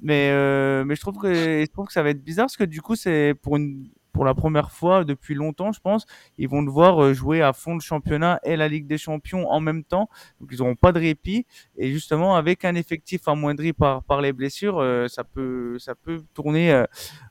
Mais, 0.00 0.30
euh, 0.30 0.84
mais 0.84 0.94
je 0.94 1.00
trouve 1.00 1.18
que, 1.18 1.34
je 1.34 1.66
trouve 1.72 1.88
que 1.88 1.92
ça 1.92 2.04
va 2.04 2.10
être 2.10 2.22
bizarre 2.22 2.44
parce 2.44 2.56
que 2.56 2.62
du 2.62 2.80
coup, 2.82 2.94
c'est 2.94 3.34
pour 3.42 3.56
une, 3.56 3.88
pour 4.12 4.24
la 4.24 4.34
première 4.34 4.70
fois 4.70 5.02
depuis 5.02 5.34
longtemps, 5.34 5.72
je 5.72 5.80
pense, 5.80 6.06
ils 6.38 6.48
vont 6.48 6.62
devoir 6.62 7.12
jouer 7.12 7.42
à 7.42 7.52
fond 7.52 7.74
le 7.74 7.80
championnat 7.80 8.38
et 8.44 8.54
la 8.54 8.68
Ligue 8.68 8.86
des 8.86 8.98
Champions 8.98 9.50
en 9.50 9.58
même 9.58 9.82
temps. 9.82 10.08
Donc 10.40 10.50
ils 10.52 10.58
n'auront 10.58 10.76
pas 10.76 10.92
de 10.92 11.00
répit. 11.00 11.46
Et 11.76 11.90
justement, 11.90 12.36
avec 12.36 12.64
un 12.64 12.76
effectif 12.76 13.26
amoindri 13.26 13.72
par, 13.72 14.04
par 14.04 14.20
les 14.20 14.32
blessures, 14.32 14.80
ça 15.08 15.24
peut, 15.24 15.80
ça 15.80 15.96
peut 15.96 16.22
tourner 16.32 16.84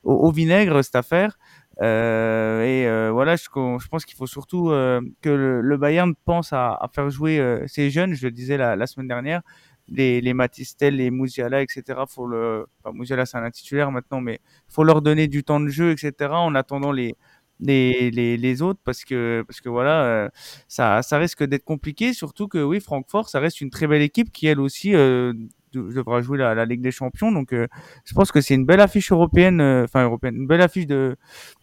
au, 0.03 0.29
vinaigre 0.29 0.81
cette 0.83 0.97
affaire. 0.97 1.37
Euh, 1.81 2.63
et 2.63 2.87
euh, 2.87 3.11
voilà, 3.11 3.35
je, 3.35 3.47
pense 3.49 4.05
qu'il 4.05 4.15
faut 4.15 4.27
surtout 4.27 4.69
euh, 4.69 5.01
que 5.21 5.29
le, 5.61 5.77
Bayern 5.77 6.13
pense 6.25 6.53
à, 6.53 6.79
faire 6.93 7.09
jouer 7.09 7.39
euh, 7.39 7.65
ces 7.67 7.89
jeunes. 7.89 8.13
Je 8.13 8.25
le 8.25 8.31
disais 8.31 8.57
la, 8.57 8.75
la 8.75 8.87
semaine 8.87 9.07
dernière, 9.07 9.41
les, 9.87 10.21
les 10.21 10.33
Matistel, 10.33 10.95
les 10.97 11.11
Musiala, 11.11 11.61
etc. 11.61 11.83
Faut 12.07 12.27
le, 12.27 12.67
enfin, 12.83 12.97
Musiala 12.97 13.25
c'est 13.25 13.37
un 13.37 13.51
titulaire 13.51 13.91
maintenant, 13.91 14.21
mais 14.21 14.39
faut 14.67 14.83
leur 14.83 15.01
donner 15.01 15.27
du 15.27 15.43
temps 15.43 15.59
de 15.59 15.67
jeu, 15.67 15.91
etc. 15.91 16.31
En 16.31 16.55
attendant 16.55 16.91
les 16.91 17.15
les, 17.59 18.11
les, 18.11 18.37
les 18.37 18.61
autres 18.61 18.79
parce 18.83 19.05
que 19.05 19.43
parce 19.47 19.61
que 19.61 19.69
voilà 19.69 20.03
euh, 20.03 20.29
ça 20.67 21.01
ça 21.01 21.17
risque 21.17 21.43
d'être 21.43 21.63
compliqué 21.63 22.13
surtout 22.13 22.47
que 22.47 22.61
oui 22.61 22.79
Francfort 22.79 23.29
ça 23.29 23.39
reste 23.39 23.61
une 23.61 23.69
très 23.69 23.87
belle 23.87 24.01
équipe 24.01 24.31
qui 24.31 24.47
elle 24.47 24.59
aussi 24.59 24.93
euh, 24.93 25.33
devra 25.79 26.21
jouer 26.21 26.37
la, 26.37 26.65
Ligue 26.65 26.81
des 26.81 26.91
Champions. 26.91 27.31
Donc, 27.31 27.49
je 27.51 28.13
pense 28.13 28.31
que 28.31 28.41
c'est 28.41 28.55
une 28.55 28.65
belle 28.65 28.81
affiche 28.81 29.11
européenne, 29.11 29.61
enfin 29.83 30.03
européenne, 30.03 30.35
une 30.35 30.47
belle 30.47 30.61
affiche 30.61 30.87
de 30.87 31.15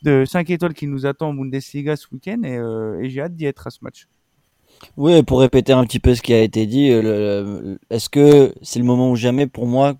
de 0.02 0.24
5 0.24 0.50
étoiles 0.50 0.74
qui 0.74 0.86
nous 0.86 1.06
attend 1.06 1.30
en 1.30 1.34
Bundesliga 1.34 1.96
ce 1.96 2.06
week-end 2.12 2.42
et, 2.44 3.04
et 3.04 3.10
j'ai 3.10 3.20
hâte 3.20 3.34
d'y 3.34 3.46
être 3.46 3.66
à 3.66 3.70
ce 3.70 3.78
match. 3.82 4.06
Oui, 4.96 5.22
pour 5.22 5.40
répéter 5.40 5.72
un 5.72 5.84
petit 5.84 6.00
peu 6.00 6.14
ce 6.14 6.22
qui 6.22 6.34
a 6.34 6.42
été 6.42 6.66
dit, 6.66 6.88
est-ce 6.88 8.08
que 8.08 8.54
c'est 8.62 8.78
le 8.78 8.84
moment 8.84 9.10
ou 9.10 9.16
jamais 9.16 9.46
pour 9.46 9.66
moi 9.66 9.94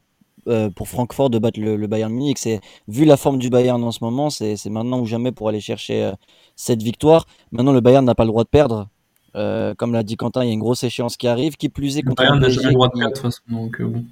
euh, 0.49 0.71
pour 0.71 0.89
Francfort 0.89 1.31
de 1.31 1.39
battre 1.39 1.61
le, 1.61 1.87
Bayern 1.87 2.13
Munich? 2.13 2.39
C'est 2.39 2.61
vu 2.89 3.05
la 3.05 3.17
forme 3.17 3.39
du 3.39 3.49
Bayern 3.49 3.83
en 3.83 3.91
ce 3.93 4.03
moment, 4.03 4.29
c'est 4.31 4.59
maintenant 4.67 5.01
ou 5.01 5.07
jamais 5.07 5.33
pour 5.33 5.49
aller 5.49 5.61
chercher 5.61 6.05
euh, 6.05 6.13
cette 6.57 6.83
victoire. 6.83 7.27
Maintenant, 7.53 7.73
le 7.73 7.81
Bayern 7.81 8.05
n'a 8.05 8.15
pas 8.15 8.25
le 8.25 8.29
droit 8.29 8.45
de 8.45 8.49
perdre. 8.49 8.89
Euh, 9.35 9.75
comme 9.75 9.93
l'a 9.93 10.03
dit 10.03 10.17
Quentin, 10.17 10.45
il 10.45 10.49
y 10.49 10.51
a 10.51 10.53
une 10.53 10.61
grosse 10.61 10.85
échéance 10.85 11.17
qui 11.17 11.29
arrive. 11.29 11.57
Qui 11.57 11.69
plus 11.69 11.99
est 11.99 12.03
contre 12.03 12.23
Bayern 12.23 12.39
n'a 12.39 12.49
jamais 12.49 12.69
le 12.69 12.75
droit 12.75 12.89
de 12.89 12.99
de 12.99 13.07
toute 13.07 13.19
façon. 13.19 13.43
Donc, 13.49 13.81
bon. 13.81 14.05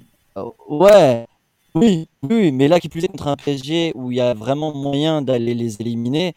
ouais, 0.69 1.27
oui, 1.75 2.07
oui, 2.23 2.51
mais 2.51 2.67
là 2.67 2.79
qui 2.79 2.89
plus 2.89 3.03
est 3.03 3.07
contre 3.07 3.27
un 3.27 3.35
PSG 3.35 3.93
où 3.95 4.11
il 4.11 4.17
y 4.17 4.21
a 4.21 4.33
vraiment 4.33 4.73
moyen 4.73 5.21
d'aller 5.21 5.53
les 5.53 5.81
éliminer, 5.81 6.33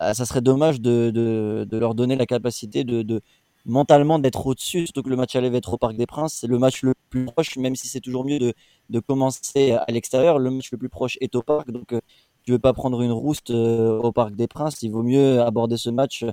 ça 0.00 0.24
serait 0.24 0.40
dommage 0.40 0.80
de, 0.80 1.10
de, 1.14 1.66
de, 1.70 1.78
leur 1.78 1.94
donner 1.94 2.16
la 2.16 2.26
capacité 2.26 2.82
de, 2.82 3.02
de 3.02 3.20
mentalement 3.64 4.18
d'être 4.18 4.46
au-dessus, 4.46 4.86
surtout 4.86 5.02
que 5.02 5.08
le 5.08 5.16
match 5.16 5.36
allait 5.36 5.54
être 5.56 5.74
au 5.74 5.78
Parc 5.78 5.96
des 5.96 6.06
Princes. 6.06 6.34
C'est 6.40 6.46
le 6.46 6.58
match 6.58 6.82
le 6.82 6.94
plus 7.10 7.26
proche, 7.26 7.56
même 7.56 7.76
si 7.76 7.88
c'est 7.88 8.00
toujours 8.00 8.24
mieux 8.24 8.38
de, 8.38 8.54
de 8.90 9.00
commencer 9.00 9.72
à 9.72 9.84
l'extérieur. 9.90 10.38
Le 10.38 10.50
match 10.50 10.70
le 10.72 10.78
plus 10.78 10.88
proche 10.88 11.18
est 11.20 11.34
au 11.34 11.42
Parc, 11.42 11.70
donc 11.70 11.92
euh, 11.92 12.00
tu 12.44 12.52
veux 12.52 12.58
pas 12.58 12.72
prendre 12.72 13.02
une 13.02 13.12
rouste 13.12 13.50
euh, 13.50 13.98
au 13.98 14.12
Parc 14.12 14.34
des 14.34 14.48
Princes. 14.48 14.82
Il 14.82 14.90
vaut 14.90 15.02
mieux 15.02 15.40
aborder 15.40 15.76
ce 15.76 15.90
match 15.90 16.22
euh, 16.24 16.32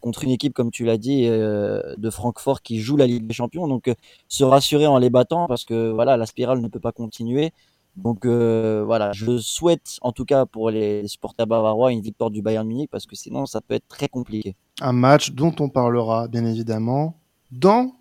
contre 0.00 0.24
une 0.24 0.30
équipe, 0.30 0.54
comme 0.54 0.70
tu 0.70 0.84
l'as 0.84 0.98
dit, 0.98 1.26
de 1.26 2.10
Francfort 2.10 2.62
qui 2.62 2.80
joue 2.80 2.96
la 2.96 3.06
Ligue 3.06 3.26
des 3.26 3.34
Champions. 3.34 3.68
Donc 3.68 3.90
se 4.28 4.44
rassurer 4.44 4.86
en 4.86 4.98
les 4.98 5.10
battant, 5.10 5.46
parce 5.46 5.64
que 5.64 5.90
voilà, 5.90 6.16
la 6.16 6.26
spirale 6.26 6.60
ne 6.60 6.68
peut 6.68 6.80
pas 6.80 6.92
continuer. 6.92 7.52
Donc 7.96 8.26
voilà, 8.26 9.12
je 9.12 9.38
souhaite 9.38 9.98
en 10.02 10.12
tout 10.12 10.24
cas 10.24 10.46
pour 10.46 10.70
les 10.70 11.08
supporters 11.08 11.46
bavarois 11.46 11.92
une 11.92 12.02
victoire 12.02 12.30
du 12.30 12.42
Bayern 12.42 12.66
Munich 12.66 12.90
parce 12.90 13.06
que 13.06 13.16
sinon 13.16 13.46
ça 13.46 13.60
peut 13.60 13.74
être 13.74 13.88
très 13.88 14.08
compliqué 14.08 14.54
un 14.80 14.92
match 14.92 15.32
dont 15.32 15.54
on 15.60 15.68
parlera 15.68 16.28
bien 16.28 16.44
évidemment 16.44 17.20
dans 17.50 17.92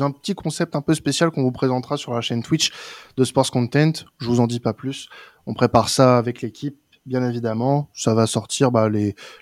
un 0.00 0.10
petit 0.10 0.34
concept 0.34 0.74
un 0.74 0.80
peu 0.80 0.94
spécial 0.94 1.30
qu'on 1.30 1.42
vous 1.42 1.52
présentera 1.52 1.96
sur 1.96 2.14
la 2.14 2.20
chaîne 2.20 2.42
Twitch 2.42 2.72
de 3.16 3.24
Sports 3.24 3.50
Content. 3.50 3.92
Je 4.18 4.26
vous 4.26 4.40
en 4.40 4.46
dis 4.46 4.60
pas 4.60 4.72
plus. 4.72 5.08
On 5.46 5.52
prépare 5.52 5.90
ça 5.90 6.16
avec 6.16 6.40
l'équipe, 6.40 6.78
bien 7.04 7.26
évidemment. 7.28 7.90
Ça 7.94 8.14
va 8.14 8.26
sortir 8.26 8.70
bah, 8.70 8.88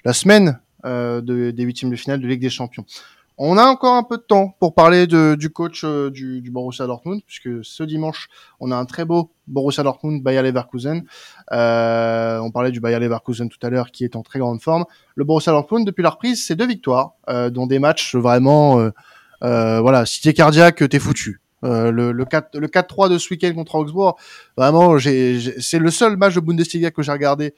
la 0.05 0.13
semaine 0.13 0.49
euh, 0.49 0.53
de, 0.85 1.51
des 1.51 1.63
huitièmes 1.63 1.91
de 1.91 1.97
finale 1.97 2.21
de 2.21 2.27
Ligue 2.27 2.41
des 2.41 2.51
Champions. 2.51 2.85
On 3.43 3.57
a 3.57 3.65
encore 3.65 3.95
un 3.95 4.03
peu 4.03 4.19
de 4.19 4.23
temps 4.23 4.55
pour 4.61 4.75
parler 4.75 5.07
de, 5.07 5.35
du 5.35 5.49
coach 5.49 5.81
euh, 5.83 6.11
du, 6.11 6.43
du, 6.43 6.51
Borussia 6.51 6.87
Dortmund, 6.87 7.23
puisque 7.27 7.65
ce 7.65 7.83
dimanche, 7.85 8.29
on 8.61 8.71
a 8.71 8.77
un 8.77 8.85
très 8.85 9.07
beau 9.07 9.33
Borussia 9.47 9.83
Dortmund, 9.83 10.23
Bayer 10.23 10.43
Leverkusen. 10.43 11.05
Euh, 11.51 12.39
on 12.41 12.51
parlait 12.51 12.71
du 12.71 12.81
Bayer 12.81 12.99
Leverkusen 12.99 13.49
tout 13.49 13.59
à 13.67 13.71
l'heure, 13.71 13.93
qui 13.93 14.05
est 14.05 14.15
en 14.15 14.23
très 14.23 14.41
grande 14.41 14.61
forme. 14.61 14.85
Le 15.15 15.25
Borussia 15.25 15.53
Dortmund, 15.53 15.87
depuis 15.87 16.03
la 16.03 16.11
reprise, 16.11 16.45
c'est 16.47 16.55
deux 16.55 16.67
victoires, 16.67 17.15
euh, 17.31 17.49
dont 17.49 17.67
des 17.67 17.79
matchs 17.79 18.15
vraiment, 18.15 18.79
euh, 18.79 18.91
euh 19.43 19.81
voilà, 19.81 20.05
si 20.05 20.21
t'es 20.21 20.35
cardiaque, 20.35 20.87
t'es 20.91 20.99
foutu. 20.99 21.41
Euh, 21.65 21.91
le, 21.91 22.13
le 22.13 22.25
4 22.27 22.59
le 22.59 22.69
4-3 22.69 23.09
de 23.09 23.17
ce 23.17 23.31
week-end 23.31 23.55
contre 23.55 23.77
Augsbourg, 23.77 24.19
vraiment, 24.59 24.99
c'est 24.99 25.79
le 25.79 25.91
seul 25.91 26.19
match 26.19 26.35
de 26.35 26.41
Bundesliga 26.41 26.91
que 26.91 27.01
j'ai 27.01 27.13
regardé 27.13 27.55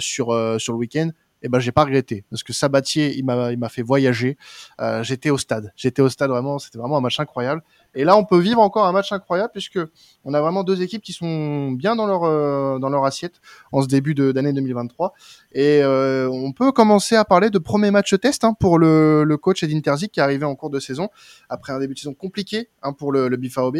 sur 0.00 0.60
sur 0.60 0.72
le 0.72 0.78
week-end 0.78 1.10
et 1.42 1.46
eh 1.46 1.48
ben 1.48 1.58
j'ai 1.58 1.72
pas 1.72 1.84
regretté 1.84 2.24
parce 2.30 2.44
que 2.44 2.52
Sabatier 2.52 3.16
il 3.16 3.24
m'a 3.24 3.50
il 3.50 3.58
m'a 3.58 3.68
fait 3.68 3.82
voyager. 3.82 4.36
Euh, 4.80 5.02
j'étais 5.02 5.30
au 5.30 5.38
stade, 5.38 5.72
j'étais 5.74 6.00
au 6.00 6.08
stade 6.08 6.30
vraiment, 6.30 6.60
c'était 6.60 6.78
vraiment 6.78 6.98
un 6.98 7.00
match 7.00 7.18
incroyable. 7.18 7.62
Et 7.94 8.04
là 8.04 8.16
on 8.16 8.24
peut 8.24 8.38
vivre 8.38 8.60
encore 8.60 8.86
un 8.86 8.92
match 8.92 9.10
incroyable 9.10 9.50
puisque 9.52 9.80
on 10.24 10.34
a 10.34 10.40
vraiment 10.40 10.62
deux 10.62 10.82
équipes 10.82 11.02
qui 11.02 11.12
sont 11.12 11.72
bien 11.72 11.96
dans 11.96 12.06
leur 12.06 12.22
euh, 12.22 12.78
dans 12.78 12.90
leur 12.90 13.04
assiette 13.04 13.40
en 13.72 13.82
ce 13.82 13.88
début 13.88 14.14
d'année 14.14 14.52
2023 14.52 15.14
et 15.50 15.82
euh, 15.82 16.30
on 16.30 16.52
peut 16.52 16.70
commencer 16.70 17.16
à 17.16 17.24
parler 17.24 17.50
de 17.50 17.58
premier 17.58 17.90
match 17.90 18.14
test 18.20 18.44
hein, 18.44 18.54
pour 18.58 18.78
le, 18.78 19.24
le 19.24 19.36
coach 19.36 19.64
Edin 19.64 19.80
Terzic 19.80 20.12
qui 20.12 20.20
est 20.20 20.22
arrivé 20.22 20.44
en 20.44 20.54
cours 20.54 20.70
de 20.70 20.78
saison 20.78 21.08
après 21.48 21.72
un 21.72 21.80
début 21.80 21.94
de 21.94 21.98
saison 21.98 22.14
compliqué 22.14 22.68
hein, 22.82 22.92
pour 22.92 23.10
le, 23.10 23.26
le 23.28 23.36
BFAOB 23.36 23.78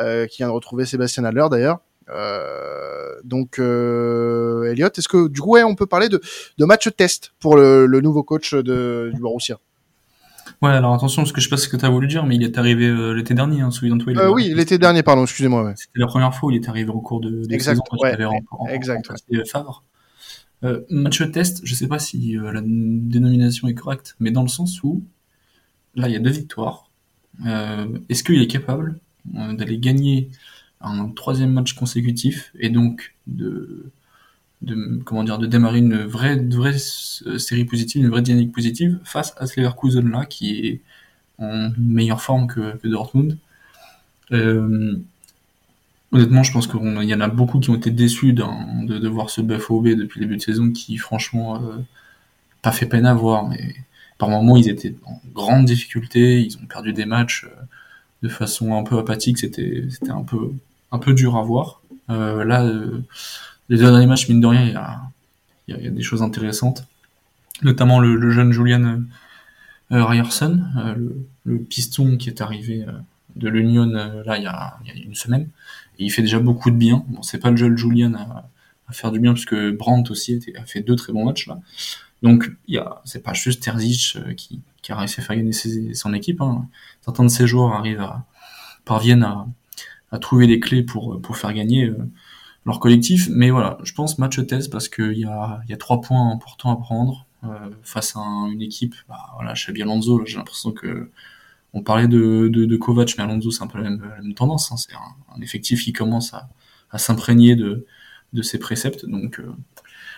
euh, 0.00 0.26
qui 0.26 0.38
vient 0.38 0.48
de 0.48 0.52
retrouver 0.52 0.86
Sébastien 0.86 1.24
Adler 1.24 1.46
d'ailleurs. 1.50 1.80
Euh, 2.12 3.14
donc, 3.24 3.58
euh, 3.58 4.70
Elliot, 4.70 4.88
est-ce 4.96 5.08
que 5.08 5.28
du 5.28 5.40
coup, 5.40 5.50
ouais, 5.52 5.62
on 5.62 5.74
peut 5.74 5.86
parler 5.86 6.08
de, 6.08 6.20
de 6.58 6.64
match 6.64 6.88
test 6.96 7.32
pour 7.40 7.56
le, 7.56 7.86
le 7.86 8.00
nouveau 8.00 8.22
coach 8.22 8.54
de, 8.54 9.10
du 9.14 9.20
Borussia? 9.20 9.58
Ouais, 10.60 10.70
alors 10.70 10.94
attention, 10.94 11.22
parce 11.22 11.32
que 11.32 11.40
je 11.40 11.46
sais 11.46 11.50
pas 11.50 11.56
ce 11.56 11.68
que 11.68 11.76
tu 11.76 11.84
as 11.84 11.90
voulu 11.90 12.06
dire, 12.06 12.24
mais 12.24 12.36
il 12.36 12.42
est 12.42 12.58
arrivé 12.58 12.86
euh, 12.86 13.12
l'été 13.12 13.34
dernier, 13.34 13.62
hein, 13.62 13.70
souviens 13.70 13.98
Euh, 13.98 14.30
oui, 14.30 14.52
l'été 14.54 14.78
dernier, 14.78 15.02
pardon, 15.02 15.22
excusez-moi. 15.22 15.64
Ouais. 15.64 15.72
C'était 15.76 15.98
la 15.98 16.06
première 16.06 16.34
fois 16.34 16.48
où 16.48 16.52
il 16.52 16.56
est 16.56 16.68
arrivé 16.68 16.90
au 16.90 17.00
cours 17.00 17.20
de, 17.20 17.44
de 17.46 17.52
exact, 17.52 17.74
saison, 17.74 18.02
ouais, 18.02 18.16
en, 18.50 18.66
exact. 18.66 19.10
En, 19.10 19.44
Favre. 19.44 19.84
Euh, 20.64 20.82
match 20.90 21.32
test, 21.32 21.62
je 21.64 21.74
sais 21.74 21.88
pas 21.88 21.98
si 21.98 22.36
la 22.40 22.60
dénomination 22.62 23.66
est 23.66 23.74
correcte, 23.74 24.14
mais 24.20 24.30
dans 24.30 24.42
le 24.42 24.48
sens 24.48 24.82
où 24.84 25.02
là, 25.96 26.08
il 26.08 26.12
y 26.12 26.16
a 26.16 26.20
deux 26.20 26.30
victoires. 26.30 26.88
Est-ce 27.44 28.22
qu'il 28.22 28.40
est 28.40 28.46
capable 28.46 29.00
d'aller 29.24 29.78
gagner 29.78 30.30
un 30.82 31.08
troisième 31.08 31.52
match 31.52 31.74
consécutif 31.74 32.52
et 32.58 32.70
donc 32.70 33.14
de, 33.26 33.90
comment 35.04 35.24
dire 35.24 35.38
de 35.38 35.46
démarrer 35.46 35.78
une 35.78 36.04
vraie, 36.04 36.36
vraie 36.36 36.78
série 36.78 37.64
positive, 37.64 38.04
une 38.04 38.10
vraie 38.10 38.22
dynamique 38.22 38.52
positive 38.52 38.98
face 39.04 39.34
à 39.38 39.46
ce 39.46 39.60
Leverkusen 39.60 40.08
là 40.10 40.24
qui 40.26 40.66
est 40.66 40.80
en 41.38 41.70
meilleure 41.78 42.20
forme 42.20 42.46
que, 42.46 42.76
que 42.76 42.88
Dortmund. 42.88 43.38
Euh, 44.32 44.96
honnêtement, 46.12 46.42
je 46.42 46.52
pense 46.52 46.66
qu'il 46.66 47.02
y 47.02 47.14
en 47.14 47.20
a 47.20 47.28
beaucoup 47.28 47.58
qui 47.60 47.70
ont 47.70 47.74
été 47.74 47.90
déçus 47.90 48.32
de, 48.32 48.98
de 48.98 49.08
voir 49.08 49.30
ce 49.30 49.40
BFOB 49.40 49.88
depuis 49.88 50.20
le 50.20 50.26
début 50.26 50.36
de 50.36 50.42
saison 50.42 50.70
qui, 50.70 50.96
franchement, 50.96 51.56
euh, 51.56 51.78
pas 52.62 52.72
fait 52.72 52.86
peine 52.86 53.06
à 53.06 53.14
voir. 53.14 53.48
Mais 53.48 53.74
par 54.18 54.28
moments, 54.28 54.56
ils 54.56 54.68
étaient 54.68 54.94
en 55.04 55.20
grande 55.34 55.64
difficulté, 55.64 56.40
ils 56.40 56.56
ont 56.58 56.66
perdu 56.66 56.92
des 56.92 57.06
matchs 57.06 57.44
euh, 57.44 57.62
de 58.22 58.28
façon 58.28 58.74
un 58.76 58.84
peu 58.84 58.98
apathique. 58.98 59.38
C'était 59.38 59.88
un 60.08 60.22
peu 60.22 60.52
un 60.92 60.98
peu 60.98 61.14
dur 61.14 61.36
à 61.36 61.42
voir. 61.42 61.82
Euh, 62.10 62.44
là, 62.44 62.64
euh, 62.64 63.02
les 63.68 63.78
derniers 63.78 64.06
matchs, 64.06 64.28
mine 64.28 64.40
de 64.40 64.46
rien, 64.46 64.64
il 64.64 64.72
y 64.72 64.76
a, 64.76 65.00
a, 65.74 65.80
y 65.80 65.86
a 65.86 65.90
des 65.90 66.02
choses 66.02 66.22
intéressantes. 66.22 66.86
Notamment 67.62 68.00
le, 68.00 68.16
le 68.16 68.30
jeune 68.30 68.52
Julian 68.52 69.02
euh, 69.92 70.04
Ryerson, 70.04 70.60
euh, 70.78 70.94
le, 70.94 71.26
le, 71.44 71.58
piston 71.58 72.16
qui 72.16 72.30
est 72.30 72.40
arrivé 72.40 72.84
euh, 72.88 72.92
de 73.36 73.48
l'Union 73.48 73.84
là 73.84 74.38
il 74.38 74.44
y, 74.44 74.46
a, 74.46 74.78
il 74.84 74.88
y, 74.88 74.90
a, 74.90 75.04
une 75.04 75.14
semaine. 75.14 75.50
Et 75.98 76.04
il 76.04 76.10
fait 76.10 76.22
déjà 76.22 76.38
beaucoup 76.38 76.70
de 76.70 76.76
bien. 76.76 77.04
Bon, 77.08 77.22
c'est 77.22 77.38
pas 77.38 77.50
le 77.50 77.56
jeune 77.56 77.76
Julian 77.76 78.14
à, 78.14 78.48
à, 78.88 78.92
faire 78.92 79.12
du 79.12 79.20
bien, 79.20 79.34
puisque 79.34 79.54
Brandt 79.72 80.10
aussi 80.10 80.40
a 80.56 80.64
fait 80.64 80.80
deux 80.80 80.96
très 80.96 81.12
bons 81.12 81.24
matchs 81.24 81.46
là. 81.46 81.60
Donc, 82.22 82.52
il 82.68 82.82
c'est 83.04 83.22
pas 83.22 83.32
juste 83.32 83.64
Terzic 83.64 84.16
qui, 84.36 84.60
qui 84.80 84.92
a 84.92 84.96
réussi 84.96 85.20
à 85.20 85.24
faire 85.24 85.36
gagner 85.36 85.52
ses, 85.52 85.92
son 85.94 86.14
équipe. 86.14 86.40
Hein. 86.40 86.68
Certains 87.00 87.24
de 87.24 87.28
ses 87.28 87.48
joueurs 87.48 87.72
arrivent 87.72 88.00
à, 88.00 88.24
parviennent 88.84 89.24
à, 89.24 89.46
à 90.12 90.18
trouver 90.18 90.46
les 90.46 90.60
clés 90.60 90.82
pour, 90.82 91.20
pour 91.20 91.36
faire 91.36 91.52
gagner 91.52 91.86
euh, 91.86 91.96
leur 92.64 92.78
collectif. 92.78 93.28
Mais 93.30 93.50
voilà, 93.50 93.78
je 93.82 93.92
pense 93.94 94.18
match 94.18 94.44
test 94.46 94.70
parce 94.70 94.88
qu'il 94.88 95.18
y 95.18 95.24
a, 95.24 95.60
y 95.68 95.72
a 95.72 95.76
trois 95.76 96.00
points 96.00 96.30
importants 96.30 96.70
à 96.70 96.76
prendre 96.76 97.26
euh, 97.44 97.70
face 97.82 98.14
à 98.16 98.20
une 98.20 98.62
équipe. 98.62 98.94
Bah, 99.08 99.30
voilà, 99.34 99.54
chez 99.54 99.72
Alonso, 99.80 100.24
j'ai 100.26 100.36
l'impression 100.36 100.72
que 100.72 101.10
on 101.74 101.82
parlait 101.82 102.06
de, 102.06 102.48
de, 102.52 102.66
de 102.66 102.76
Kovac, 102.76 103.14
mais 103.16 103.24
Alonso, 103.24 103.50
c'est 103.50 103.62
un 103.62 103.66
peu 103.66 103.78
la 103.78 103.84
même, 103.84 104.02
la 104.16 104.22
même 104.22 104.34
tendance. 104.34 104.70
Hein. 104.70 104.76
C'est 104.76 104.94
un, 104.94 105.36
un, 105.36 105.40
effectif 105.40 105.82
qui 105.82 105.94
commence 105.94 106.34
à, 106.34 106.48
à 106.90 106.98
s'imprégner 106.98 107.56
de, 107.56 107.86
de 108.34 108.42
ses 108.42 108.58
préceptes. 108.58 109.06
Donc, 109.06 109.40
euh, 109.40 109.50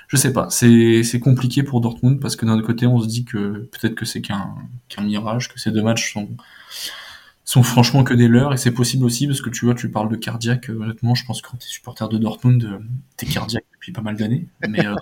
je 0.08 0.16
sais 0.16 0.32
pas. 0.32 0.48
C'est, 0.50 1.20
compliqué 1.20 1.62
pour 1.62 1.80
Dortmund 1.80 2.20
parce 2.20 2.36
que 2.36 2.44
d'un 2.44 2.60
côté, 2.60 2.86
on 2.86 2.98
se 3.00 3.06
dit 3.06 3.24
que 3.24 3.68
peut-être 3.70 3.94
que 3.94 4.04
c'est 4.04 4.20
qu'un, 4.20 4.54
qu'un 4.88 5.02
mirage, 5.02 5.48
que 5.48 5.58
ces 5.58 5.70
deux 5.70 5.82
matchs 5.82 6.12
sont, 6.12 6.28
sont 7.44 7.62
franchement 7.62 8.04
que 8.04 8.14
des 8.14 8.28
leurs 8.28 8.54
et 8.54 8.56
c'est 8.56 8.72
possible 8.72 9.04
aussi 9.04 9.26
parce 9.26 9.42
que 9.42 9.50
tu 9.50 9.66
vois 9.66 9.74
tu 9.74 9.90
parles 9.90 10.08
de 10.08 10.16
cardiaque 10.16 10.70
euh, 10.70 10.80
honnêtement 10.80 11.14
je 11.14 11.24
pense 11.26 11.42
que 11.42 11.50
quand 11.50 11.58
t'es 11.58 11.66
supporter 11.66 12.08
de 12.08 12.18
Dortmund 12.18 12.64
euh, 12.64 12.78
t'es 13.16 13.26
cardiaque 13.26 13.66
depuis 13.74 13.92
pas 13.92 14.00
mal 14.00 14.16
d'années 14.16 14.46
mais 14.66 14.86
euh, 14.86 14.94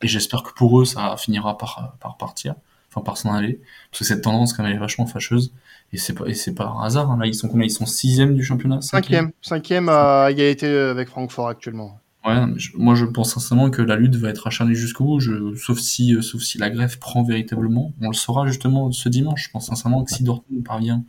et 0.00 0.08
j'espère 0.08 0.42
que 0.42 0.52
pour 0.54 0.80
eux 0.80 0.84
ça 0.84 1.16
finira 1.18 1.58
par 1.58 1.96
par 2.00 2.16
partir 2.16 2.54
enfin 2.88 3.02
par 3.02 3.18
s'en 3.18 3.34
aller 3.34 3.60
parce 3.90 4.00
que 4.00 4.04
cette 4.06 4.22
tendance 4.22 4.54
quand 4.54 4.62
même 4.62 4.72
elle 4.72 4.78
est 4.78 4.80
vachement 4.80 5.06
fâcheuse 5.06 5.52
et 5.92 5.98
c'est 5.98 6.14
pas 6.14 6.26
et 6.26 6.34
c'est 6.34 6.54
pas 6.54 6.66
un 6.66 6.82
hasard 6.82 7.10
hein. 7.10 7.18
là 7.20 7.26
ils 7.26 7.34
sont 7.34 7.48
combien? 7.48 7.66
Ils 7.66 7.70
sont 7.70 7.86
sixième 7.86 8.34
du 8.34 8.42
championnat? 8.42 8.80
Cinquième 8.80 9.32
cinquième 9.42 9.90
à 9.90 10.28
égalité 10.30 10.66
avec 10.66 11.08
Francfort 11.08 11.48
actuellement 11.48 11.98
Ouais, 12.24 12.40
je, 12.54 12.70
moi 12.76 12.94
je 12.94 13.04
pense 13.04 13.34
sincèrement 13.34 13.68
que 13.68 13.82
la 13.82 13.96
lutte 13.96 14.14
va 14.14 14.28
être 14.28 14.46
acharnée 14.46 14.76
jusqu'au 14.76 15.04
bout, 15.04 15.18
je, 15.18 15.56
sauf 15.56 15.80
si 15.80 16.16
sauf 16.22 16.40
si 16.40 16.56
la 16.56 16.70
grève 16.70 17.00
prend 17.00 17.24
véritablement. 17.24 17.92
On 18.00 18.06
le 18.06 18.14
saura 18.14 18.46
justement 18.46 18.92
ce 18.92 19.08
dimanche. 19.08 19.46
Je 19.46 19.50
pense 19.50 19.66
sincèrement 19.66 20.04
que 20.04 20.12
si 20.12 20.22
Dortmund 20.22 20.62
parvient 20.64 21.02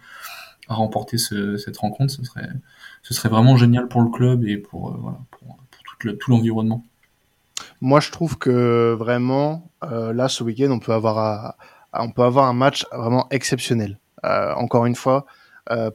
à 0.69 0.75
remporter 0.75 1.17
ce, 1.17 1.57
cette 1.57 1.77
rencontre, 1.77 2.13
ce 2.13 2.23
serait, 2.23 2.49
ce 3.01 3.13
serait 3.13 3.29
vraiment 3.29 3.57
génial 3.57 3.87
pour 3.87 4.01
le 4.01 4.09
club 4.09 4.45
et 4.45 4.57
pour, 4.57 4.89
euh, 4.89 4.97
voilà, 4.99 5.17
pour, 5.31 5.57
tout, 5.99 6.07
le, 6.07 6.17
tout 6.17 6.31
l'environnement. 6.31 6.83
Moi, 7.81 7.99
je 7.99 8.11
trouve 8.11 8.37
que 8.37 8.95
vraiment, 8.97 9.69
euh, 9.83 10.13
là, 10.13 10.29
ce 10.29 10.43
week-end, 10.43 10.71
on 10.71 10.79
peut 10.79 10.93
avoir, 10.93 11.55
on 11.93 12.11
peut 12.11 12.23
avoir 12.23 12.47
un 12.47 12.53
match 12.53 12.85
vraiment 12.91 13.27
exceptionnel. 13.29 13.99
Euh, 14.25 14.53
encore 14.55 14.85
une 14.85 14.95
fois, 14.95 15.25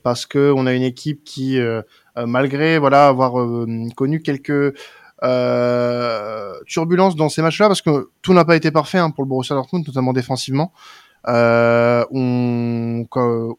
parce 0.03 0.25
que 0.25 0.53
on 0.57 0.67
a 0.67 0.73
une 0.73 0.83
équipe 0.83 1.25
qui, 1.25 1.59
malgré 2.17 2.79
voilà 2.79 3.09
avoir 3.09 3.35
connu 3.97 4.23
quelques 4.23 4.75
turbulences 6.67 7.17
dans 7.17 7.29
ces 7.29 7.43
matchs-là, 7.43 7.69
parce 7.69 7.83
que 7.83 8.09
tout 8.23 8.33
n'a 8.33 8.47
pas 8.47 8.57
été 8.57 8.71
parfait 8.71 8.97
hein, 8.97 9.11
pour 9.11 9.25
le 9.25 9.29
Borussia 9.29 9.55
Dortmund, 9.55 9.87
notamment 9.87 10.15
défensivement. 10.15 10.73
Euh, 11.29 12.05
on, 12.11 13.05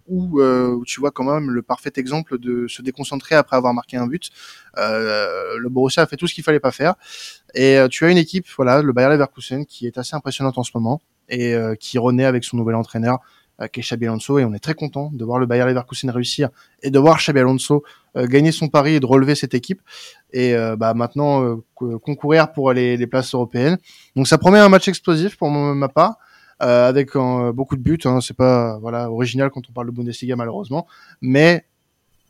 où 0.08 0.40
euh, 0.40 0.82
tu 0.86 1.00
vois 1.00 1.12
quand 1.12 1.24
même 1.24 1.52
le 1.52 1.62
parfait 1.62 1.92
exemple 1.98 2.40
de 2.40 2.68
se 2.68 2.82
déconcentrer 2.82 3.36
après 3.36 3.58
avoir 3.58 3.74
marqué 3.74 3.96
un 3.98 4.08
but. 4.08 4.32
Euh, 4.78 5.58
le 5.60 5.70
Borussia 5.70 6.04
a 6.04 6.08
fait 6.08 6.16
tout 6.16 6.28
ce 6.28 6.34
qu'il 6.34 6.44
fallait 6.44 6.60
pas 6.60 6.72
faire. 6.72 6.96
Et 7.54 7.78
euh, 7.78 7.88
tu 7.88 8.06
as 8.06 8.10
une 8.10 8.18
équipe, 8.18 8.48
voilà, 8.58 8.82
le 8.82 8.92
Bayer 8.92 9.10
Leverkusen, 9.10 9.66
qui 9.66 9.86
est 9.86 9.98
assez 9.98 10.16
impressionnante 10.16 10.58
en 10.58 10.64
ce 10.64 10.72
moment 10.74 11.02
et 11.28 11.54
euh, 11.54 11.76
qui 11.76 12.00
renaît 12.00 12.26
avec 12.26 12.44
son 12.44 12.58
nouvel 12.58 12.76
entraîneur, 12.76 13.20
qui 13.72 13.82
est 13.82 13.94
Alonso. 14.04 14.40
Et 14.40 14.46
on 14.46 14.54
est 14.54 14.60
très 14.60 14.74
content 14.74 15.12
de 15.14 15.24
voir 15.24 15.38
le 15.38 15.46
Bayer 15.46 15.66
Leverkusen 15.66 16.10
réussir 16.10 16.50
et 16.82 16.90
de 16.90 16.98
voir 16.98 17.18
Xabi 17.18 17.40
Alonso 17.40 17.84
gagner 18.16 18.54
son 18.54 18.70
pari 18.70 18.96
et 18.96 19.00
de 19.00 19.06
relever 19.06 19.36
cette 19.36 19.54
équipe. 19.54 19.82
Et 20.32 20.56
bah, 20.78 20.94
maintenant 20.94 21.60
concourir 21.76 22.54
pour 22.54 22.72
les, 22.72 22.96
les 22.96 23.06
places 23.06 23.36
européennes. 23.36 23.78
Donc 24.16 24.28
ça 24.28 24.38
promet 24.38 24.60
un 24.60 24.70
match 24.70 24.88
explosif 24.88 25.36
pour 25.36 25.52
ma 25.52 25.90
part. 25.90 26.16
Euh, 26.62 26.90
avec 26.90 27.16
euh, 27.16 27.54
beaucoup 27.54 27.78
de 27.78 27.82
buts. 27.82 28.00
Hein, 28.04 28.20
c'est 28.22 28.36
pas 28.36 28.78
voilà 28.80 29.10
original 29.10 29.50
quand 29.50 29.62
on 29.70 29.72
parle 29.72 29.88
de 29.88 29.92
Bundesliga 29.92 30.36
malheureusement, 30.36 30.88
mais 31.22 31.66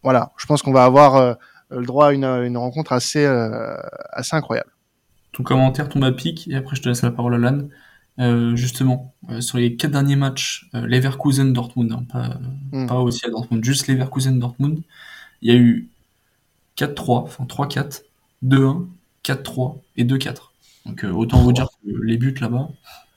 voilà, 0.03 0.31
je 0.37 0.45
pense 0.45 0.61
qu'on 0.61 0.71
va 0.71 0.85
avoir 0.85 1.15
euh, 1.15 1.33
le 1.71 1.85
droit 1.85 2.09
à 2.09 2.13
une, 2.13 2.25
une 2.25 2.57
rencontre 2.57 2.93
assez 2.93 3.25
assez 3.25 4.35
incroyable. 4.35 4.69
Ton 5.31 5.43
commentaire 5.43 5.89
tombe 5.89 6.03
à 6.03 6.11
pic 6.11 6.47
et 6.47 6.55
après 6.55 6.75
je 6.75 6.81
te 6.83 6.89
laisse 6.89 7.01
la 7.01 7.11
parole 7.11 7.35
à 7.35 7.37
Lan. 7.37 7.69
Euh, 8.19 8.55
justement, 8.55 9.13
sur 9.39 9.59
les 9.59 9.77
quatre 9.77 9.91
derniers 9.91 10.17
matchs, 10.17 10.69
Leverkusen-Dortmund, 10.73 11.93
hein, 11.93 12.03
pas, 12.11 12.37
hmm. 12.73 12.87
pas 12.87 12.99
aussi 12.99 13.25
à 13.25 13.29
Dortmund, 13.29 13.63
juste 13.63 13.87
Leverkusen-Dortmund, 13.87 14.81
il 15.41 15.53
y 15.53 15.55
a 15.55 15.57
eu 15.57 15.87
4-3, 16.75 17.23
enfin 17.23 17.45
3-4, 17.45 18.01
2-1, 18.43 18.87
4-3 19.23 19.77
et 19.95 20.03
2-4. 20.03 20.51
Donc 20.85 21.05
autant 21.13 21.41
vous 21.41 21.53
dire 21.53 21.69
que 21.69 21.89
les 22.03 22.17
buts 22.17 22.35
là-bas, 22.41 22.69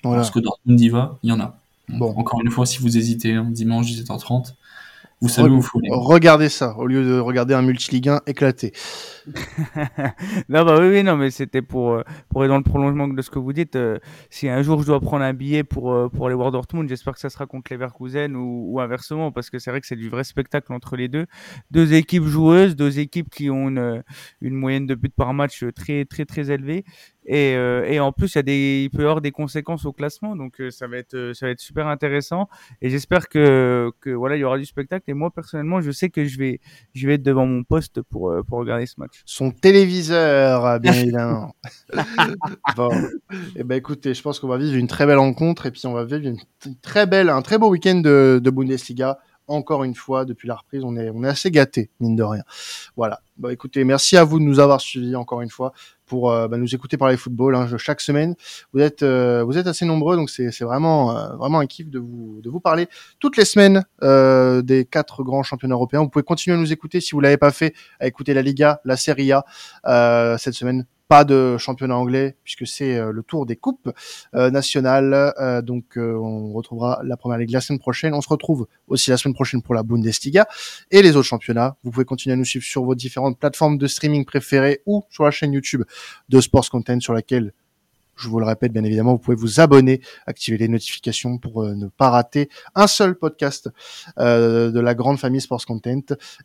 parce 0.03 0.31
que 0.31 0.41
Dortmund 0.41 0.81
y 0.81 0.89
va, 0.89 1.19
il 1.23 1.31
y 1.31 1.33
en 1.33 1.41
a. 1.41 1.57
bon. 1.89 2.15
Encore 2.17 2.41
une 2.41 2.51
fois, 2.51 2.67
si 2.67 2.79
vous 2.79 2.97
hésitez, 2.97 3.35
hein, 3.35 3.47
dimanche 3.51 3.87
17h30, 3.87 4.55
vous 5.23 5.29
savez 5.29 5.51
où 5.51 5.61
vous 5.61 5.81
Regardez 5.91 6.49
ça, 6.49 6.77
au 6.77 6.87
lieu 6.87 7.05
de 7.05 7.17
regarder 7.17 7.55
un 7.55 7.63
multiligue 7.63 8.09
1 8.09 8.23
éclaté. 8.27 8.73
non, 10.49 10.65
bah 10.65 10.79
oui, 10.81 10.89
oui, 10.89 11.05
non, 11.05 11.17
mais 11.17 11.31
c'était 11.31 11.63
pour, 11.63 11.93
euh, 11.93 12.03
pour 12.29 12.41
aller 12.41 12.49
dans 12.49 12.57
le 12.57 12.65
prolongement 12.65 13.07
de 13.07 13.23
ce 13.23 13.31
que 13.31 13.39
vous 13.39 13.53
dites. 13.53 13.77
Euh, 13.77 14.01
si 14.31 14.49
un 14.49 14.63
jour 14.63 14.81
je 14.81 14.87
dois 14.87 14.99
prendre 14.99 15.23
un 15.23 15.33
billet 15.33 15.63
pour, 15.63 15.93
euh, 15.93 16.09
pour 16.09 16.27
aller 16.27 16.35
voir 16.35 16.51
Dortmund, 16.51 16.89
j'espère 16.89 17.15
que 17.15 17.21
ça 17.21 17.31
sera 17.31 17.47
contre 17.47 17.73
Leverkusen 17.73 18.35
ou, 18.35 18.73
ou 18.73 18.81
inversement, 18.81 19.31
parce 19.31 19.49
que 19.49 19.61
c'est 19.61 19.71
vrai 19.71 19.81
que 19.81 19.87
c'est 19.87 19.95
du 19.95 20.09
vrai 20.09 20.25
spectacle 20.25 20.73
entre 20.73 20.97
les 20.97 21.07
deux. 21.07 21.27
Deux 21.71 21.93
équipes 21.95 22.25
joueuses, 22.25 22.75
deux 22.75 22.99
équipes 22.99 23.31
qui 23.31 23.49
ont 23.49 23.69
une, 23.69 24.03
une 24.41 24.55
moyenne 24.57 24.89
de 24.89 24.97
buts 24.97 25.09
par 25.09 25.35
match 25.35 25.65
très, 25.77 26.05
très, 26.05 26.25
très 26.25 26.51
élevée. 26.51 26.85
Et, 27.25 27.55
euh, 27.55 27.85
et, 27.85 28.01
en 28.01 28.11
plus, 28.11 28.35
il, 28.35 28.91
peut 28.91 28.99
y 28.99 29.03
avoir 29.03 29.21
des 29.21 29.31
conséquences 29.31 29.85
au 29.85 29.93
classement, 29.93 30.35
donc 30.35 30.61
euh, 30.61 30.71
ça 30.71 30.89
va 30.89 30.97
être 30.97 31.15
euh, 31.15 31.35
ça 31.35 31.47
va 31.47 31.53
être 31.53 31.61
super 31.61 31.87
intéressant. 31.87 32.49
Et 32.81 32.91
j'espère 32.91 33.29
que, 33.29 33.93
voilà, 34.07 34.37
il 34.37 34.41
y 34.41 34.45
aura 34.45 34.59
du 34.59 34.65
spectacle. 34.65 35.05
Et 35.09 35.15
moi 35.15 35.31
personnellement, 35.31 35.81
je 35.81 35.91
sais 35.91 36.11
que 36.11 36.25
je 36.25 36.39
vais 36.39 36.61
être 36.95 37.23
devant 37.23 37.47
mon 37.47 37.63
poste 37.63 38.03
pour 38.03 38.33
regarder 38.51 38.87
ce 38.87 38.95
match. 38.99 39.23
Son 39.25 39.53
téléviseur, 39.53 40.81
bien 40.81 40.95
évidemment. 40.95 41.55
bon, 42.77 42.91
et 42.93 43.37
eh 43.57 43.65
ben 43.65 43.77
écoutez, 43.77 44.15
je 44.15 44.23
pense 44.23 44.41
qu'on 44.41 44.49
va 44.49 44.59
vivre 44.59 44.77
une 44.77 44.89
très 44.89 45.07
belle 45.07 45.19
rencontre 45.19 45.67
et 45.67 45.71
puis 45.71 45.87
on 45.87 45.93
va 45.93 46.05
vivre 46.05 46.37
un 46.67 47.43
très 47.43 47.59
beau 47.59 47.69
week-end 47.71 47.97
de, 47.97 48.41
de 48.43 48.51
Bundesliga 48.51 49.19
encore 49.47 49.85
une 49.85 49.95
fois 49.95 50.25
depuis 50.25 50.49
la 50.49 50.57
reprise. 50.57 50.83
On 50.85 50.97
est, 50.97 51.11
on 51.11 51.23
est 51.25 51.29
assez 51.29 51.51
gâté 51.51 51.91
mine 52.01 52.17
de 52.17 52.23
rien. 52.23 52.43
Voilà. 52.97 53.21
Bah 53.37 53.53
écoutez, 53.53 53.85
merci 53.85 54.17
à 54.17 54.25
vous 54.25 54.39
de 54.39 54.45
nous 54.45 54.61
avoir 54.61 54.81
suivis 54.81 55.17
encore 55.17 55.41
une 55.43 55.51
fois 55.51 55.73
pour 56.13 56.31
euh, 56.31 56.47
bah, 56.47 56.59
nous 56.59 56.75
écouter 56.75 56.99
parler 56.99 57.17
football 57.17 57.57
hein, 57.57 57.67
chaque 57.79 58.03
semaine. 58.03 58.35
Vous 58.75 58.81
êtes, 58.81 59.03
euh, 59.03 59.43
vous 59.45 59.57
êtes 59.57 59.67
assez 59.67 59.87
nombreux, 59.87 60.15
donc 60.15 60.29
c'est, 60.29 60.51
vraiment, 60.61 61.17
euh, 61.17 61.37
vraiment 61.37 61.59
un 61.59 61.67
kiff 61.67 61.89
de 61.89 61.99
vous, 61.99 62.43
de 62.43 62.51
vous 62.51 62.61
parler 62.61 62.87
toutes 63.19 63.39
les 63.39 63.47
semaines 63.47 63.83
des 64.03 64.85
quatre 64.85 65.23
grands 65.23 65.43
championnats 65.43 65.75
européens. 65.75 66.01
Vous 66.01 66.11
pouvez 66.11 66.23
continuer 66.23 66.55
à 66.55 66.61
nous 66.61 66.71
écouter 66.71 67.01
si 67.01 67.13
vous 67.13 67.21
l'avez 67.21 67.39
pas 67.39 67.51
fait, 67.51 67.73
à 67.99 68.07
écouter 68.07 68.35
la 68.35 68.43
Liga, 68.43 68.83
la 68.85 68.99
Serie 68.99 69.33
A 69.33 70.37
cette 70.39 70.53
semaine 70.53 70.85
pas 71.09 71.25
de 71.25 71.59
championnat 71.59 71.95
anglais 71.95 72.37
puisque 72.43 72.67
c'est 72.67 72.99
le 72.99 73.23
tour 73.23 73.45
des 73.45 73.57
coupes 73.57 73.91
nationales. 74.33 75.35
Donc 75.63 75.99
on 75.99 76.55
retrouvera 76.55 77.03
la 77.05 77.19
première 77.19 77.37
ligue 77.39 77.51
la 77.51 77.61
semaine 77.61 77.79
prochaine. 77.79 78.15
On 78.15 78.23
se 78.23 78.31
retrouve 78.31 78.67
aussi 78.89 79.11
la 79.11 79.19
semaine 79.19 79.35
prochaine 79.35 79.61
pour 79.61 79.75
la 79.75 79.83
Bundesliga 79.83 80.47
et 80.91 81.03
les 81.03 81.15
autres 81.17 81.29
championnats. 81.29 81.77
Vous 81.85 81.91
pouvez 81.91 82.07
continuer 82.07 82.33
à 82.33 82.37
nous 82.37 82.47
suivre 82.47 82.65
sur 82.65 82.85
vos 82.85 82.95
différentes 82.95 83.39
plateformes 83.39 83.77
de 83.77 83.87
streaming 83.87 84.25
préférées 84.25 84.81
ou 84.87 85.05
sur 85.11 85.25
la 85.25 85.31
chaîne 85.31 85.53
YouTube 85.53 85.83
de 86.29 86.41
Sports 86.41 86.71
Content 86.71 87.01
sur 87.01 87.13
laquelle 87.13 87.53
je 88.15 88.29
vous 88.29 88.39
le 88.39 88.47
répète, 88.47 88.73
bien 88.73 88.85
évidemment, 88.85 89.13
vous 89.13 89.19
pouvez 89.19 89.37
vous 89.37 89.61
abonner, 89.61 90.01
activer 90.27 90.59
les 90.59 90.69
notifications 90.69 91.39
pour 91.39 91.65
ne 91.65 91.87
pas 91.87 92.11
rater 92.11 92.51
un 92.75 92.87
seul 92.87 93.15
podcast 93.17 93.71
de 94.19 94.81
la 94.81 94.95
grande 94.95 95.19
famille 95.19 95.41
Sports 95.41 95.65
Content 95.65 96.03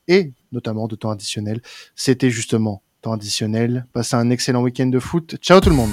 et 0.07 0.31
notamment 0.51 0.87
de 0.87 0.95
temps 0.95 1.11
additionnel. 1.11 1.61
C'était 1.93 2.29
justement 2.29 2.81
temps 3.01 3.13
additionnel. 3.13 3.85
Passez 3.93 4.15
un 4.15 4.29
excellent 4.29 4.63
week-end 4.63 4.87
de 4.87 4.99
foot. 4.99 5.35
Ciao 5.41 5.59
tout 5.59 5.69
le 5.69 5.75
monde 5.75 5.91